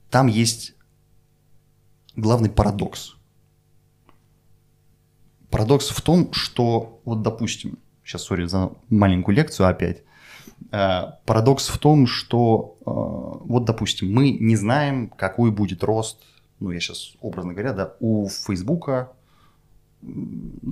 там 0.09 0.26
есть 0.26 0.74
главный 2.15 2.49
парадокс. 2.49 3.15
Парадокс 5.54 5.89
в 5.89 6.01
том, 6.01 6.34
что, 6.34 6.99
вот 7.06 7.22
допустим, 7.22 7.78
сейчас, 8.04 8.24
сори 8.24 8.45
за 8.45 8.72
маленькую 8.89 9.36
лекцию 9.36 9.70
опять, 9.70 10.04
Э, 10.72 11.14
парадокс 11.26 11.68
в 11.68 11.78
том, 11.78 12.08
что 12.08 12.78
э, 12.80 12.84
вот, 12.86 13.66
допустим, 13.66 14.12
мы 14.14 14.32
не 14.32 14.56
знаем, 14.56 15.10
какой 15.10 15.51
будет 15.51 15.84
рост, 15.84 16.22
ну, 16.60 16.72
я 16.72 16.80
сейчас 16.80 17.14
образно 17.22 17.54
говоря, 17.54 17.74
да, 17.74 17.93
у 17.99 18.28
Фейсбука 18.30 19.12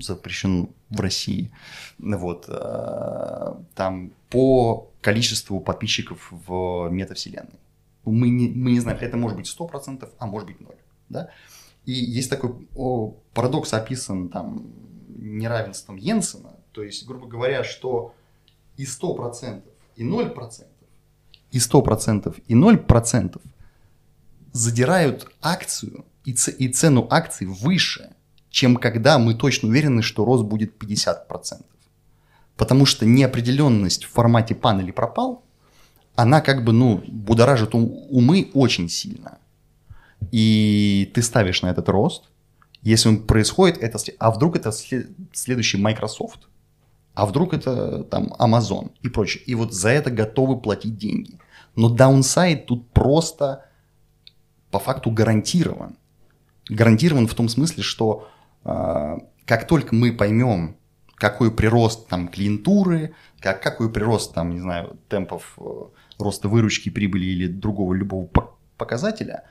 запрещен 0.01 0.69
в 0.89 0.99
России, 0.99 1.51
вот, 1.99 2.45
э, 2.49 3.53
там 3.75 4.11
по 4.29 4.91
количеству 5.01 5.59
подписчиков 5.59 6.27
в 6.31 6.89
метавселенной. 6.89 7.59
Мы 8.03 8.29
не, 8.29 8.49
мы 8.49 8.71
не 8.71 8.79
знаем, 8.79 8.97
это 8.99 9.17
может 9.17 9.37
быть 9.37 9.47
100%, 9.47 10.09
а 10.17 10.25
может 10.25 10.47
быть 10.47 10.59
0, 10.59 10.75
да. 11.09 11.29
И 11.85 11.93
есть 11.93 12.29
такой 12.29 12.67
о, 12.75 13.15
парадокс 13.33 13.73
описан 13.73 14.29
там 14.29 14.71
неравенством 15.17 15.97
Йенсена, 15.97 16.55
то 16.71 16.83
есть, 16.83 17.05
грубо 17.05 17.27
говоря, 17.27 17.63
что 17.63 18.13
и 18.77 18.85
100% 18.85 19.63
и 19.95 20.03
0%, 20.03 20.65
и 21.51 21.57
100%, 21.57 22.41
и 22.47 22.53
0% 22.55 23.41
задирают 24.53 25.31
акцию 25.41 26.05
и, 26.25 26.35
и 26.57 26.67
цену 26.69 27.07
акций 27.09 27.47
выше, 27.47 28.15
чем 28.49 28.75
когда 28.77 29.17
мы 29.17 29.33
точно 29.33 29.69
уверены, 29.69 30.01
что 30.01 30.25
рост 30.25 30.43
будет 30.43 30.81
50%. 30.81 31.63
Потому 32.57 32.85
что 32.85 33.05
неопределенность 33.05 34.03
в 34.03 34.09
формате 34.09 34.55
пан 34.55 34.81
или 34.81 34.91
пропал, 34.91 35.43
она 36.15 36.41
как 36.41 36.63
бы, 36.63 36.73
ну, 36.73 37.01
будоражит 37.07 37.73
умы 37.73 38.51
очень 38.53 38.89
сильно. 38.89 39.39
И 40.29 41.11
ты 41.13 41.21
ставишь 41.21 41.61
на 41.61 41.67
этот 41.67 41.89
рост, 41.89 42.29
если 42.81 43.09
он 43.09 43.23
происходит, 43.23 43.77
это, 43.77 43.99
а 44.19 44.31
вдруг 44.31 44.55
это 44.55 44.71
следующий 44.71 45.77
Microsoft, 45.77 46.47
а 47.13 47.25
вдруг 47.25 47.53
это 47.53 48.03
там 48.03 48.33
Amazon 48.39 48.91
и 49.01 49.09
прочее. 49.09 49.43
И 49.45 49.55
вот 49.55 49.73
за 49.73 49.89
это 49.89 50.09
готовы 50.09 50.59
платить 50.59 50.97
деньги. 50.97 51.39
Но 51.75 51.89
даунсайд 51.89 52.65
тут 52.65 52.89
просто 52.91 53.65
по 54.71 54.79
факту 54.79 55.11
гарантирован. 55.11 55.97
Гарантирован 56.69 57.27
в 57.27 57.35
том 57.35 57.49
смысле, 57.49 57.83
что 57.83 58.29
э, 58.63 59.17
как 59.45 59.67
только 59.67 59.93
мы 59.93 60.13
поймем, 60.13 60.77
какой 61.15 61.51
прирост 61.51 62.07
там 62.07 62.29
клиентуры, 62.29 63.13
как, 63.39 63.61
какой 63.61 63.91
прирост 63.91 64.33
там, 64.33 64.51
не 64.51 64.59
знаю, 64.59 64.97
темпов 65.07 65.53
э, 65.57 65.63
роста 66.17 66.47
выручки, 66.47 66.89
прибыли 66.89 67.25
или 67.25 67.47
другого 67.47 67.93
любого 67.93 68.27
показателя, 68.77 69.43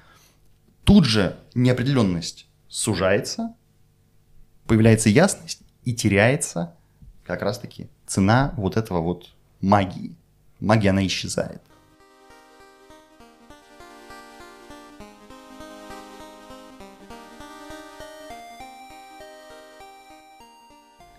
тут 0.85 1.05
же 1.05 1.37
неопределенность 1.55 2.47
сужается, 2.69 3.55
появляется 4.67 5.09
ясность 5.09 5.63
и 5.85 5.95
теряется 5.95 6.75
как 7.25 7.43
раз-таки 7.43 7.89
цена 8.07 8.55
вот 8.57 8.77
этого 8.77 9.01
вот 9.01 9.31
магии. 9.61 10.15
Магия, 10.61 10.91
она 10.91 11.07
исчезает. 11.07 11.63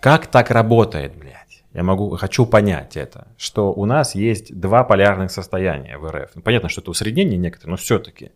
Как 0.02 0.26
так 0.26 0.50
работает, 0.50 1.16
блядь? 1.16 1.64
Я 1.74 1.84
могу, 1.84 2.18
хочу 2.18 2.46
понять 2.48 2.98
это, 2.98 3.28
что 3.38 3.72
у 3.72 3.86
нас 3.86 4.16
есть 4.16 4.60
два 4.60 4.84
полярных 4.84 5.32
состояния 5.32 5.98
в 5.98 6.10
РФ. 6.10 6.32
Ну, 6.36 6.42
понятно, 6.42 6.70
что 6.70 6.82
это 6.82 6.90
усреднение 6.90 7.38
некоторые, 7.38 7.72
но 7.72 7.78
все-таки, 7.78 8.32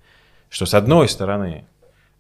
что 0.56 0.66
с 0.66 0.74
одной 0.74 1.10
стороны, 1.10 1.66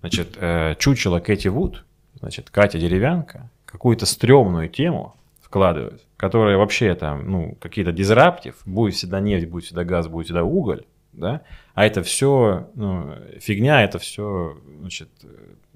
значит, 0.01 0.35
э, 0.35 0.75
чучело 0.77 1.21
Кэти 1.21 1.47
Вуд, 1.47 1.85
значит, 2.19 2.49
Катя 2.49 2.77
Деревянка, 2.77 3.49
какую-то 3.65 4.05
стрёмную 4.05 4.67
тему 4.67 5.15
вкладывает, 5.41 6.01
которая 6.17 6.57
вообще 6.57 6.95
там, 6.95 7.31
ну, 7.31 7.57
какие-то 7.61 7.93
дизраптив, 7.93 8.57
будет 8.65 8.95
всегда 8.95 9.21
нефть, 9.21 9.47
будет 9.47 9.63
всегда 9.63 9.85
газ, 9.85 10.09
будет 10.09 10.25
всегда 10.25 10.43
уголь, 10.43 10.83
да, 11.13 11.43
а 11.75 11.85
это 11.85 12.03
все, 12.03 12.69
ну, 12.75 13.13
фигня, 13.39 13.85
это 13.85 13.99
все, 13.99 14.57
значит, 14.81 15.07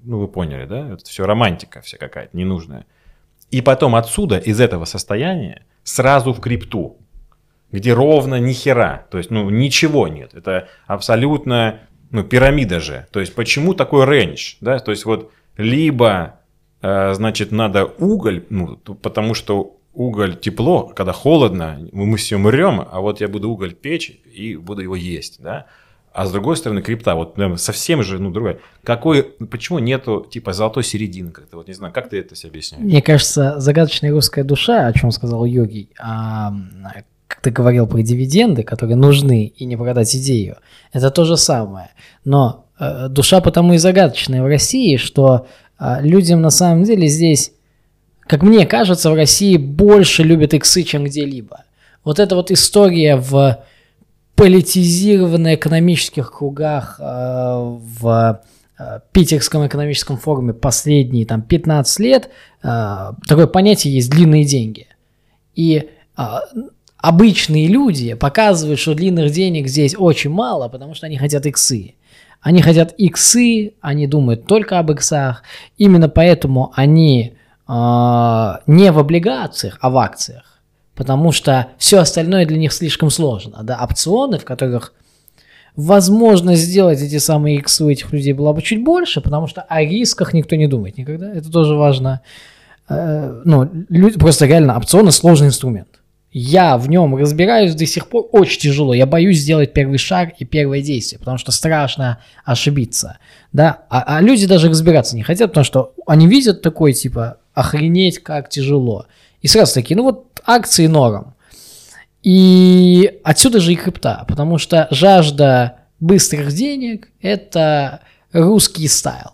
ну, 0.00 0.18
вы 0.18 0.28
поняли, 0.28 0.66
да, 0.66 0.92
это 0.92 1.04
все 1.06 1.24
романтика 1.24 1.80
вся 1.80 1.96
какая-то 1.96 2.36
ненужная. 2.36 2.84
И 3.50 3.62
потом 3.62 3.96
отсюда, 3.96 4.36
из 4.36 4.60
этого 4.60 4.84
состояния, 4.84 5.64
сразу 5.82 6.34
в 6.34 6.42
крипту, 6.42 6.98
где 7.72 7.94
ровно 7.94 8.38
ни 8.38 8.52
хера, 8.52 9.06
то 9.10 9.16
есть, 9.16 9.30
ну, 9.30 9.48
ничего 9.48 10.08
нет. 10.08 10.34
Это 10.34 10.68
абсолютно, 10.86 11.80
ну, 12.10 12.24
пирамида 12.24 12.80
же. 12.80 13.06
То 13.12 13.20
есть, 13.20 13.34
почему 13.34 13.74
такой 13.74 14.06
рейндж, 14.06 14.54
да? 14.60 14.78
То 14.78 14.90
есть, 14.90 15.04
вот, 15.04 15.30
либо, 15.56 16.40
э, 16.82 17.14
значит, 17.14 17.52
надо 17.52 17.84
уголь, 17.84 18.44
ну, 18.50 18.76
потому 18.76 19.34
что 19.34 19.76
уголь 19.92 20.38
тепло, 20.38 20.84
когда 20.88 21.12
холодно, 21.12 21.80
мы 21.92 22.16
все 22.16 22.36
умрем, 22.36 22.86
а 22.90 23.00
вот 23.00 23.20
я 23.20 23.28
буду 23.28 23.50
уголь 23.50 23.74
печь 23.74 24.10
и 24.32 24.56
буду 24.56 24.82
его 24.82 24.96
есть, 24.96 25.42
да? 25.42 25.66
А 26.12 26.26
с 26.26 26.32
другой 26.32 26.56
стороны, 26.56 26.82
крипта, 26.82 27.14
вот 27.14 27.38
совсем 27.56 28.02
же, 28.02 28.18
ну, 28.18 28.32
другая. 28.32 28.58
Какой, 28.82 29.22
почему 29.22 29.78
нету, 29.78 30.26
типа, 30.28 30.52
золотой 30.52 30.82
середины 30.82 31.30
как-то? 31.30 31.56
Вот 31.56 31.68
не 31.68 31.74
знаю, 31.74 31.92
как 31.92 32.08
ты 32.08 32.18
это 32.18 32.34
себе 32.34 32.50
объясняешь? 32.50 32.84
Мне 32.84 33.00
кажется, 33.00 33.60
загадочная 33.60 34.10
русская 34.10 34.42
душа, 34.42 34.88
о 34.88 34.92
чем 34.92 35.12
сказал 35.12 35.44
Йоги, 35.44 35.90
а, 36.00 36.52
как 37.30 37.42
ты 37.42 37.50
говорил 37.52 37.86
про 37.86 38.02
дивиденды, 38.02 38.64
которые 38.64 38.96
нужны, 38.96 39.46
и 39.46 39.64
не 39.64 39.76
продать 39.76 40.16
идею, 40.16 40.56
это 40.92 41.10
то 41.10 41.24
же 41.24 41.36
самое. 41.36 41.90
Но 42.24 42.66
э, 42.80 43.06
душа 43.08 43.40
потому 43.40 43.74
и 43.74 43.78
загадочная 43.78 44.42
в 44.42 44.46
России, 44.46 44.96
что 44.96 45.46
э, 45.78 45.98
людям 46.00 46.42
на 46.42 46.50
самом 46.50 46.82
деле 46.82 47.06
здесь, 47.06 47.52
как 48.22 48.42
мне 48.42 48.66
кажется, 48.66 49.12
в 49.12 49.14
России 49.14 49.56
больше 49.56 50.24
любят 50.24 50.54
иксы, 50.54 50.82
чем 50.82 51.04
где-либо. 51.04 51.62
Вот 52.02 52.18
эта 52.18 52.34
вот 52.34 52.50
история 52.50 53.14
в 53.14 53.62
политизированной 54.34 55.54
экономических 55.54 56.32
кругах 56.32 56.98
э, 56.98 57.04
в 57.04 58.40
э, 58.76 59.00
Питерском 59.12 59.68
экономическом 59.68 60.16
форуме 60.16 60.52
последние 60.52 61.26
там 61.26 61.42
15 61.42 62.00
лет 62.00 62.28
э, 62.64 63.12
такое 63.28 63.46
понятие 63.46 63.94
есть 63.94 64.10
длинные 64.10 64.44
деньги. 64.44 64.88
И 65.54 65.90
э, 66.18 66.22
обычные 67.00 67.66
люди 67.66 68.14
показывают, 68.14 68.78
что 68.78 68.94
длинных 68.94 69.32
денег 69.32 69.68
здесь 69.68 69.94
очень 69.96 70.30
мало, 70.30 70.68
потому 70.68 70.94
что 70.94 71.06
они 71.06 71.16
хотят 71.16 71.46
иксы. 71.46 71.94
Они 72.40 72.62
хотят 72.62 72.94
иксы, 72.96 73.74
они 73.80 74.06
думают 74.06 74.46
только 74.46 74.78
об 74.78 74.90
иксах. 74.90 75.42
Именно 75.76 76.08
поэтому 76.08 76.72
они 76.74 77.34
э, 77.68 77.72
не 78.66 78.92
в 78.92 78.98
облигациях, 78.98 79.78
а 79.80 79.90
в 79.90 79.98
акциях 79.98 80.50
потому 81.00 81.32
что 81.32 81.68
все 81.78 82.00
остальное 82.00 82.44
для 82.44 82.58
них 82.58 82.74
слишком 82.74 83.08
сложно. 83.08 83.62
Да, 83.62 83.82
опционы, 83.82 84.38
в 84.38 84.44
которых 84.44 84.92
возможно 85.74 86.54
сделать 86.56 87.00
эти 87.00 87.16
самые 87.16 87.56
иксы 87.56 87.82
у 87.82 87.88
этих 87.88 88.12
людей 88.12 88.34
была 88.34 88.52
бы 88.52 88.60
чуть 88.60 88.84
больше, 88.84 89.22
потому 89.22 89.46
что 89.46 89.62
о 89.62 89.82
рисках 89.82 90.34
никто 90.34 90.56
не 90.56 90.66
думает 90.66 90.98
никогда. 90.98 91.32
Это 91.32 91.50
тоже 91.50 91.74
важно. 91.74 92.20
Э, 92.90 93.40
ну, 93.46 93.66
люди, 93.88 94.18
просто 94.18 94.44
реально 94.44 94.76
опционы 94.76 95.10
сложный 95.10 95.46
инструмент. 95.46 95.99
Я 96.32 96.78
в 96.78 96.88
нем 96.88 97.16
разбираюсь 97.16 97.74
до 97.74 97.86
сих 97.86 98.08
пор 98.08 98.28
очень 98.30 98.60
тяжело. 98.60 98.94
Я 98.94 99.06
боюсь 99.06 99.38
сделать 99.38 99.72
первый 99.72 99.98
шаг 99.98 100.34
и 100.38 100.44
первое 100.44 100.80
действие, 100.80 101.18
потому 101.18 101.38
что 101.38 101.50
страшно 101.50 102.18
ошибиться. 102.44 103.18
Да? 103.52 103.82
А, 103.90 104.18
а 104.18 104.20
люди 104.20 104.46
даже 104.46 104.68
разбираться 104.68 105.16
не 105.16 105.24
хотят, 105.24 105.50
потому 105.50 105.64
что 105.64 105.92
они 106.06 106.28
видят 106.28 106.62
такой, 106.62 106.92
типа, 106.92 107.38
охренеть, 107.52 108.20
как 108.20 108.48
тяжело. 108.48 109.06
И 109.42 109.48
сразу 109.48 109.74
такие, 109.74 109.96
ну 109.96 110.04
вот 110.04 110.40
акции 110.46 110.86
норм. 110.86 111.34
И 112.22 113.20
отсюда 113.24 113.58
же 113.60 113.72
и 113.72 113.76
крипта, 113.76 114.24
потому 114.28 114.58
что 114.58 114.86
жажда 114.90 115.78
быстрых 115.98 116.52
денег– 116.52 117.08
это 117.20 118.00
русский 118.32 118.86
стайл. 118.86 119.32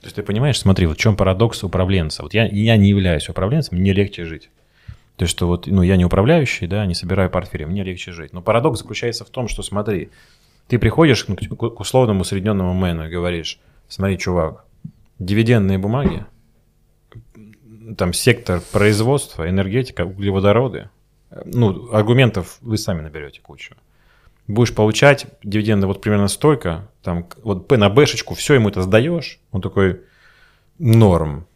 То 0.00 0.08
есть 0.08 0.16
ты 0.16 0.22
понимаешь, 0.22 0.58
смотри, 0.58 0.86
вот 0.86 0.98
в 0.98 1.00
чем 1.00 1.16
парадокс 1.16 1.62
управленца. 1.62 2.22
Вот 2.22 2.34
я, 2.34 2.46
я 2.46 2.76
не 2.76 2.88
являюсь 2.88 3.28
управленцем, 3.28 3.78
мне 3.78 3.92
легче 3.92 4.24
жить. 4.24 4.50
То 5.16 5.24
есть, 5.24 5.30
что 5.30 5.46
вот, 5.46 5.66
ну, 5.66 5.82
я 5.82 5.96
не 5.96 6.04
управляющий, 6.04 6.66
да, 6.66 6.84
не 6.86 6.94
собираю 6.94 7.30
портфели, 7.30 7.64
мне 7.64 7.84
легче 7.84 8.12
жить. 8.12 8.32
Но 8.32 8.42
парадокс 8.42 8.80
заключается 8.80 9.24
в 9.24 9.30
том, 9.30 9.46
что, 9.46 9.62
смотри, 9.62 10.10
ты 10.66 10.78
приходишь 10.78 11.24
к, 11.24 11.62
условному 11.62 12.22
усредненному 12.22 12.74
мену 12.74 13.06
и 13.06 13.10
говоришь, 13.10 13.60
смотри, 13.88 14.18
чувак, 14.18 14.64
дивидендные 15.18 15.78
бумаги, 15.78 16.26
там 17.96 18.12
сектор 18.12 18.60
производства, 18.72 19.48
энергетика, 19.48 20.04
углеводороды. 20.04 20.88
Ну, 21.44 21.92
аргументов 21.92 22.58
вы 22.60 22.76
сами 22.76 23.00
наберете 23.02 23.40
кучу. 23.40 23.74
Будешь 24.46 24.74
получать 24.74 25.26
дивиденды 25.42 25.86
вот 25.86 26.00
примерно 26.00 26.28
столько, 26.28 26.88
там 27.02 27.26
вот 27.42 27.68
П 27.68 27.76
на 27.76 27.88
Бшечку, 27.88 28.34
все 28.34 28.54
ему 28.54 28.68
это 28.68 28.82
сдаешь, 28.82 29.40
он 29.52 29.62
такой 29.62 30.02
норм. 30.78 31.46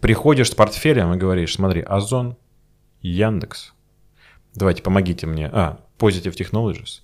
Приходишь 0.00 0.50
с 0.50 0.54
портфелем 0.54 1.14
и 1.14 1.16
говоришь, 1.16 1.54
смотри, 1.54 1.82
Озон, 1.82 2.36
Яндекс, 3.06 3.72
давайте 4.54 4.82
помогите 4.82 5.26
мне. 5.26 5.48
А, 5.52 5.78
Positive 5.98 6.34
Technologies. 6.36 7.00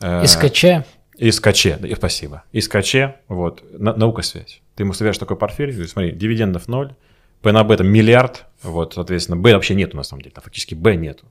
Э, 0.00 0.24
Искаче. 0.24 0.84
Искаче, 1.16 1.76
да, 1.80 1.88
спасибо. 1.94 2.42
Искаче, 2.52 3.16
вот, 3.28 3.62
на, 3.78 3.94
наука 3.94 4.22
связь. 4.22 4.60
Ты 4.74 4.82
ему 4.82 4.92
собираешь 4.92 5.18
такой 5.18 5.36
портфель, 5.36 5.86
смотри, 5.86 6.12
дивидендов 6.12 6.66
ноль, 6.68 6.94
P 7.42 7.52
на 7.52 7.62
B 7.62 7.76
там 7.76 7.86
миллиард, 7.86 8.46
вот, 8.62 8.94
соответственно, 8.94 9.36
B 9.36 9.54
вообще 9.54 9.74
нету 9.74 9.96
на 9.96 10.02
самом 10.02 10.22
деле, 10.22 10.34
там 10.34 10.42
фактически 10.42 10.74
B 10.74 10.96
нету. 10.96 11.26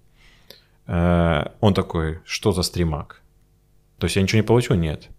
Э, 0.87 1.47
он 1.59 1.73
такой, 1.73 2.19
что 2.25 2.51
за 2.51 2.63
стримак? 2.63 3.21
То 3.97 4.05
есть 4.05 4.15
я 4.15 4.21
ничего 4.21 4.37
не 4.37 4.45
получу? 4.45 4.73
Нет. 4.73 5.09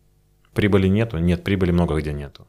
Прибыли 0.55 0.89
нету? 0.89 1.19
Нет, 1.19 1.45
прибыли 1.45 1.71
много 1.73 1.97
где 1.97 2.13
нету. 2.13 2.47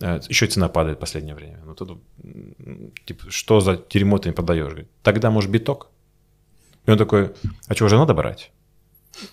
Э, 0.00 0.20
Еще 0.28 0.46
цена 0.46 0.68
падает 0.68 0.98
в 0.98 1.00
последнее 1.00 1.34
время. 1.34 1.58
Ну, 1.64 1.74
тут, 1.74 1.98
типа, 3.04 3.30
что 3.30 3.60
за 3.60 3.80
дерьмо 3.90 4.18
ты 4.18 4.28
не 4.28 4.34
продаешь? 4.34 4.86
Тогда, 5.02 5.30
может, 5.30 5.50
биток? 5.50 5.88
И 6.86 6.90
он 6.90 6.98
такой, 6.98 7.32
а 7.68 7.74
что, 7.74 7.86
уже 7.86 7.96
надо 7.96 8.14
брать? 8.14 8.50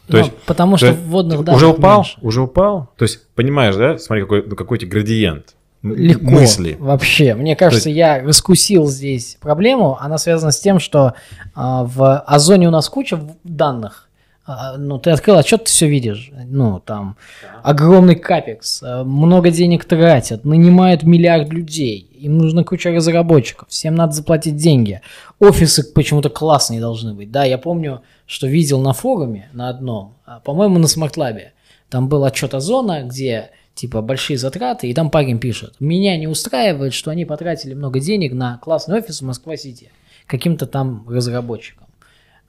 То 0.07 0.14
ну, 0.14 0.18
есть, 0.20 0.32
потому 0.45 0.78
что 0.78 0.93
вводных 0.93 1.43
данных 1.43 1.57
Уже 1.57 1.68
упал? 1.68 1.97
Меньше. 1.97 2.18
Уже 2.22 2.41
упал? 2.41 2.89
То 2.97 3.03
есть, 3.03 3.28
понимаешь, 3.36 3.76
да? 3.76 3.97
Смотри, 3.97 4.24
какой, 4.24 4.43
ну, 4.47 4.55
какой-то 4.55 4.86
градиент 4.86 5.55
легко. 5.84 6.32
Мысли. 6.32 6.78
Вообще. 6.80 7.36
Мне 7.36 7.55
кажется, 7.55 7.89
есть... 7.89 7.97
я 7.97 8.24
раскусил 8.24 8.88
здесь 8.88 9.38
проблему. 9.41 9.97
Она 9.99 10.18
связана 10.18 10.51
с 10.51 10.59
тем, 10.59 10.80
что 10.80 11.14
а, 11.53 11.84
в 11.84 12.20
Озоне 12.20 12.70
у 12.70 12.72
нас 12.72 12.88
куча 12.89 13.20
данных. 13.43 14.09
А, 14.45 14.77
ну, 14.77 14.99
ты 14.99 15.11
открыл 15.11 15.37
отчет, 15.37 15.63
ты 15.63 15.69
все 15.69 15.87
видишь. 15.87 16.31
Ну, 16.47 16.81
там 16.81 17.15
огромный 17.61 18.15
капекс, 18.15 18.83
а, 18.83 19.05
много 19.05 19.51
денег 19.51 19.85
тратят, 19.85 20.43
нанимают 20.43 21.03
миллиард 21.03 21.49
людей, 21.53 22.09
им 22.19 22.37
нужна 22.37 22.65
куча 22.65 22.91
разработчиков, 22.91 23.69
всем 23.69 23.95
надо 23.95 24.11
заплатить 24.11 24.57
деньги. 24.57 25.01
Офисы 25.39 25.83
почему-то 25.93 26.29
классные 26.29 26.81
должны 26.81 27.13
быть. 27.13 27.31
Да, 27.31 27.45
я 27.45 27.57
помню, 27.57 28.01
что 28.25 28.47
видел 28.47 28.81
на 28.81 28.91
форуме 28.91 29.49
на 29.53 29.69
одном, 29.69 30.15
а, 30.25 30.41
по-моему, 30.41 30.77
на 30.77 30.87
смартлабе, 30.87 31.53
Там 31.89 32.09
был 32.09 32.25
отчет 32.25 32.53
Озона, 32.53 33.03
где 33.03 33.51
типа 33.75 34.01
большие 34.01 34.37
затраты, 34.37 34.89
и 34.89 34.93
там 34.93 35.09
парень 35.09 35.39
пишет, 35.39 35.75
меня 35.79 36.17
не 36.17 36.27
устраивает, 36.27 36.93
что 36.93 37.11
они 37.11 37.23
потратили 37.23 37.73
много 37.73 37.99
денег 38.01 38.33
на 38.33 38.57
классный 38.57 38.97
офис 38.97 39.21
в 39.21 39.25
Москва-Сити 39.25 39.89
каким-то 40.27 40.65
там 40.65 41.05
разработчиком. 41.07 41.87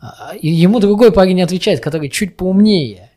А, 0.05 0.35
и 0.37 0.49
ему 0.51 0.81
другой 0.81 1.13
парень 1.13 1.43
отвечает, 1.43 1.81
который 1.81 2.11
чуть 2.11 2.37
поумнее. 2.37 3.11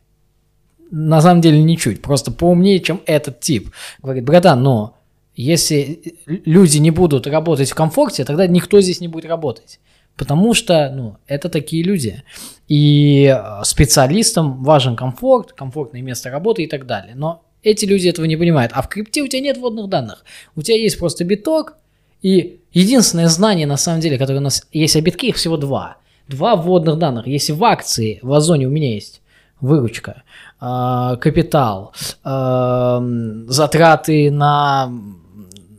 На 0.90 1.20
самом 1.20 1.42
деле 1.42 1.62
не 1.62 1.76
чуть, 1.76 2.00
просто 2.00 2.30
поумнее, 2.32 2.80
чем 2.80 3.02
этот 3.04 3.40
тип. 3.40 3.70
Говорит, 4.02 4.24
братан, 4.24 4.62
но 4.62 4.96
если 5.36 6.00
люди 6.26 6.78
не 6.78 6.90
будут 6.90 7.26
работать 7.26 7.70
в 7.70 7.74
комфорте, 7.74 8.24
тогда 8.24 8.46
никто 8.46 8.80
здесь 8.80 9.02
не 9.02 9.08
будет 9.08 9.26
работать. 9.26 9.80
Потому 10.16 10.54
что, 10.54 10.90
ну, 10.90 11.16
это 11.26 11.50
такие 11.50 11.82
люди. 11.82 12.22
И 12.68 13.32
э, 13.32 13.64
специалистам 13.64 14.64
важен 14.64 14.96
комфорт, 14.96 15.52
комфортное 15.52 16.00
место 16.00 16.30
работы 16.30 16.62
и 16.62 16.66
так 16.66 16.86
далее. 16.86 17.14
Но 17.14 17.44
эти 17.62 17.84
люди 17.84 18.08
этого 18.08 18.24
не 18.24 18.36
понимают. 18.36 18.72
А 18.74 18.80
в 18.80 18.88
крипте 18.88 19.22
у 19.22 19.28
тебя 19.28 19.42
нет 19.42 19.58
вводных 19.58 19.88
данных. 19.88 20.24
У 20.56 20.62
тебя 20.62 20.78
есть 20.78 20.98
просто 20.98 21.22
биток, 21.24 21.76
и 22.22 22.60
единственное 22.72 23.28
знание, 23.28 23.66
на 23.66 23.76
самом 23.76 24.00
деле, 24.00 24.18
которое 24.18 24.38
у 24.38 24.42
нас 24.42 24.66
есть 24.72 24.96
о 24.96 25.02
битке, 25.02 25.28
их 25.28 25.36
всего 25.36 25.56
два. 25.56 25.98
Два 26.28 26.56
вводных 26.56 26.98
данных. 26.98 27.26
Если 27.26 27.52
в 27.52 27.64
акции, 27.64 28.18
в 28.22 28.32
Озоне 28.32 28.66
у 28.66 28.70
меня 28.70 28.94
есть 28.94 29.22
выручка, 29.60 30.22
э, 30.60 31.16
капитал, 31.20 31.92
э, 32.24 33.44
затраты 33.48 34.30
на 34.30 34.92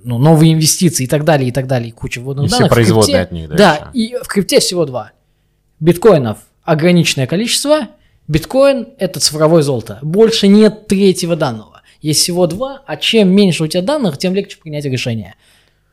ну, 0.03 0.17
новые 0.17 0.53
инвестиции 0.53 1.03
и 1.03 1.07
так 1.07 1.23
далее, 1.23 1.49
и 1.49 1.51
так 1.51 1.67
далее, 1.67 1.89
и 1.89 1.91
куча 1.91 2.19
вводных 2.19 2.47
и 2.47 2.49
данных. 2.49 2.67
все 2.67 2.73
производные 2.73 3.05
крипте, 3.05 3.21
от 3.21 3.31
них, 3.31 3.49
да? 3.49 3.55
Да, 3.55 3.91
и 3.93 4.15
в 4.21 4.27
крипте 4.27 4.59
всего 4.59 4.85
два. 4.85 5.11
Биткоинов 5.79 6.39
ограниченное 6.69 7.25
количество, 7.25 7.87
биткоин– 8.27 8.89
это 8.99 9.19
цифровое 9.19 9.63
золото. 9.63 9.99
Больше 10.01 10.47
нет 10.47 10.87
третьего 10.87 11.35
данного. 11.35 11.81
Есть 12.01 12.21
всего 12.21 12.47
два, 12.47 12.81
а 12.85 12.95
чем 12.95 13.29
меньше 13.29 13.63
у 13.63 13.67
тебя 13.67 13.81
данных, 13.81 14.17
тем 14.17 14.35
легче 14.35 14.57
принять 14.57 14.85
решение. 14.85 15.35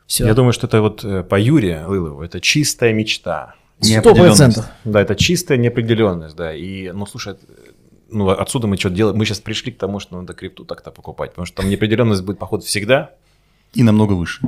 Все. 0.06 0.26
Я 0.26 0.34
думаю, 0.34 0.52
что 0.52 0.66
это 0.66 0.82
вот 0.82 1.02
э, 1.02 1.24
по 1.24 1.40
Юре 1.40 1.84
Лылову, 1.86 2.22
это 2.22 2.40
чистая 2.40 2.92
мечта. 2.92 3.54
Сто 3.80 4.14
процентов. 4.14 4.66
Да, 4.84 5.00
это 5.00 5.14
чистая 5.14 5.58
неопределенность, 5.58 6.36
да. 6.36 6.54
И, 6.54 6.90
ну, 6.90 7.06
слушай, 7.06 7.36
ну, 8.08 8.28
отсюда 8.30 8.66
мы 8.66 8.76
что 8.76 8.90
делаем? 8.90 9.18
Мы 9.18 9.24
сейчас 9.24 9.40
пришли 9.40 9.72
к 9.72 9.78
тому, 9.78 10.00
что 10.00 10.18
надо 10.18 10.32
крипту 10.32 10.64
так-то 10.64 10.90
покупать, 10.90 11.30
потому 11.30 11.46
что 11.46 11.56
там 11.58 11.68
неопределенность 11.70 12.22
будет, 12.22 12.38
походу, 12.38 12.64
всегда. 12.64 13.12
И 13.74 13.82
намного 13.82 14.14
выше. 14.14 14.40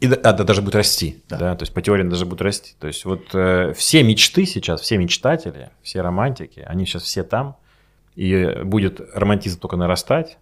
И 0.00 0.08
да, 0.08 0.32
да, 0.32 0.44
даже 0.44 0.60
будет 0.60 0.74
расти, 0.74 1.22
да. 1.28 1.38
да, 1.38 1.56
то 1.56 1.62
есть 1.62 1.72
по 1.72 1.80
теории 1.80 2.02
даже 2.02 2.26
будет 2.26 2.42
расти. 2.42 2.74
То 2.78 2.86
есть 2.86 3.04
вот 3.06 3.34
э, 3.34 3.72
все 3.74 4.02
мечты 4.02 4.44
сейчас, 4.44 4.82
все 4.82 4.98
мечтатели, 4.98 5.70
все 5.82 6.02
романтики, 6.02 6.60
они 6.60 6.84
сейчас 6.84 7.04
все 7.04 7.22
там, 7.22 7.56
и 8.14 8.60
будет 8.62 9.00
романтизм 9.14 9.58
только 9.58 9.76
нарастать, 9.76 10.36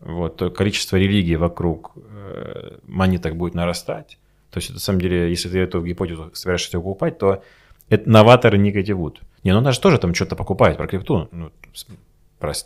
вот, 0.00 0.36
то 0.36 0.50
количество 0.50 0.96
религий 0.96 1.34
вокруг 1.34 1.92
э, 1.96 2.78
монеток 2.86 3.36
будет 3.36 3.54
нарастать. 3.54 4.18
То 4.52 4.58
есть, 4.58 4.70
на 4.70 4.78
самом 4.78 5.00
деле, 5.00 5.30
если 5.30 5.48
ты 5.48 5.58
эту 5.58 5.82
гипотезу 5.82 6.30
собираешься 6.34 6.78
покупать, 6.78 7.18
то 7.18 7.42
это 7.88 8.08
новаторы 8.08 8.58
не 8.58 8.70
категут. 8.70 9.22
Не, 9.42 9.52
ну 9.52 9.58
она 9.58 9.72
же 9.72 9.80
тоже 9.80 9.98
там 9.98 10.14
что-то 10.14 10.36
покупает 10.36 10.76
про 10.76 10.86
крипту. 10.86 11.28
Ну, 11.32 11.50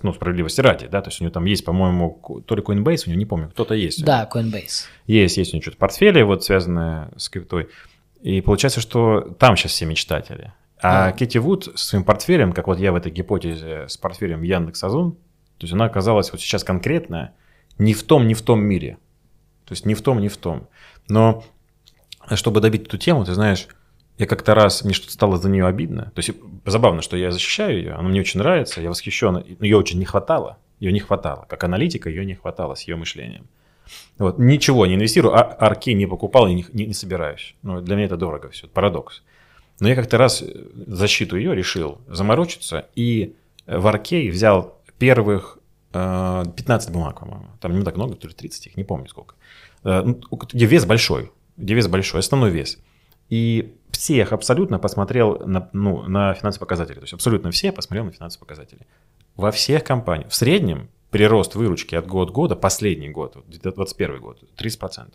ну, 0.03 0.13
справедливости 0.13 0.61
ради, 0.61 0.89
да, 0.89 1.01
то 1.01 1.11
есть 1.11 1.21
у 1.21 1.25
него 1.25 1.33
там 1.33 1.45
есть, 1.45 1.65
по-моему, 1.65 2.43
то 2.47 2.55
ли 2.57 2.63
Coinbase, 2.63 3.05
у 3.07 3.11
него 3.11 3.19
не 3.19 3.27
помню, 3.27 3.51
кто-то 3.51 3.75
есть. 3.75 4.05
Да, 4.05 4.29
Coinbase. 4.33 4.87
Есть, 5.07 5.37
есть 5.37 5.53
у 5.53 5.57
него 5.57 5.63
что-то 5.63 5.77
портфели, 5.77 6.23
вот 6.23 6.45
связанное 6.45 7.11
с 7.17 7.29
криптой. 7.29 7.69
И 8.23 8.41
получается, 8.41 8.81
что 8.81 9.21
там 9.39 9.57
сейчас 9.57 9.73
все 9.73 9.87
мечтатели. 9.87 10.53
А 10.81 11.07
да. 11.07 11.13
Кэти 11.13 11.39
Вуд 11.39 11.69
с 11.75 11.85
своим 11.85 12.05
портфелем, 12.05 12.53
как 12.53 12.67
вот 12.67 12.79
я 12.79 12.93
в 12.93 12.97
этой 12.97 13.13
гипотезе 13.13 13.87
с 13.89 13.97
портфелем 13.97 14.43
Яндекс 14.43 14.83
Озон, 14.83 15.13
то 15.13 15.65
есть 15.65 15.73
она 15.73 15.87
оказалась 15.87 16.33
вот 16.33 16.41
сейчас 16.41 16.65
конкретно 16.65 17.33
не 17.79 17.95
в 17.95 18.03
том, 18.03 18.27
не 18.27 18.35
в 18.35 18.43
том 18.43 18.61
мире. 18.63 18.99
То 19.65 19.73
есть 19.73 19.87
не 19.87 19.95
в 19.95 20.03
том, 20.03 20.21
не 20.21 20.29
в 20.29 20.37
том. 20.37 20.69
Но 21.09 21.45
чтобы 22.35 22.61
добить 22.61 22.87
эту 22.87 22.99
тему, 22.99 23.25
ты 23.25 23.35
знаешь, 23.35 23.69
я 24.19 24.27
как-то 24.27 24.55
раз, 24.55 24.83
мне 24.83 24.95
что-то 24.95 25.13
стало 25.13 25.37
за 25.37 25.49
нее 25.49 25.67
обидно. 25.67 26.11
То 26.15 26.19
есть 26.21 26.31
забавно, 26.65 27.03
что 27.03 27.17
я 27.17 27.31
защищаю 27.31 27.79
ее, 27.79 27.93
она 27.93 28.09
мне 28.09 28.21
очень 28.21 28.41
нравится, 28.41 28.81
я 28.81 28.89
восхищен, 28.89 29.45
ее 29.61 29.77
очень 29.77 29.99
не 29.99 30.05
хватало, 30.05 30.59
ее 30.81 30.93
не 30.93 31.01
хватало. 31.01 31.47
Как 31.49 31.65
аналитика 31.65 32.09
ее 32.09 32.25
не 32.25 32.35
хватало 32.35 32.75
с 32.75 32.83
ее 32.83 32.97
мышлением. 32.97 33.47
Вот, 34.19 34.39
ничего 34.39 34.87
не 34.87 34.95
инвестирую, 34.95 35.35
а 35.35 35.57
арки 35.61 35.91
не 35.91 36.07
покупал 36.07 36.49
и 36.49 36.55
не, 36.55 36.67
не, 36.73 36.87
не 36.87 36.95
собираюсь. 36.95 37.55
Ну, 37.63 37.81
для 37.81 37.95
меня 37.95 38.07
это 38.07 38.17
дорого 38.17 38.49
все, 38.49 38.67
парадокс. 38.67 39.23
Но 39.79 39.89
я 39.89 39.95
как-то 39.95 40.17
раз 40.19 40.43
защиту 40.87 41.37
ее 41.37 41.55
решил 41.55 42.01
заморочиться 42.09 42.89
и 42.95 43.37
в 43.67 43.87
арке 43.87 44.31
взял 44.31 44.81
первых 44.99 45.59
э, 45.93 46.45
15 46.57 46.91
бумаг, 46.91 47.21
по-моему. 47.21 47.49
Там 47.61 47.79
не 47.79 47.85
так 47.85 47.97
много, 47.97 48.15
то 48.15 48.27
ли 48.27 48.35
30 48.35 48.69
их, 48.69 48.77
не 48.77 48.85
помню 48.85 49.09
сколько. 49.09 49.35
Э, 49.85 50.03
ну, 50.03 50.19
где 50.31 50.65
вес 50.67 50.87
большой, 50.87 51.31
где 51.57 51.75
вес 51.75 51.89
большой, 51.89 52.21
основной 52.21 52.51
вес. 52.51 52.79
И 53.29 53.75
всех 53.91 54.33
абсолютно 54.33 54.79
посмотрел 54.79 55.39
на, 55.47 55.69
ну, 55.73 56.03
на 56.03 56.35
финансовые 56.35 56.67
показатели. 56.67 56.97
То 56.97 57.03
есть 57.03 57.15
абсолютно 57.15 57.51
все 57.51 57.73
посмотрел 57.73 58.05
на 58.05 58.13
финансовые 58.13 58.47
показатели. 58.47 58.87
Во 59.35 59.51
всех 59.51 59.85
компаниях. 59.85 60.31
В 60.31 60.35
среднем 60.35 60.89
прирост 61.11 61.55
выручки 61.55 61.95
от 61.95 62.07
года 62.07 62.33
года, 62.33 62.57
последний 62.57 63.09
год, 63.09 63.37
2021 63.47 64.21
год, 64.21 64.43
30%. 64.57 65.13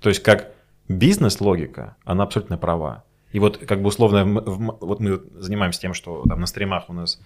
То 0.00 0.08
есть 0.08 0.22
как 0.22 0.52
бизнес-логика, 0.88 1.96
она 2.04 2.24
абсолютно 2.24 2.58
права. 2.58 3.04
И 3.32 3.38
вот 3.38 3.58
как 3.58 3.80
бы 3.82 3.88
условно, 3.88 4.24
вот 4.24 5.00
мы 5.00 5.22
занимаемся 5.38 5.80
тем, 5.80 5.94
что 5.94 6.22
там 6.28 6.40
на 6.40 6.46
стримах 6.46 6.88
у 6.88 6.92
нас 6.92 7.20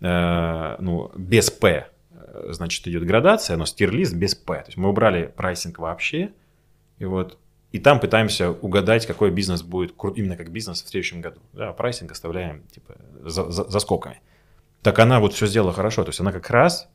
э, 0.00 0.76
ну, 0.78 1.10
без 1.16 1.50
П, 1.50 1.88
э, 2.10 2.48
значит, 2.50 2.86
идет 2.86 3.04
градация, 3.06 3.56
но 3.56 3.64
tier 3.64 3.89
list 3.89 4.14
без 4.14 4.34
П. 4.34 4.54
То 4.54 4.66
есть 4.66 4.76
мы 4.76 4.88
убрали 4.88 5.32
pricing 5.34 5.78
вообще, 5.78 6.32
и 6.98 7.06
вот 7.06 7.38
и 7.76 7.78
там 7.78 8.00
пытаемся 8.00 8.52
угадать, 8.52 9.04
какой 9.04 9.30
бизнес 9.30 9.62
будет 9.62 9.94
именно 10.14 10.34
как 10.34 10.50
бизнес 10.50 10.82
в 10.82 10.88
следующем 10.88 11.20
году. 11.20 11.40
Да, 11.52 11.74
pricing 11.74 12.10
оставляем 12.10 12.62
типа 12.72 12.96
за, 13.22 13.50
за, 13.50 13.64
за 13.64 13.80
скоками. 13.80 14.22
Так 14.80 14.98
она 14.98 15.20
вот 15.20 15.34
все 15.34 15.46
сделала 15.46 15.74
хорошо. 15.74 16.02
То 16.02 16.08
есть 16.08 16.18
она 16.18 16.32
как 16.32 16.48
раз 16.48 16.88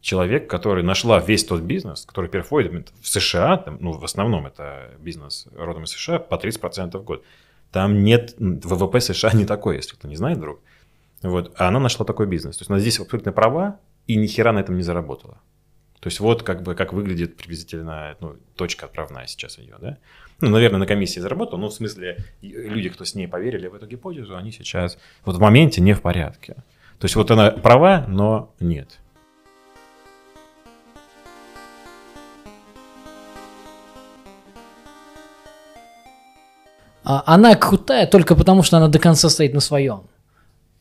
человек, 0.00 0.48
который 0.48 0.84
нашла 0.84 1.18
весь 1.18 1.44
тот 1.44 1.62
бизнес, 1.62 2.06
который 2.06 2.30
переходит 2.30 2.92
в 3.00 3.08
США, 3.08 3.56
там, 3.56 3.78
ну, 3.80 3.98
в 3.98 4.04
основном 4.04 4.46
это 4.46 4.92
бизнес 5.00 5.48
родом 5.56 5.82
из 5.82 5.90
США, 5.90 6.20
по 6.20 6.36
30% 6.36 6.96
в 6.96 7.02
год. 7.02 7.24
Там 7.72 8.04
нет, 8.04 8.36
ВВП 8.38 9.00
США 9.00 9.32
не 9.32 9.44
такой, 9.44 9.74
если 9.74 9.96
кто 9.96 10.06
не 10.06 10.14
знает, 10.14 10.38
друг. 10.38 10.60
Вот, 11.22 11.52
а 11.56 11.66
она 11.66 11.80
нашла 11.80 12.06
такой 12.06 12.26
бизнес. 12.26 12.58
То 12.58 12.62
есть 12.62 12.70
она 12.70 12.78
здесь 12.78 13.00
абсолютно 13.00 13.32
права 13.32 13.80
и 14.06 14.14
ни 14.14 14.28
хера 14.28 14.52
на 14.52 14.60
этом 14.60 14.76
не 14.76 14.84
заработала. 14.84 15.40
То 16.00 16.08
есть 16.08 16.20
вот 16.20 16.42
как 16.42 16.62
бы 16.62 16.74
как 16.74 16.92
выглядит 16.92 17.36
приблизительно 17.36 18.16
ну, 18.20 18.36
точка 18.54 18.86
отправная 18.86 19.26
сейчас 19.26 19.58
ее, 19.58 19.76
да? 19.80 19.98
Ну, 20.40 20.50
наверное, 20.50 20.80
на 20.80 20.86
комиссии 20.86 21.18
заработал, 21.18 21.58
но 21.58 21.68
в 21.68 21.74
смысле 21.74 22.18
люди, 22.42 22.90
кто 22.90 23.04
с 23.04 23.14
ней 23.14 23.26
поверили 23.26 23.68
в 23.68 23.74
эту 23.74 23.86
гипотезу, 23.86 24.36
они 24.36 24.52
сейчас 24.52 24.98
вот 25.24 25.36
в 25.36 25.40
моменте 25.40 25.80
не 25.80 25.94
в 25.94 26.02
порядке. 26.02 26.54
То 26.98 27.04
есть 27.04 27.16
вот 27.16 27.30
она 27.30 27.50
права, 27.50 28.04
но 28.08 28.54
нет. 28.60 28.98
А, 37.02 37.22
она 37.24 37.54
крутая 37.54 38.06
только 38.06 38.34
потому, 38.34 38.62
что 38.62 38.76
она 38.76 38.88
до 38.88 38.98
конца 38.98 39.28
стоит 39.28 39.54
на 39.54 39.60
своем. 39.60 40.08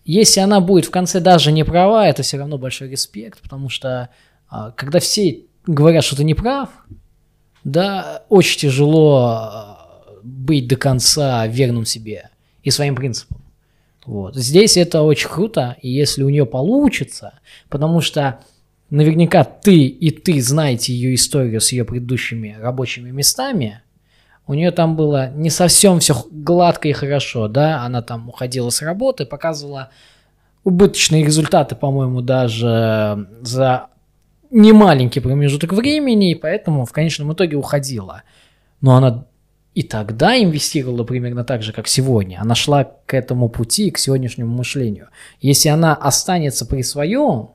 Если 0.05 0.39
она 0.39 0.59
будет 0.59 0.85
в 0.85 0.91
конце 0.91 1.19
даже 1.19 1.51
не 1.51 1.63
права, 1.63 2.07
это 2.07 2.23
все 2.23 2.37
равно 2.37 2.57
большой 2.57 2.89
респект, 2.89 3.41
потому 3.41 3.69
что 3.69 4.09
когда 4.75 4.99
все 4.99 5.41
говорят, 5.65 6.03
что 6.03 6.15
ты 6.15 6.23
не 6.23 6.33
прав, 6.33 6.69
да, 7.63 8.23
очень 8.29 8.59
тяжело 8.59 9.25
а, 9.25 10.15
быть 10.23 10.67
до 10.67 10.75
конца 10.75 11.45
верным 11.47 11.85
себе 11.85 12.29
и 12.63 12.71
своим 12.71 12.95
принципам. 12.95 13.41
Вот. 14.05 14.35
Здесь 14.35 14.77
это 14.77 15.01
очень 15.01 15.29
круто, 15.29 15.75
и 15.81 15.89
если 15.89 16.21
у 16.23 16.29
нее 16.29 16.45
получится, 16.45 17.39
потому 17.69 18.01
что 18.01 18.39
наверняка 18.91 19.43
ты 19.43 19.87
и 19.87 20.11
ты 20.11 20.39
знаете 20.41 20.93
ее 20.93 21.15
историю 21.15 21.59
с 21.59 21.71
ее 21.71 21.85
предыдущими 21.85 22.55
рабочими 22.59 23.09
местами, 23.09 23.81
у 24.47 24.53
нее 24.53 24.69
там 24.69 24.95
было 24.95 25.31
не 25.31 25.49
совсем 25.49 25.99
все 25.99 26.15
гладко 26.29 26.87
и 26.87 26.93
хорошо, 26.93 27.47
да, 27.47 27.83
она 27.83 28.03
там 28.03 28.29
уходила 28.29 28.69
с 28.69 28.83
работы, 28.83 29.25
показывала 29.25 29.89
убыточные 30.63 31.25
результаты, 31.25 31.75
по-моему, 31.75 32.21
даже 32.21 33.27
за 33.41 33.87
немаленький 34.55 35.21
промежуток 35.21 35.73
времени, 35.73 36.31
и 36.31 36.35
поэтому 36.35 36.85
в 36.85 36.93
конечном 36.93 37.33
итоге 37.33 37.57
уходила. 37.57 38.23
Но 38.79 38.95
она 38.95 39.25
и 39.73 39.83
тогда 39.83 40.41
инвестировала 40.41 41.03
примерно 41.03 41.43
так 41.43 41.61
же, 41.61 41.73
как 41.73 41.89
сегодня. 41.89 42.39
Она 42.39 42.55
шла 42.55 42.85
к 42.85 43.13
этому 43.13 43.49
пути, 43.49 43.91
к 43.91 43.97
сегодняшнему 43.97 44.55
мышлению. 44.55 45.09
Если 45.41 45.67
она 45.67 45.93
останется 45.93 46.65
при 46.65 46.81
своем, 46.83 47.49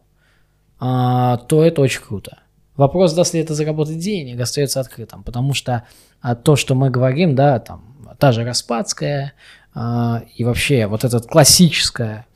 а, 0.78 1.38
то 1.38 1.64
это 1.64 1.80
очень 1.80 2.02
круто. 2.02 2.40
Вопрос, 2.76 3.14
даст 3.14 3.32
ли 3.32 3.40
это 3.40 3.54
заработать 3.54 3.98
денег, 3.98 4.38
остается 4.38 4.80
открытым, 4.80 5.22
потому 5.22 5.54
что 5.54 5.84
а, 6.20 6.34
то, 6.34 6.56
что 6.56 6.74
мы 6.74 6.90
говорим, 6.90 7.34
да, 7.34 7.58
там, 7.58 7.96
та 8.18 8.32
же 8.32 8.44
Распадская 8.44 9.32
а, 9.74 10.22
и 10.36 10.44
вообще 10.44 10.86
вот 10.86 11.04
эта 11.04 11.18
классическая 11.20 12.26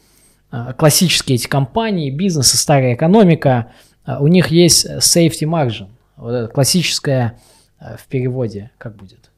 классические 0.78 1.34
эти 1.34 1.48
компании, 1.48 2.10
бизнес 2.10 2.54
и 2.54 2.56
старая 2.56 2.94
экономика, 2.94 3.72
у 4.06 4.26
них 4.26 4.48
есть 4.48 4.86
safety 4.86 5.42
margin. 5.42 5.88
Вот 6.16 6.32
это 6.32 6.52
классическое 6.52 7.38
в 7.80 8.06
переводе, 8.06 8.70
как 8.78 8.96
будет? 8.96 9.30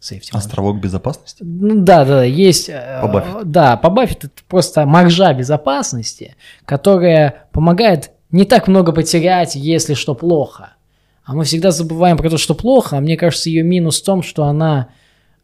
Safety 0.00 0.30
Островок 0.32 0.80
безопасности? 0.80 1.42
Ну, 1.42 1.82
да, 1.82 2.04
да, 2.04 2.24
есть. 2.24 2.70
По 3.00 3.08
Баффету. 3.08 3.40
Да, 3.44 3.76
по 3.76 3.88
Баффету 3.88 4.26
это 4.26 4.42
просто 4.48 4.84
маржа 4.84 5.32
безопасности, 5.32 6.36
которая 6.66 7.46
помогает 7.52 8.10
не 8.30 8.44
так 8.44 8.68
много 8.68 8.92
потерять, 8.92 9.54
если 9.54 9.94
что 9.94 10.14
плохо. 10.14 10.74
А 11.24 11.34
мы 11.34 11.44
всегда 11.44 11.70
забываем 11.70 12.18
про 12.18 12.28
то, 12.28 12.36
что 12.36 12.54
плохо, 12.54 12.98
а 12.98 13.00
мне 13.00 13.16
кажется, 13.16 13.48
ее 13.48 13.62
минус 13.62 14.02
в 14.02 14.04
том, 14.04 14.22
что 14.22 14.44
она, 14.44 14.88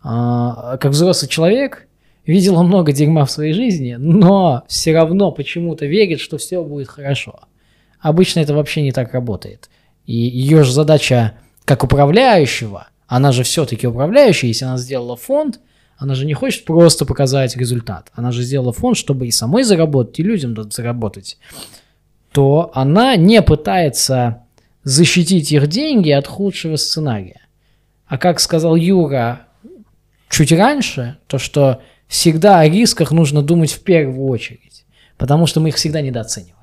э, 0.05 0.77
как 0.79 0.87
взрослый 0.87 1.31
человек, 1.31 1.87
видела 2.27 2.63
много 2.63 2.93
дерьма 2.93 3.25
в 3.25 3.31
своей 3.31 3.55
жизни, 3.55 3.95
но 3.99 4.65
все 4.69 4.95
равно 4.95 5.33
почему-то 5.33 5.87
верит, 5.87 6.21
что 6.21 6.37
все 6.37 6.63
будет 6.63 6.89
хорошо. 6.89 7.41
Обычно 8.01 8.41
это 8.41 8.55
вообще 8.55 8.83
не 8.83 8.93
так 8.93 9.13
работает. 9.13 9.69
И 10.07 10.15
ее 10.15 10.65
же 10.65 10.73
задача 10.73 11.35
как 11.65 11.85
управляющего, 11.85 12.89
она 13.07 13.33
же 13.33 13.43
все-таки 13.43 13.87
управляющая, 13.87 14.49
если 14.49 14.65
она 14.65 14.77
сделала 14.77 15.17
фонд, 15.17 15.61
она 15.99 16.15
же 16.15 16.25
не 16.25 16.33
хочет 16.33 16.65
просто 16.65 17.05
показать 17.05 17.57
результат. 17.57 18.11
Она 18.15 18.33
же 18.33 18.43
сделала 18.43 18.73
фонд, 18.73 18.97
чтобы 18.97 19.27
и 19.27 19.31
самой 19.31 19.65
заработать, 19.65 20.19
и 20.19 20.23
людям 20.23 20.57
заработать. 20.71 21.39
То 22.33 22.71
она 22.75 23.17
не 23.17 23.43
пытается 23.43 24.45
защитить 24.83 25.53
их 25.53 25.67
деньги 25.67 26.11
от 26.11 26.27
худшего 26.27 26.77
сценария. 26.77 27.43
А 28.07 28.17
как 28.17 28.41
сказал 28.41 28.77
Юра 28.77 29.43
чуть 30.31 30.53
раньше, 30.53 31.19
то 31.27 31.39
что 31.39 31.83
всегда 32.09 32.61
о 32.61 32.69
рисках 32.69 33.13
нужно 33.13 33.43
думать 33.43 33.73
в 33.73 33.83
первую 33.83 34.29
очередь, 34.29 34.85
потому 35.19 35.47
что 35.47 35.61
мы 35.61 35.69
их 35.69 35.77
всегда 35.77 36.01
недооцениваем. 36.01 36.60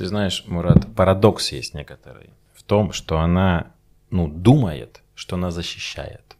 Ты 0.00 0.06
знаешь, 0.06 0.44
Мурат, 0.46 0.86
парадокс 0.96 1.52
есть 1.52 1.74
некоторый 1.74 2.30
в 2.54 2.62
том, 2.62 2.94
что 2.94 3.18
она 3.18 3.66
ну, 4.08 4.28
думает, 4.28 5.02
что 5.14 5.36
она 5.36 5.50
защищает. 5.50 6.38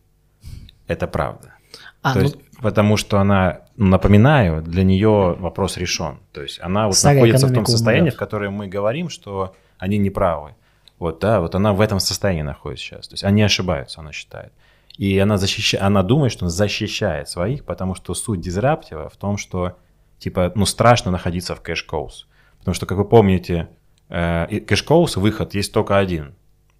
Это 0.86 1.06
правда. 1.06 1.52
А, 2.00 2.14
То 2.14 2.20
ну... 2.20 2.24
есть, 2.24 2.38
потому 2.62 2.96
что 2.96 3.18
она, 3.18 3.60
напоминаю, 3.76 4.62
для 4.62 4.82
нее 4.82 5.36
вопрос 5.38 5.76
решен. 5.76 6.20
То 6.32 6.40
есть 6.40 6.58
она 6.62 6.86
вот 6.86 6.96
находится 7.04 7.48
в 7.48 7.52
том 7.52 7.66
состоянии, 7.66 8.00
умрет. 8.00 8.14
в 8.14 8.18
котором 8.18 8.54
мы 8.54 8.66
говорим, 8.66 9.10
что 9.10 9.54
они 9.76 9.98
неправы. 9.98 10.54
Вот, 10.98 11.20
да, 11.20 11.42
вот 11.42 11.54
она 11.54 11.74
в 11.74 11.82
этом 11.82 12.00
состоянии 12.00 12.40
находится 12.40 12.86
сейчас. 12.86 13.08
То 13.08 13.12
есть 13.12 13.24
они 13.24 13.42
ошибаются, 13.42 14.00
она 14.00 14.12
считает. 14.12 14.54
И 14.96 15.18
она, 15.18 15.36
защищает, 15.36 15.84
она 15.84 16.02
думает, 16.02 16.32
что 16.32 16.46
она 16.46 16.50
защищает 16.50 17.28
своих, 17.28 17.66
потому 17.66 17.94
что 17.94 18.14
суть 18.14 18.40
дизраптива 18.40 19.10
в 19.10 19.18
том, 19.18 19.36
что, 19.36 19.76
типа, 20.18 20.50
ну, 20.54 20.64
страшно 20.64 21.10
находиться 21.10 21.54
в 21.54 21.60
cash 21.60 21.89
cows. 21.89 22.26
Потому 22.60 22.74
что, 22.74 22.86
как 22.86 22.98
вы 22.98 23.04
помните, 23.04 23.68
э, 24.08 24.60
cash 24.60 24.85
cows, 24.85 25.16
выход 25.16 25.54
есть 25.54 25.72
только 25.72 25.98
один. 25.98 26.34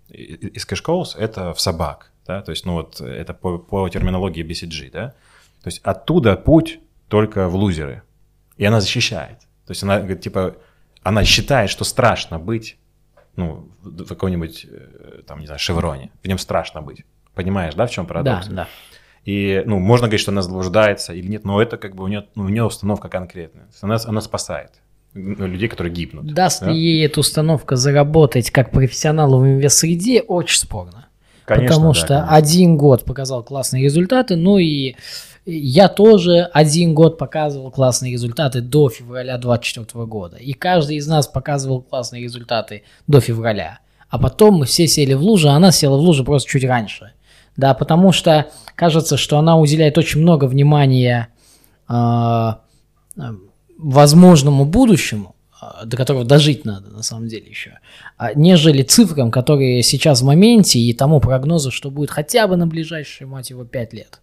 Из 0.09 0.65
cash 0.65 0.91
cows 0.91 1.17
это 1.17 1.53
в 1.53 1.61
собак, 1.61 2.13
да, 2.27 2.43
то 2.43 2.51
есть, 2.51 2.67
ну, 2.67 2.75
вот 2.75 3.01
это 3.01 3.35
по, 3.35 3.59
по 3.59 3.89
терминологии 3.89 4.45
BCG, 4.45 4.91
да. 4.91 5.09
То 5.63 5.67
есть 5.67 5.81
оттуда 5.83 6.37
путь 6.37 6.81
только 7.09 7.49
в 7.49 7.57
лузеры. 7.57 8.03
И 8.57 8.65
она 8.65 8.81
защищает. 8.81 9.41
То 9.67 9.73
есть 9.73 9.83
она 9.83 9.99
говорит, 9.99 10.21
типа, 10.21 10.57
она 11.03 11.25
считает, 11.25 11.71
что 11.71 11.85
страшно 11.85 12.39
быть 12.39 12.77
ну, 13.37 13.69
в 13.83 14.07
каком-нибудь, 14.07 14.67
э, 14.69 15.23
там, 15.27 15.41
не 15.41 15.47
знаю, 15.47 15.59
шевроне. 15.59 16.11
В 16.23 16.29
нем 16.29 16.39
страшно 16.39 16.83
быть. 16.83 17.05
Понимаешь, 17.35 17.75
да, 17.75 17.87
в 17.87 17.91
чем 17.91 18.07
парадокс? 18.07 18.49
Да, 18.49 18.55
да. 18.55 18.69
И, 19.25 19.63
ну, 19.67 19.79
можно 19.79 20.07
говорить, 20.07 20.21
что 20.21 20.31
она 20.31 20.43
заблуждается 20.43 21.13
или 21.13 21.29
нет, 21.29 21.45
но 21.45 21.61
это 21.61 21.77
как 21.77 21.95
бы 21.95 22.05
у 22.05 22.09
нее, 22.09 22.27
ну, 22.35 22.45
у 22.45 22.49
нее 22.49 22.65
установка 22.65 23.09
конкретная. 23.09 23.69
Она, 23.83 23.99
она 24.05 24.21
спасает 24.21 24.73
людей, 25.15 25.69
которые 25.69 25.93
гибнут. 25.93 26.33
Даст 26.33 26.61
да? 26.61 26.71
ли 26.71 26.79
ей 26.79 27.07
эта 27.07 27.21
установка 27.21 27.77
заработать 27.77 28.51
как 28.51 28.71
профессионалу 28.71 29.41
в 29.41 29.47
инвест-среде, 29.47 30.23
очень 30.23 30.59
спорно. 30.59 31.07
Конечно, 31.45 31.69
Потому 31.69 31.93
да, 31.93 31.95
что 31.95 32.07
конечно. 32.09 32.37
один 32.37 32.77
год 32.77 33.05
показал 33.05 33.43
классные 33.43 33.85
результаты, 33.85 34.37
ну 34.37 34.59
и 34.59 34.95
я 35.47 35.89
тоже 35.89 36.49
один 36.53 36.95
год 36.95 37.19
показывал 37.19 37.71
классные 37.71 38.13
результаты 38.13 38.61
до 38.61 38.89
февраля 38.89 39.37
2024 39.39 40.07
года. 40.07 40.37
И 40.37 40.53
каждый 40.53 40.97
из 40.97 41.09
нас 41.09 41.27
показывал 41.27 41.83
классные 41.83 42.23
результаты 42.23 42.85
до 43.09 43.21
февраля. 43.21 43.81
А 44.09 44.19
потом 44.19 44.57
мы 44.57 44.67
все 44.67 44.87
сели 44.87 45.15
в 45.15 45.23
лужу, 45.23 45.49
а 45.49 45.55
она 45.55 45.73
села 45.73 45.97
в 45.97 46.01
лужу 46.01 46.25
просто 46.25 46.49
чуть 46.49 46.65
раньше. 46.65 47.13
Да, 47.57 47.75
потому 47.75 48.13
что 48.13 48.47
кажется, 48.77 49.17
что 49.17 49.39
она 49.39 49.59
уделяет 49.59 49.99
очень 49.99 50.21
много 50.21 50.45
внимания 50.45 51.29
э, 51.89 52.53
возможному 53.83 54.65
будущему, 54.65 55.35
а, 55.61 55.85
до 55.85 55.97
которого 55.97 56.25
дожить 56.25 56.65
надо 56.65 56.91
на 56.91 57.03
самом 57.03 57.29
деле 57.29 57.49
еще, 57.49 57.79
нежели 58.35 58.83
цифрам, 58.83 59.31
которые 59.31 59.83
сейчас 59.83 60.21
в 60.21 60.25
моменте 60.25 60.79
и 60.79 60.93
тому 60.93 61.21
прогнозу, 61.21 61.71
что 61.71 61.91
будет 61.91 62.11
хотя 62.11 62.47
бы 62.47 62.57
на 62.57 62.67
ближайшие, 62.67 63.27
мать 63.27 63.51
его, 63.51 63.65
5 63.65 63.93
лет. 63.93 64.21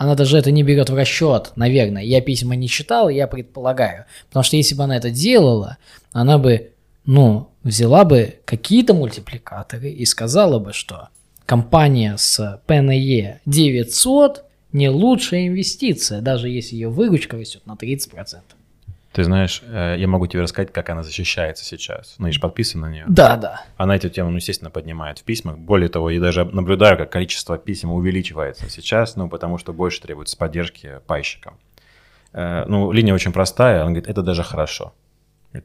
Она 0.00 0.14
даже 0.14 0.38
это 0.38 0.50
не 0.50 0.62
берет 0.62 0.88
в 0.88 0.94
расчет, 0.94 1.52
наверное. 1.56 2.02
Я 2.02 2.22
письма 2.22 2.56
не 2.56 2.68
читал, 2.68 3.10
я 3.10 3.26
предполагаю. 3.26 4.06
Потому 4.28 4.44
что 4.44 4.56
если 4.56 4.74
бы 4.74 4.84
она 4.84 4.96
это 4.96 5.10
делала, 5.10 5.76
она 6.12 6.38
бы, 6.38 6.70
ну, 7.04 7.50
взяла 7.62 8.06
бы 8.06 8.36
какие-то 8.46 8.94
мультипликаторы 8.94 9.90
и 9.90 10.06
сказала 10.06 10.58
бы, 10.58 10.72
что 10.72 11.08
компания 11.44 12.16
с 12.16 12.62
PNE 12.66 13.40
900 13.44 14.44
не 14.72 14.88
лучшая 14.88 15.48
инвестиция, 15.48 16.22
даже 16.22 16.48
если 16.48 16.76
ее 16.76 16.88
выручка 16.88 17.36
растет 17.36 17.66
на 17.66 17.72
30%. 17.72 18.38
Ты 19.20 19.24
знаешь, 19.24 19.62
э, 19.66 19.96
я 19.98 20.08
могу 20.08 20.26
тебе 20.26 20.40
рассказать, 20.40 20.72
как 20.72 20.88
она 20.88 21.02
защищается 21.02 21.62
сейчас. 21.62 22.14
Ну, 22.16 22.26
я 22.28 22.32
же 22.32 22.40
подписан 22.40 22.80
на 22.80 22.90
нее. 22.90 23.04
Да, 23.06 23.36
да. 23.36 23.64
Она 23.76 23.94
эту 23.94 24.08
тему, 24.08 24.30
ну, 24.30 24.36
естественно, 24.36 24.70
поднимает 24.70 25.18
в 25.18 25.24
письмах. 25.24 25.58
Более 25.58 25.90
того, 25.90 26.08
я 26.08 26.18
даже 26.18 26.46
наблюдаю, 26.46 26.96
как 26.96 27.12
количество 27.12 27.58
писем 27.58 27.92
увеличивается 27.92 28.70
сейчас, 28.70 29.16
ну, 29.16 29.28
потому 29.28 29.58
что 29.58 29.74
больше 29.74 30.00
требуется 30.00 30.38
поддержки 30.38 31.00
пайщикам. 31.06 31.58
Э, 32.32 32.64
ну, 32.66 32.92
линия 32.92 33.12
очень 33.12 33.30
простая, 33.30 33.82
она 33.82 33.90
говорит, 33.90 34.08
это 34.08 34.22
даже 34.22 34.42
хорошо. 34.42 34.94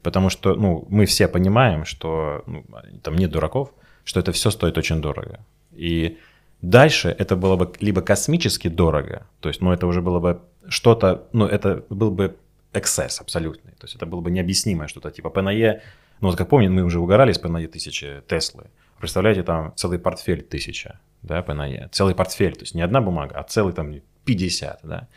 Потому 0.02 0.28
что, 0.28 0.54
ну, 0.54 0.84
мы 0.90 1.06
все 1.06 1.26
понимаем, 1.26 1.86
что 1.86 2.42
ну, 2.46 2.62
там 3.02 3.16
нет 3.16 3.30
дураков, 3.30 3.70
что 4.04 4.20
это 4.20 4.32
все 4.32 4.50
стоит 4.50 4.76
очень 4.76 5.00
дорого. 5.00 5.38
И 5.72 6.18
дальше 6.60 7.08
это 7.08 7.36
было 7.36 7.56
бы 7.56 7.72
либо 7.80 8.02
космически 8.02 8.68
дорого, 8.68 9.26
то 9.40 9.48
есть, 9.48 9.62
ну, 9.62 9.72
это 9.72 9.86
уже 9.86 10.02
было 10.02 10.20
бы 10.20 10.42
что-то, 10.68 11.26
ну, 11.32 11.46
это 11.46 11.84
был 11.88 12.10
бы 12.10 12.36
эксцесс 12.78 13.20
абсолютный. 13.20 13.72
То 13.72 13.84
есть 13.84 13.94
это 13.96 14.06
было 14.06 14.20
бы 14.20 14.30
необъяснимое 14.30 14.88
что-то 14.88 15.10
типа 15.10 15.30
ПНЕ. 15.30 15.82
Ну 16.20 16.28
вот 16.28 16.36
как 16.36 16.48
помните, 16.48 16.72
мы 16.72 16.82
уже 16.82 17.00
угорали 17.00 17.32
с 17.32 17.38
ПНЕ 17.38 17.68
тысячи 17.68 18.22
Теслы. 18.28 18.64
Представляете, 18.98 19.42
там 19.42 19.74
целый 19.76 19.98
портфель 19.98 20.42
тысяча, 20.42 21.00
да, 21.22 21.42
ПНЕ. 21.42 21.88
Целый 21.92 22.14
портфель, 22.14 22.54
то 22.54 22.62
есть 22.62 22.74
не 22.74 22.82
одна 22.82 23.00
бумага, 23.00 23.38
а 23.38 23.42
целый 23.42 23.72
там 23.74 23.94
50, 24.24 24.80
да. 24.82 25.08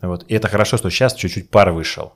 Вот. 0.00 0.24
И 0.28 0.34
это 0.34 0.48
хорошо, 0.48 0.76
что 0.76 0.90
сейчас 0.90 1.14
чуть-чуть 1.14 1.50
пар 1.50 1.72
вышел. 1.72 2.14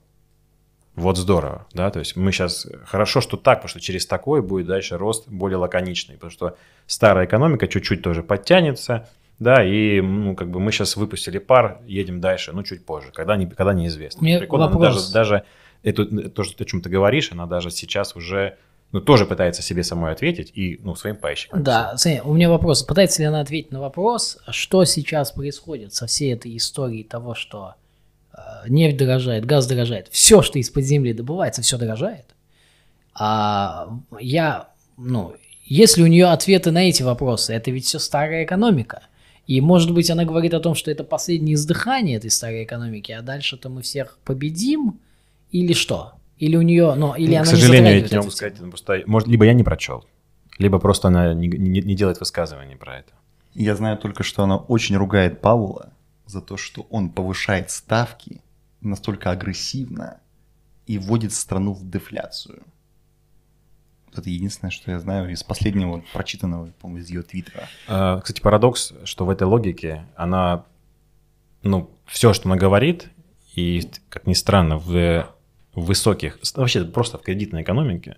Вот 0.96 1.16
здорово, 1.16 1.66
да, 1.72 1.90
то 1.90 2.00
есть 2.00 2.16
мы 2.16 2.32
сейчас, 2.32 2.66
хорошо, 2.84 3.20
что 3.20 3.36
так, 3.36 3.58
потому 3.58 3.68
что 3.68 3.80
через 3.80 4.06
такой 4.06 4.42
будет 4.42 4.66
дальше 4.66 4.98
рост 4.98 5.28
более 5.28 5.56
лаконичный, 5.56 6.16
потому 6.16 6.32
что 6.32 6.58
старая 6.86 7.26
экономика 7.26 7.68
чуть-чуть 7.68 8.02
тоже 8.02 8.22
подтянется, 8.24 9.08
да, 9.40 9.64
и 9.64 10.00
ну, 10.02 10.36
как 10.36 10.50
бы 10.50 10.60
мы 10.60 10.70
сейчас 10.70 10.96
выпустили 10.96 11.38
пар, 11.38 11.80
едем 11.86 12.20
дальше, 12.20 12.52
ну, 12.52 12.62
чуть 12.62 12.84
позже, 12.84 13.10
когда, 13.12 13.36
не, 13.36 13.46
когда 13.46 13.72
неизвестно. 13.72 14.22
Мне 14.22 14.38
Прикольно, 14.38 14.66
вопрос. 14.66 15.10
даже, 15.10 15.12
даже 15.12 15.44
это, 15.82 16.28
то, 16.28 16.44
что, 16.44 16.62
о 16.62 16.66
чем 16.66 16.82
ты 16.82 16.90
говоришь, 16.90 17.32
она 17.32 17.46
даже 17.46 17.70
сейчас 17.70 18.14
уже 18.14 18.58
ну, 18.92 19.00
тоже 19.00 19.24
пытается 19.24 19.62
себе 19.62 19.82
самой 19.82 20.12
ответить 20.12 20.52
и, 20.54 20.78
ну, 20.82 20.94
своим 20.94 21.16
пайщикам. 21.16 21.62
Да, 21.62 21.96
смотри, 21.96 22.20
у 22.20 22.34
меня 22.34 22.50
вопрос. 22.50 22.82
Пытается 22.82 23.22
ли 23.22 23.28
она 23.28 23.40
ответить 23.40 23.72
на 23.72 23.80
вопрос, 23.80 24.38
что 24.50 24.84
сейчас 24.84 25.32
происходит 25.32 25.94
со 25.94 26.06
всей 26.06 26.34
этой 26.34 26.54
историей 26.56 27.04
того, 27.04 27.34
что 27.34 27.76
э, 28.34 28.40
нефть 28.68 28.98
дорожает, 28.98 29.46
газ 29.46 29.66
дорожает, 29.66 30.08
все, 30.08 30.42
что 30.42 30.58
из-под 30.58 30.84
земли 30.84 31.14
добывается, 31.14 31.62
все 31.62 31.78
дорожает. 31.78 32.26
А 33.14 33.88
я, 34.18 34.68
ну, 34.98 35.34
если 35.64 36.02
у 36.02 36.06
нее 36.06 36.26
ответы 36.26 36.72
на 36.72 36.88
эти 36.88 37.02
вопросы, 37.02 37.54
это 37.54 37.70
ведь 37.70 37.86
все 37.86 37.98
старая 37.98 38.44
экономика. 38.44 39.04
И, 39.50 39.60
может 39.60 39.92
быть, 39.92 40.08
она 40.10 40.24
говорит 40.24 40.54
о 40.54 40.60
том, 40.60 40.76
что 40.76 40.92
это 40.92 41.02
последнее 41.02 41.54
издыхание 41.54 42.18
этой 42.18 42.30
старой 42.30 42.62
экономики, 42.62 43.10
а 43.10 43.20
дальше-то 43.20 43.68
мы 43.68 43.82
всех 43.82 44.16
победим, 44.24 45.00
или 45.50 45.72
что? 45.72 46.12
Или 46.38 46.54
у 46.54 46.62
нее, 46.62 46.94
ну, 46.94 47.16
или 47.16 47.32
ну, 47.32 47.36
она 47.38 47.44
К 47.44 47.48
сожалению, 47.48 48.00
я 48.00 48.08
не 48.08 48.16
могу 48.18 48.30
сказать, 48.30 48.54
просто, 48.58 49.02
может, 49.06 49.28
либо 49.28 49.44
я 49.44 49.52
не 49.52 49.64
прочел, 49.64 50.06
либо 50.58 50.78
просто 50.78 51.08
она 51.08 51.34
не, 51.34 51.48
не, 51.48 51.80
не 51.80 51.96
делает 51.96 52.20
высказываний 52.20 52.76
про 52.76 52.98
это. 53.00 53.12
Я 53.52 53.74
знаю 53.74 53.98
только, 53.98 54.22
что 54.22 54.44
она 54.44 54.56
очень 54.56 54.94
ругает 54.94 55.40
Паула 55.40 55.94
за 56.26 56.40
то, 56.40 56.56
что 56.56 56.86
он 56.88 57.10
повышает 57.10 57.72
ставки 57.72 58.42
настолько 58.80 59.32
агрессивно 59.32 60.20
и 60.86 60.96
вводит 60.96 61.32
страну 61.32 61.72
в 61.72 61.90
дефляцию. 61.90 62.62
Это 64.16 64.28
единственное, 64.28 64.70
что 64.70 64.90
я 64.90 64.98
знаю 64.98 65.30
из 65.30 65.42
последнего 65.42 66.02
прочитанного, 66.12 66.70
по-моему, 66.80 67.02
из 67.02 67.10
ее 67.10 67.22
твиттера. 67.22 67.68
А, 67.86 68.20
кстати, 68.20 68.40
парадокс, 68.40 68.92
что 69.04 69.24
в 69.24 69.30
этой 69.30 69.44
логике 69.44 70.04
она, 70.16 70.64
ну, 71.62 71.90
все, 72.06 72.32
что 72.32 72.48
она 72.48 72.56
говорит, 72.56 73.08
и, 73.54 73.88
как 74.08 74.26
ни 74.26 74.34
странно, 74.34 74.78
в, 74.78 75.28
высоких, 75.74 76.38
вообще 76.56 76.84
просто 76.84 77.18
в 77.18 77.22
кредитной 77.22 77.62
экономике, 77.62 78.16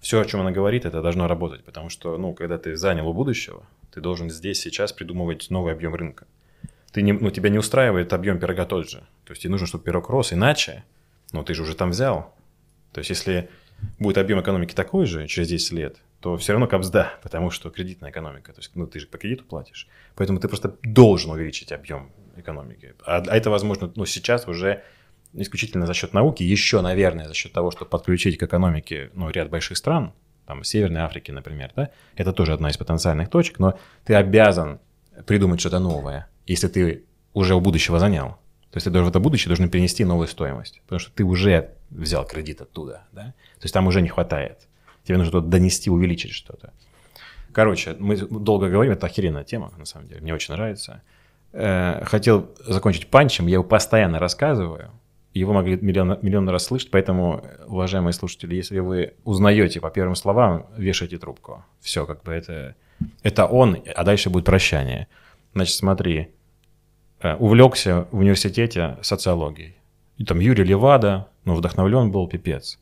все, 0.00 0.20
о 0.20 0.24
чем 0.24 0.40
она 0.40 0.52
говорит, 0.52 0.84
это 0.84 1.02
должно 1.02 1.26
работать, 1.26 1.64
потому 1.64 1.88
что, 1.88 2.16
ну, 2.16 2.32
когда 2.34 2.58
ты 2.58 2.76
занял 2.76 3.08
у 3.08 3.12
будущего, 3.12 3.64
ты 3.92 4.00
должен 4.00 4.30
здесь, 4.30 4.60
сейчас 4.60 4.92
придумывать 4.92 5.50
новый 5.50 5.72
объем 5.72 5.94
рынка. 5.94 6.26
Ты 6.92 7.02
не, 7.02 7.12
ну, 7.12 7.30
тебя 7.30 7.50
не 7.50 7.58
устраивает 7.58 8.12
объем 8.12 8.38
пирога 8.38 8.64
тот 8.64 8.88
же. 8.88 8.98
То 9.24 9.32
есть 9.32 9.42
тебе 9.42 9.50
нужно, 9.50 9.66
чтобы 9.66 9.84
пирог 9.84 10.08
рос, 10.08 10.32
иначе, 10.32 10.84
ну, 11.32 11.42
ты 11.42 11.54
же 11.54 11.62
уже 11.62 11.74
там 11.74 11.90
взял. 11.90 12.34
То 12.92 13.00
есть 13.00 13.10
если 13.10 13.50
будет 13.98 14.18
объем 14.18 14.40
экономики 14.40 14.74
такой 14.74 15.06
же 15.06 15.26
через 15.26 15.48
10 15.48 15.72
лет, 15.72 15.96
то 16.20 16.36
все 16.36 16.52
равно 16.52 16.66
капсда, 16.66 17.14
потому 17.22 17.50
что 17.50 17.70
кредитная 17.70 18.10
экономика. 18.10 18.52
То 18.52 18.60
есть, 18.60 18.70
ну, 18.74 18.86
ты 18.86 19.00
же 19.00 19.06
по 19.06 19.18
кредиту 19.18 19.44
платишь. 19.44 19.88
Поэтому 20.14 20.40
ты 20.40 20.48
просто 20.48 20.76
должен 20.82 21.30
увеличить 21.30 21.72
объем 21.72 22.10
экономики. 22.36 22.94
А, 23.04 23.22
а 23.26 23.36
это 23.36 23.50
возможно, 23.50 23.92
ну, 23.94 24.06
сейчас 24.06 24.48
уже 24.48 24.82
исключительно 25.32 25.86
за 25.86 25.94
счет 25.94 26.12
науки, 26.12 26.42
еще, 26.42 26.80
наверное, 26.80 27.28
за 27.28 27.34
счет 27.34 27.52
того, 27.52 27.70
чтобы 27.70 27.90
подключить 27.90 28.38
к 28.38 28.42
экономике 28.42 29.10
ну, 29.14 29.30
ряд 29.30 29.50
больших 29.50 29.76
стран, 29.76 30.12
там, 30.46 30.64
Северной 30.64 31.02
Африки, 31.02 31.30
например, 31.30 31.72
да, 31.74 31.90
это 32.14 32.32
тоже 32.32 32.52
одна 32.52 32.70
из 32.70 32.76
потенциальных 32.76 33.28
точек, 33.28 33.58
но 33.58 33.78
ты 34.04 34.14
обязан 34.14 34.80
придумать 35.26 35.60
что-то 35.60 35.78
новое, 35.78 36.28
если 36.46 36.68
ты 36.68 37.04
уже 37.34 37.54
у 37.54 37.60
будущего 37.60 37.98
занял. 37.98 38.38
То 38.70 38.76
есть 38.76 38.84
ты 38.84 38.90
должен 38.90 39.10
это 39.10 39.20
будущее 39.20 39.48
должен 39.48 39.68
перенести 39.70 40.04
новую 40.04 40.28
стоимость, 40.28 40.80
потому 40.82 40.98
что 40.98 41.10
ты 41.12 41.24
уже 41.24 41.70
взял 41.90 42.26
кредит 42.26 42.60
оттуда, 42.60 43.04
да, 43.12 43.22
то 43.22 43.62
есть 43.62 43.72
там 43.72 43.86
уже 43.86 44.02
не 44.02 44.08
хватает. 44.08 44.68
Тебе 45.04 45.18
нужно 45.18 45.32
туда 45.32 45.46
донести, 45.46 45.88
увеличить 45.88 46.32
что-то. 46.32 46.72
Короче, 47.52 47.96
мы 47.98 48.16
долго 48.16 48.68
говорим, 48.68 48.92
это 48.92 49.06
охеренная 49.06 49.44
тема, 49.44 49.72
на 49.78 49.86
самом 49.86 50.08
деле, 50.08 50.20
мне 50.20 50.34
очень 50.34 50.52
нравится. 50.52 51.02
Э, 51.52 52.04
хотел 52.04 52.50
закончить 52.66 53.06
панчем, 53.06 53.46
я 53.46 53.54
его 53.54 53.64
постоянно 53.64 54.18
рассказываю, 54.18 54.90
его 55.32 55.52
могли 55.52 55.76
миллион, 55.76 56.18
миллион 56.22 56.48
раз 56.48 56.64
слышать, 56.64 56.90
поэтому, 56.90 57.44
уважаемые 57.66 58.12
слушатели, 58.12 58.54
если 58.54 58.78
вы 58.78 59.14
узнаете 59.24 59.80
по 59.80 59.90
первым 59.90 60.14
словам, 60.14 60.66
вешайте 60.76 61.18
трубку. 61.18 61.64
Все, 61.80 62.06
как 62.06 62.22
бы 62.22 62.32
это, 62.32 62.74
это 63.22 63.46
он, 63.46 63.82
а 63.94 64.04
дальше 64.04 64.30
будет 64.30 64.44
прощание. 64.44 65.08
Значит, 65.52 65.76
смотри, 65.76 66.30
увлекся 67.34 68.06
в 68.10 68.18
университете 68.18 68.96
социологией. 69.02 69.76
И 70.18 70.24
там 70.24 70.38
Юрий 70.38 70.64
Левада, 70.64 71.26
ну, 71.44 71.54
вдохновлен 71.54 72.10
был 72.10 72.28
пипец. 72.28 72.78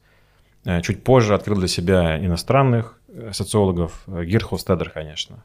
Э, 0.65 0.81
чуть 0.83 1.03
позже 1.03 1.35
открыл 1.35 1.57
для 1.57 1.69
себя 1.69 2.19
иностранных 2.25 2.99
э, 3.09 3.33
социологов, 3.33 4.05
Гирхолстедер, 4.07 4.91
конечно. 4.91 5.43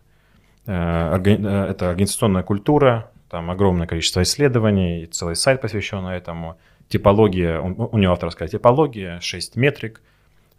Это 0.66 1.90
организационная 1.90 2.44
культура, 2.44 3.10
там 3.28 3.50
огромное 3.50 3.88
количество 3.88 4.22
исследований, 4.22 5.08
целый 5.08 5.36
сайт 5.36 5.62
посвященный 5.62 6.16
этому– 6.16 6.58
типология, 6.90 7.62
у 7.62 7.98
него 7.98 8.14
авторская 8.14 8.48
типология, 8.48 9.20
6 9.22 9.56
метрик, 9.56 10.02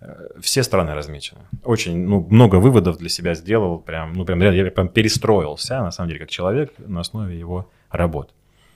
э, 0.01 0.29
все 0.41 0.63
страны 0.63 0.95
размечены. 0.95 1.41
Очень 1.65 2.07
ну, 2.07 2.27
много 2.31 2.57
выводов 2.57 2.97
для 2.99 3.09
себя 3.09 3.35
сделал, 3.35 3.79
прям, 3.79 4.13
ну, 4.15 4.25
прям, 4.25 4.41
я 4.41 4.71
прям 4.71 4.89
перестроился, 4.89 5.83
на 5.83 5.91
самом 5.91 6.09
деле, 6.09 6.21
как 6.21 6.31
человек 6.31 6.73
на 6.79 7.01
основе 7.01 7.39
его 7.39 7.69
работ. 7.91 8.35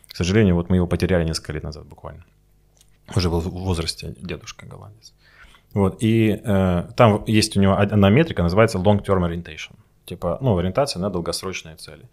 К 0.08 0.16
сожалению, 0.16 0.54
вот 0.54 0.70
мы 0.70 0.76
его 0.76 0.86
потеряли 0.86 1.24
несколько 1.24 1.52
лет 1.52 1.62
назад 1.62 1.86
буквально. 1.86 2.24
Уже 3.14 3.28
был 3.28 3.40
в 3.40 3.48
возрасте 3.48 4.14
дедушка 4.20 4.66
голландец. 4.66 5.12
Вот, 5.72 5.96
и 6.00 6.40
э, 6.44 6.84
там 6.96 7.24
есть 7.26 7.56
у 7.56 7.60
него 7.60 7.76
одна 7.76 8.08
метрика, 8.10 8.42
называется 8.42 8.78
long-term 8.78 9.28
orientation. 9.28 9.72
Типа, 10.06 10.38
ну, 10.40 10.56
ориентация 10.56 11.00
на 11.00 11.10
долгосрочные 11.10 11.76
цели. 11.76 12.08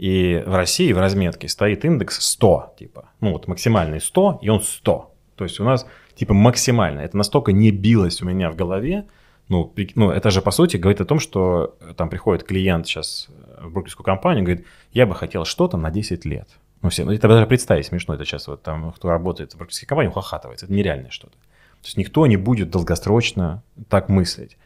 И 0.00 0.42
в 0.46 0.54
России 0.54 0.92
в 0.92 0.98
разметке 0.98 1.46
стоит 1.48 1.84
индекс 1.84 2.20
100, 2.20 2.74
типа, 2.78 3.10
ну 3.20 3.32
вот 3.32 3.48
максимальный 3.48 4.00
100, 4.00 4.38
и 4.40 4.48
он 4.48 4.62
100. 4.62 5.14
То 5.36 5.44
есть 5.44 5.60
у 5.60 5.64
нас 5.64 5.86
типа 6.14 6.32
максимально. 6.32 7.00
Это 7.00 7.18
настолько 7.18 7.52
не 7.52 7.70
билось 7.70 8.22
у 8.22 8.24
меня 8.24 8.50
в 8.50 8.56
голове, 8.56 9.06
ну, 9.50 9.74
ну, 9.94 10.10
это 10.10 10.30
же, 10.30 10.40
по 10.40 10.50
сути, 10.50 10.78
говорит 10.78 11.00
о 11.00 11.04
том, 11.04 11.18
что 11.18 11.76
э, 11.80 11.92
там 11.94 12.08
приходит 12.08 12.44
клиент 12.44 12.86
сейчас 12.86 13.28
э, 13.28 13.66
в 13.66 13.72
брокерскую 13.72 14.04
компанию, 14.04 14.44
говорит, 14.44 14.66
я 14.92 15.06
бы 15.06 15.14
хотел 15.14 15.44
что-то 15.44 15.76
на 15.76 15.90
10 15.90 16.24
лет. 16.24 16.48
Ну, 16.82 16.88
все, 16.88 17.04
ну, 17.04 17.12
это 17.12 17.28
даже 17.28 17.46
представить 17.46 17.86
смешно, 17.86 18.14
это 18.14 18.24
сейчас 18.24 18.48
вот 18.48 18.62
там, 18.62 18.92
кто 18.92 19.10
работает 19.10 19.52
в 19.52 19.58
брокерской 19.58 19.86
компании, 19.86 20.10
ухахатывается, 20.10 20.66
это 20.66 20.72
нереальное 20.72 21.10
что-то. 21.10 21.34
То 21.34 21.86
есть 21.86 21.96
никто 21.96 22.26
не 22.26 22.36
будет 22.36 22.70
долгосрочно 22.70 23.62
так 23.88 24.08
мыслить. 24.08 24.56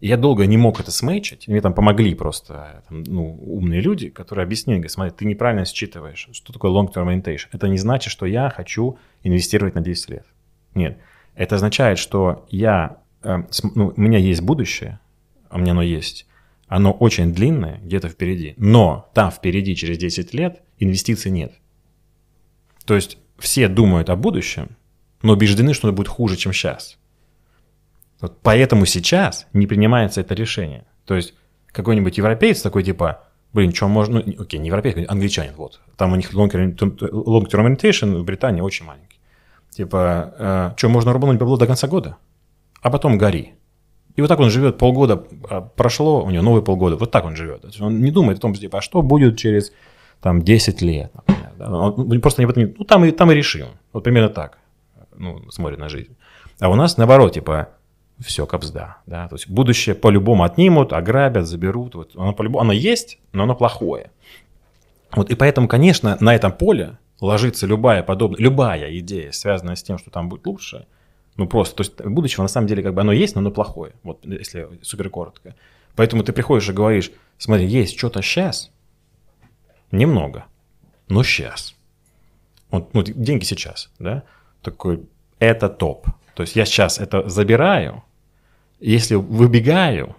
И 0.00 0.08
я 0.08 0.16
долго 0.16 0.44
не 0.44 0.56
мог 0.56 0.80
это 0.80 0.90
сметчить. 0.90 1.48
Мне 1.48 1.60
там 1.60 1.72
помогли 1.72 2.14
просто 2.14 2.82
там, 2.88 3.04
ну, 3.04 3.38
умные 3.46 3.80
люди, 3.80 4.10
которые 4.10 4.44
объяснили, 4.44 4.76
говорят, 4.76 4.92
смотри, 4.92 5.12
ты 5.16 5.24
неправильно 5.24 5.64
считываешь, 5.64 6.28
что 6.32 6.52
такое 6.52 6.70
long-term 6.70 7.06
orientation. 7.06 7.46
Это 7.52 7.68
не 7.68 7.78
значит, 7.78 8.12
что 8.12 8.26
я 8.26 8.50
хочу 8.50 8.98
инвестировать 9.22 9.74
на 9.74 9.80
10 9.80 10.10
лет. 10.10 10.26
Нет. 10.74 10.98
Это 11.34 11.56
означает, 11.56 11.98
что 11.98 12.46
я, 12.50 12.98
э, 12.98 13.03
ну, 13.74 13.92
у 13.96 14.00
меня 14.00 14.18
есть 14.18 14.42
будущее, 14.42 15.00
а 15.48 15.56
у 15.56 15.58
меня 15.58 15.72
оно 15.72 15.82
есть. 15.82 16.26
Оно 16.66 16.92
очень 16.92 17.32
длинное, 17.32 17.80
где-то 17.82 18.08
впереди. 18.08 18.54
Но 18.56 19.10
там 19.14 19.30
впереди, 19.30 19.76
через 19.76 19.98
10 19.98 20.34
лет, 20.34 20.62
инвестиций 20.78 21.30
нет. 21.30 21.52
То 22.84 22.94
есть 22.94 23.18
все 23.38 23.68
думают 23.68 24.10
о 24.10 24.16
будущем, 24.16 24.76
но 25.22 25.32
убеждены, 25.32 25.74
что 25.74 25.88
оно 25.88 25.96
будет 25.96 26.08
хуже, 26.08 26.36
чем 26.36 26.52
сейчас. 26.52 26.98
Вот 28.20 28.38
поэтому 28.42 28.86
сейчас 28.86 29.46
не 29.52 29.66
принимается 29.66 30.20
это 30.20 30.34
решение. 30.34 30.84
То 31.04 31.14
есть 31.14 31.34
какой-нибудь 31.72 32.16
европеец 32.16 32.62
такой 32.62 32.82
типа, 32.82 33.24
блин, 33.52 33.74
что 33.74 33.88
можно, 33.88 34.22
ну, 34.24 34.42
окей, 34.42 34.60
не 34.60 34.68
европеец, 34.68 35.08
англичанин, 35.08 35.54
вот. 35.56 35.80
Там 35.96 36.12
у 36.12 36.16
них 36.16 36.32
long-term 36.32 36.76
orientation 36.76 38.18
в 38.18 38.24
Британии 38.24 38.60
очень 38.60 38.86
маленький. 38.86 39.18
Типа, 39.70 40.34
э, 40.38 40.74
что, 40.76 40.88
можно 40.88 41.12
рубануть 41.12 41.38
бабло 41.38 41.56
до 41.56 41.66
конца 41.66 41.88
года, 41.88 42.16
а 42.84 42.90
потом 42.90 43.16
гори. 43.16 43.54
И 44.14 44.20
вот 44.20 44.28
так 44.28 44.38
он 44.40 44.50
живет, 44.50 44.76
полгода 44.76 45.24
а, 45.48 45.62
прошло, 45.62 46.22
у 46.22 46.30
него 46.30 46.42
новые 46.42 46.62
полгода, 46.62 46.96
вот 46.96 47.10
так 47.10 47.24
он 47.24 47.34
живет. 47.34 47.64
Он 47.80 48.02
не 48.02 48.10
думает 48.10 48.38
о 48.38 48.40
том, 48.42 48.54
типа, 48.54 48.78
а 48.78 48.80
что 48.82 49.00
будет 49.00 49.38
через 49.38 49.72
там 50.20 50.42
10 50.42 50.82
лет, 50.82 51.10
например. 51.14 51.52
Да? 51.58 51.70
Он 51.70 52.20
просто 52.20 52.42
не, 52.44 52.74
ну 52.78 52.84
там 52.84 53.06
и, 53.06 53.10
там 53.10 53.32
и 53.32 53.34
решим. 53.34 53.68
Вот 53.94 54.04
примерно 54.04 54.28
так, 54.28 54.58
ну, 55.16 55.50
смотрит 55.50 55.78
на 55.78 55.88
жизнь. 55.88 56.14
А 56.60 56.68
у 56.68 56.74
нас 56.74 56.98
наоборот, 56.98 57.32
типа, 57.32 57.70
все, 58.20 58.44
капсда. 58.44 58.98
Да? 59.06 59.28
То 59.28 59.36
есть 59.36 59.48
будущее 59.48 59.94
по-любому 59.94 60.44
отнимут, 60.44 60.92
ограбят, 60.92 61.46
заберут. 61.46 61.94
Вот 61.94 62.14
оно, 62.16 62.34
по-любому, 62.34 62.60
оно 62.60 62.72
есть, 62.72 63.18
но 63.32 63.44
оно 63.44 63.54
плохое. 63.54 64.10
Вот, 65.16 65.30
и 65.30 65.34
поэтому, 65.34 65.68
конечно, 65.68 66.18
на 66.20 66.34
этом 66.34 66.52
поле 66.52 66.98
ложится 67.22 67.66
любая 67.66 68.02
подобная, 68.02 68.40
любая 68.40 68.98
идея, 68.98 69.32
связанная 69.32 69.74
с 69.74 69.82
тем, 69.82 69.96
что 69.96 70.10
там 70.10 70.28
будет 70.28 70.46
лучше, 70.46 70.86
ну 71.36 71.46
просто, 71.46 71.76
то 71.76 71.82
есть 71.82 72.00
будущего 72.04 72.42
на 72.42 72.48
самом 72.48 72.66
деле 72.66 72.82
как 72.82 72.94
бы 72.94 73.00
оно 73.00 73.12
есть, 73.12 73.34
но 73.34 73.40
оно 73.40 73.50
плохое, 73.50 73.94
вот 74.02 74.24
если 74.24 74.68
супер 74.82 75.10
коротко. 75.10 75.54
Поэтому 75.96 76.22
ты 76.24 76.32
приходишь 76.32 76.68
и 76.68 76.72
говоришь, 76.72 77.10
смотри, 77.38 77.66
есть 77.66 77.96
что-то 77.96 78.22
сейчас, 78.22 78.70
немного, 79.90 80.46
но 81.08 81.22
сейчас. 81.22 81.74
Вот, 82.70 82.92
ну, 82.94 83.02
деньги 83.02 83.44
сейчас, 83.44 83.90
да, 83.98 84.24
такой, 84.62 85.06
это 85.38 85.68
топ. 85.68 86.06
То 86.34 86.42
есть 86.42 86.56
я 86.56 86.64
сейчас 86.64 86.98
это 86.98 87.28
забираю, 87.28 88.02
если 88.80 89.14
выбегаю, 89.14 90.16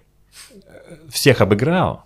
всех 1.09 1.41
обыграл, 1.41 2.05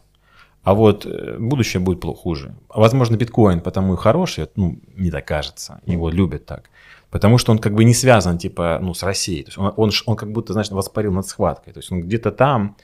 а 0.64 0.74
вот 0.74 1.06
э, 1.06 1.38
будущее 1.40 1.80
будет 1.80 2.04
хуже. 2.04 2.56
Возможно, 2.70 3.16
биткоин 3.16 3.62
потому 3.62 3.94
и 3.94 3.98
хороший, 3.98 4.48
ну, 4.56 4.80
не 4.96 5.10
докажется, 5.10 5.82
его 5.86 6.10
любят 6.10 6.46
так. 6.46 6.70
Потому 7.12 7.38
что 7.38 7.52
он 7.52 7.60
как 7.60 7.74
бы 7.74 7.84
не 7.84 7.94
связан, 7.94 8.38
типа, 8.38 8.80
ну, 8.82 8.94
с 8.94 9.04
Россией. 9.04 9.44
То 9.44 9.50
есть 9.50 9.58
он, 9.58 9.74
он, 9.76 9.92
он 10.06 10.16
как 10.16 10.32
будто, 10.32 10.54
знаешь, 10.54 10.70
воспарил 10.70 11.12
над 11.12 11.26
схваткой. 11.26 11.74
То 11.74 11.80
есть 11.80 11.92
он 11.92 12.02
где-то 12.02 12.32
там, 12.32 12.76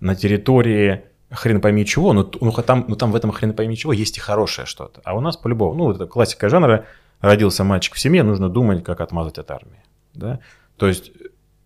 на 0.00 0.14
территории 0.14 1.04
хрен 1.30 1.60
пойми 1.60 1.84
чего, 1.84 2.12
но, 2.12 2.30
ну, 2.40 2.52
там, 2.52 2.84
ну, 2.88 2.96
там 2.96 3.12
в 3.12 3.16
этом 3.16 3.30
хрен 3.32 3.52
пойми 3.52 3.76
чего 3.76 3.92
есть 3.92 4.16
и 4.16 4.20
хорошее 4.20 4.66
что-то. 4.66 5.00
А 5.04 5.14
у 5.14 5.20
нас 5.20 5.36
по-любому, 5.36 5.74
ну, 5.74 5.90
это 5.90 6.06
классика 6.06 6.48
жанра, 6.48 6.86
родился 7.20 7.64
мальчик 7.64 7.94
в 7.94 8.00
семье, 8.00 8.22
нужно 8.22 8.48
думать, 8.48 8.84
как 8.84 9.00
отмазать 9.00 9.38
от 9.38 9.50
армии. 9.50 9.82
Да? 10.14 10.38
То 10.76 10.86
есть 10.86 11.12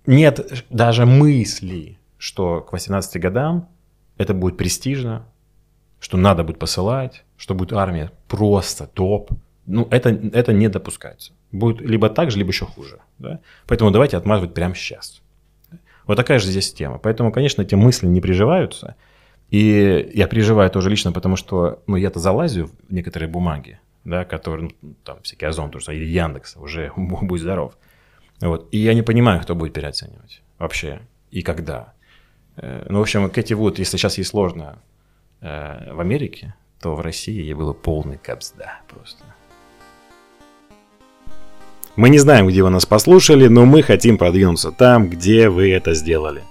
нет 0.06 0.64
даже 0.70 1.06
мысли, 1.06 1.98
что 2.18 2.60
к 2.60 2.72
18 2.72 3.20
годам 3.20 3.68
это 4.16 4.34
будет 4.34 4.56
престижно, 4.56 5.24
что 6.00 6.16
надо 6.16 6.44
будет 6.44 6.58
посылать, 6.58 7.24
что 7.36 7.54
будет 7.54 7.72
армия 7.72 8.10
просто 8.26 8.86
топ. 8.86 9.30
Ну, 9.66 9.86
это, 9.90 10.10
это 10.10 10.52
не 10.52 10.68
допускается. 10.68 11.32
Будет 11.52 11.80
либо 11.80 12.10
так 12.10 12.30
же, 12.30 12.38
либо 12.38 12.50
еще 12.50 12.66
хуже. 12.66 12.98
Да? 13.18 13.40
Поэтому 13.66 13.90
давайте 13.90 14.16
отмазывать 14.16 14.54
прямо 14.54 14.74
сейчас. 14.74 15.22
Вот 16.06 16.16
такая 16.16 16.38
же 16.38 16.48
здесь 16.48 16.72
тема. 16.72 16.98
Поэтому, 16.98 17.32
конечно, 17.32 17.62
эти 17.62 17.74
мысли 17.74 18.06
не 18.06 18.20
приживаются. 18.20 18.96
И 19.50 20.10
я 20.14 20.26
переживаю 20.26 20.70
тоже 20.70 20.90
лично, 20.90 21.12
потому 21.12 21.36
что 21.36 21.82
ну, 21.86 21.96
я-то 21.96 22.18
залазю 22.18 22.66
в 22.66 22.92
некоторые 22.92 23.28
бумаги, 23.28 23.80
да, 24.04 24.24
которые, 24.24 24.70
ну, 24.80 24.94
там, 25.04 25.22
всякие 25.22 25.48
Озон, 25.48 25.70
тоже, 25.70 25.96
или 25.96 26.04
Яндекс, 26.04 26.56
уже 26.56 26.92
будь 26.96 27.40
здоров. 27.40 27.76
Вот. 28.40 28.68
И 28.72 28.78
я 28.78 28.94
не 28.94 29.02
понимаю, 29.02 29.40
кто 29.40 29.54
будет 29.54 29.72
переоценивать 29.72 30.42
вообще 30.58 31.00
и 31.30 31.42
когда. 31.42 31.94
Э, 32.56 32.86
ну, 32.88 32.98
в 32.98 33.02
общем, 33.02 33.30
Кэти 33.30 33.54
Вуд, 33.54 33.78
если 33.78 33.96
сейчас 33.96 34.18
ей 34.18 34.24
сложно 34.24 34.78
э, 35.40 35.92
в 35.92 36.00
Америке, 36.00 36.54
то 36.80 36.94
в 36.94 37.00
России 37.00 37.42
ей 37.42 37.54
было 37.54 37.72
полный 37.72 38.18
капсда 38.18 38.80
просто. 38.88 39.24
Мы 41.98 42.10
не 42.10 42.18
знаем, 42.18 42.46
где 42.46 42.62
вы 42.62 42.70
нас 42.70 42.86
послушали, 42.86 43.48
но 43.48 43.64
мы 43.64 43.82
хотим 43.82 44.18
продвинуться 44.18 44.70
там, 44.70 45.10
где 45.10 45.48
вы 45.48 45.72
это 45.72 45.94
сделали. 45.94 46.44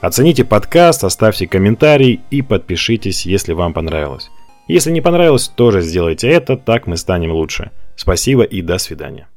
Оцените 0.00 0.42
подкаст, 0.42 1.04
оставьте 1.04 1.46
комментарий 1.46 2.22
и 2.30 2.40
подпишитесь, 2.40 3.26
если 3.26 3.52
вам 3.52 3.74
понравилось. 3.74 4.30
Если 4.68 4.90
не 4.90 5.02
понравилось, 5.02 5.48
тоже 5.48 5.82
сделайте 5.82 6.30
это, 6.30 6.56
так 6.56 6.86
мы 6.86 6.96
станем 6.96 7.32
лучше. 7.32 7.72
Спасибо 7.94 8.42
и 8.44 8.62
до 8.62 8.78
свидания. 8.78 9.28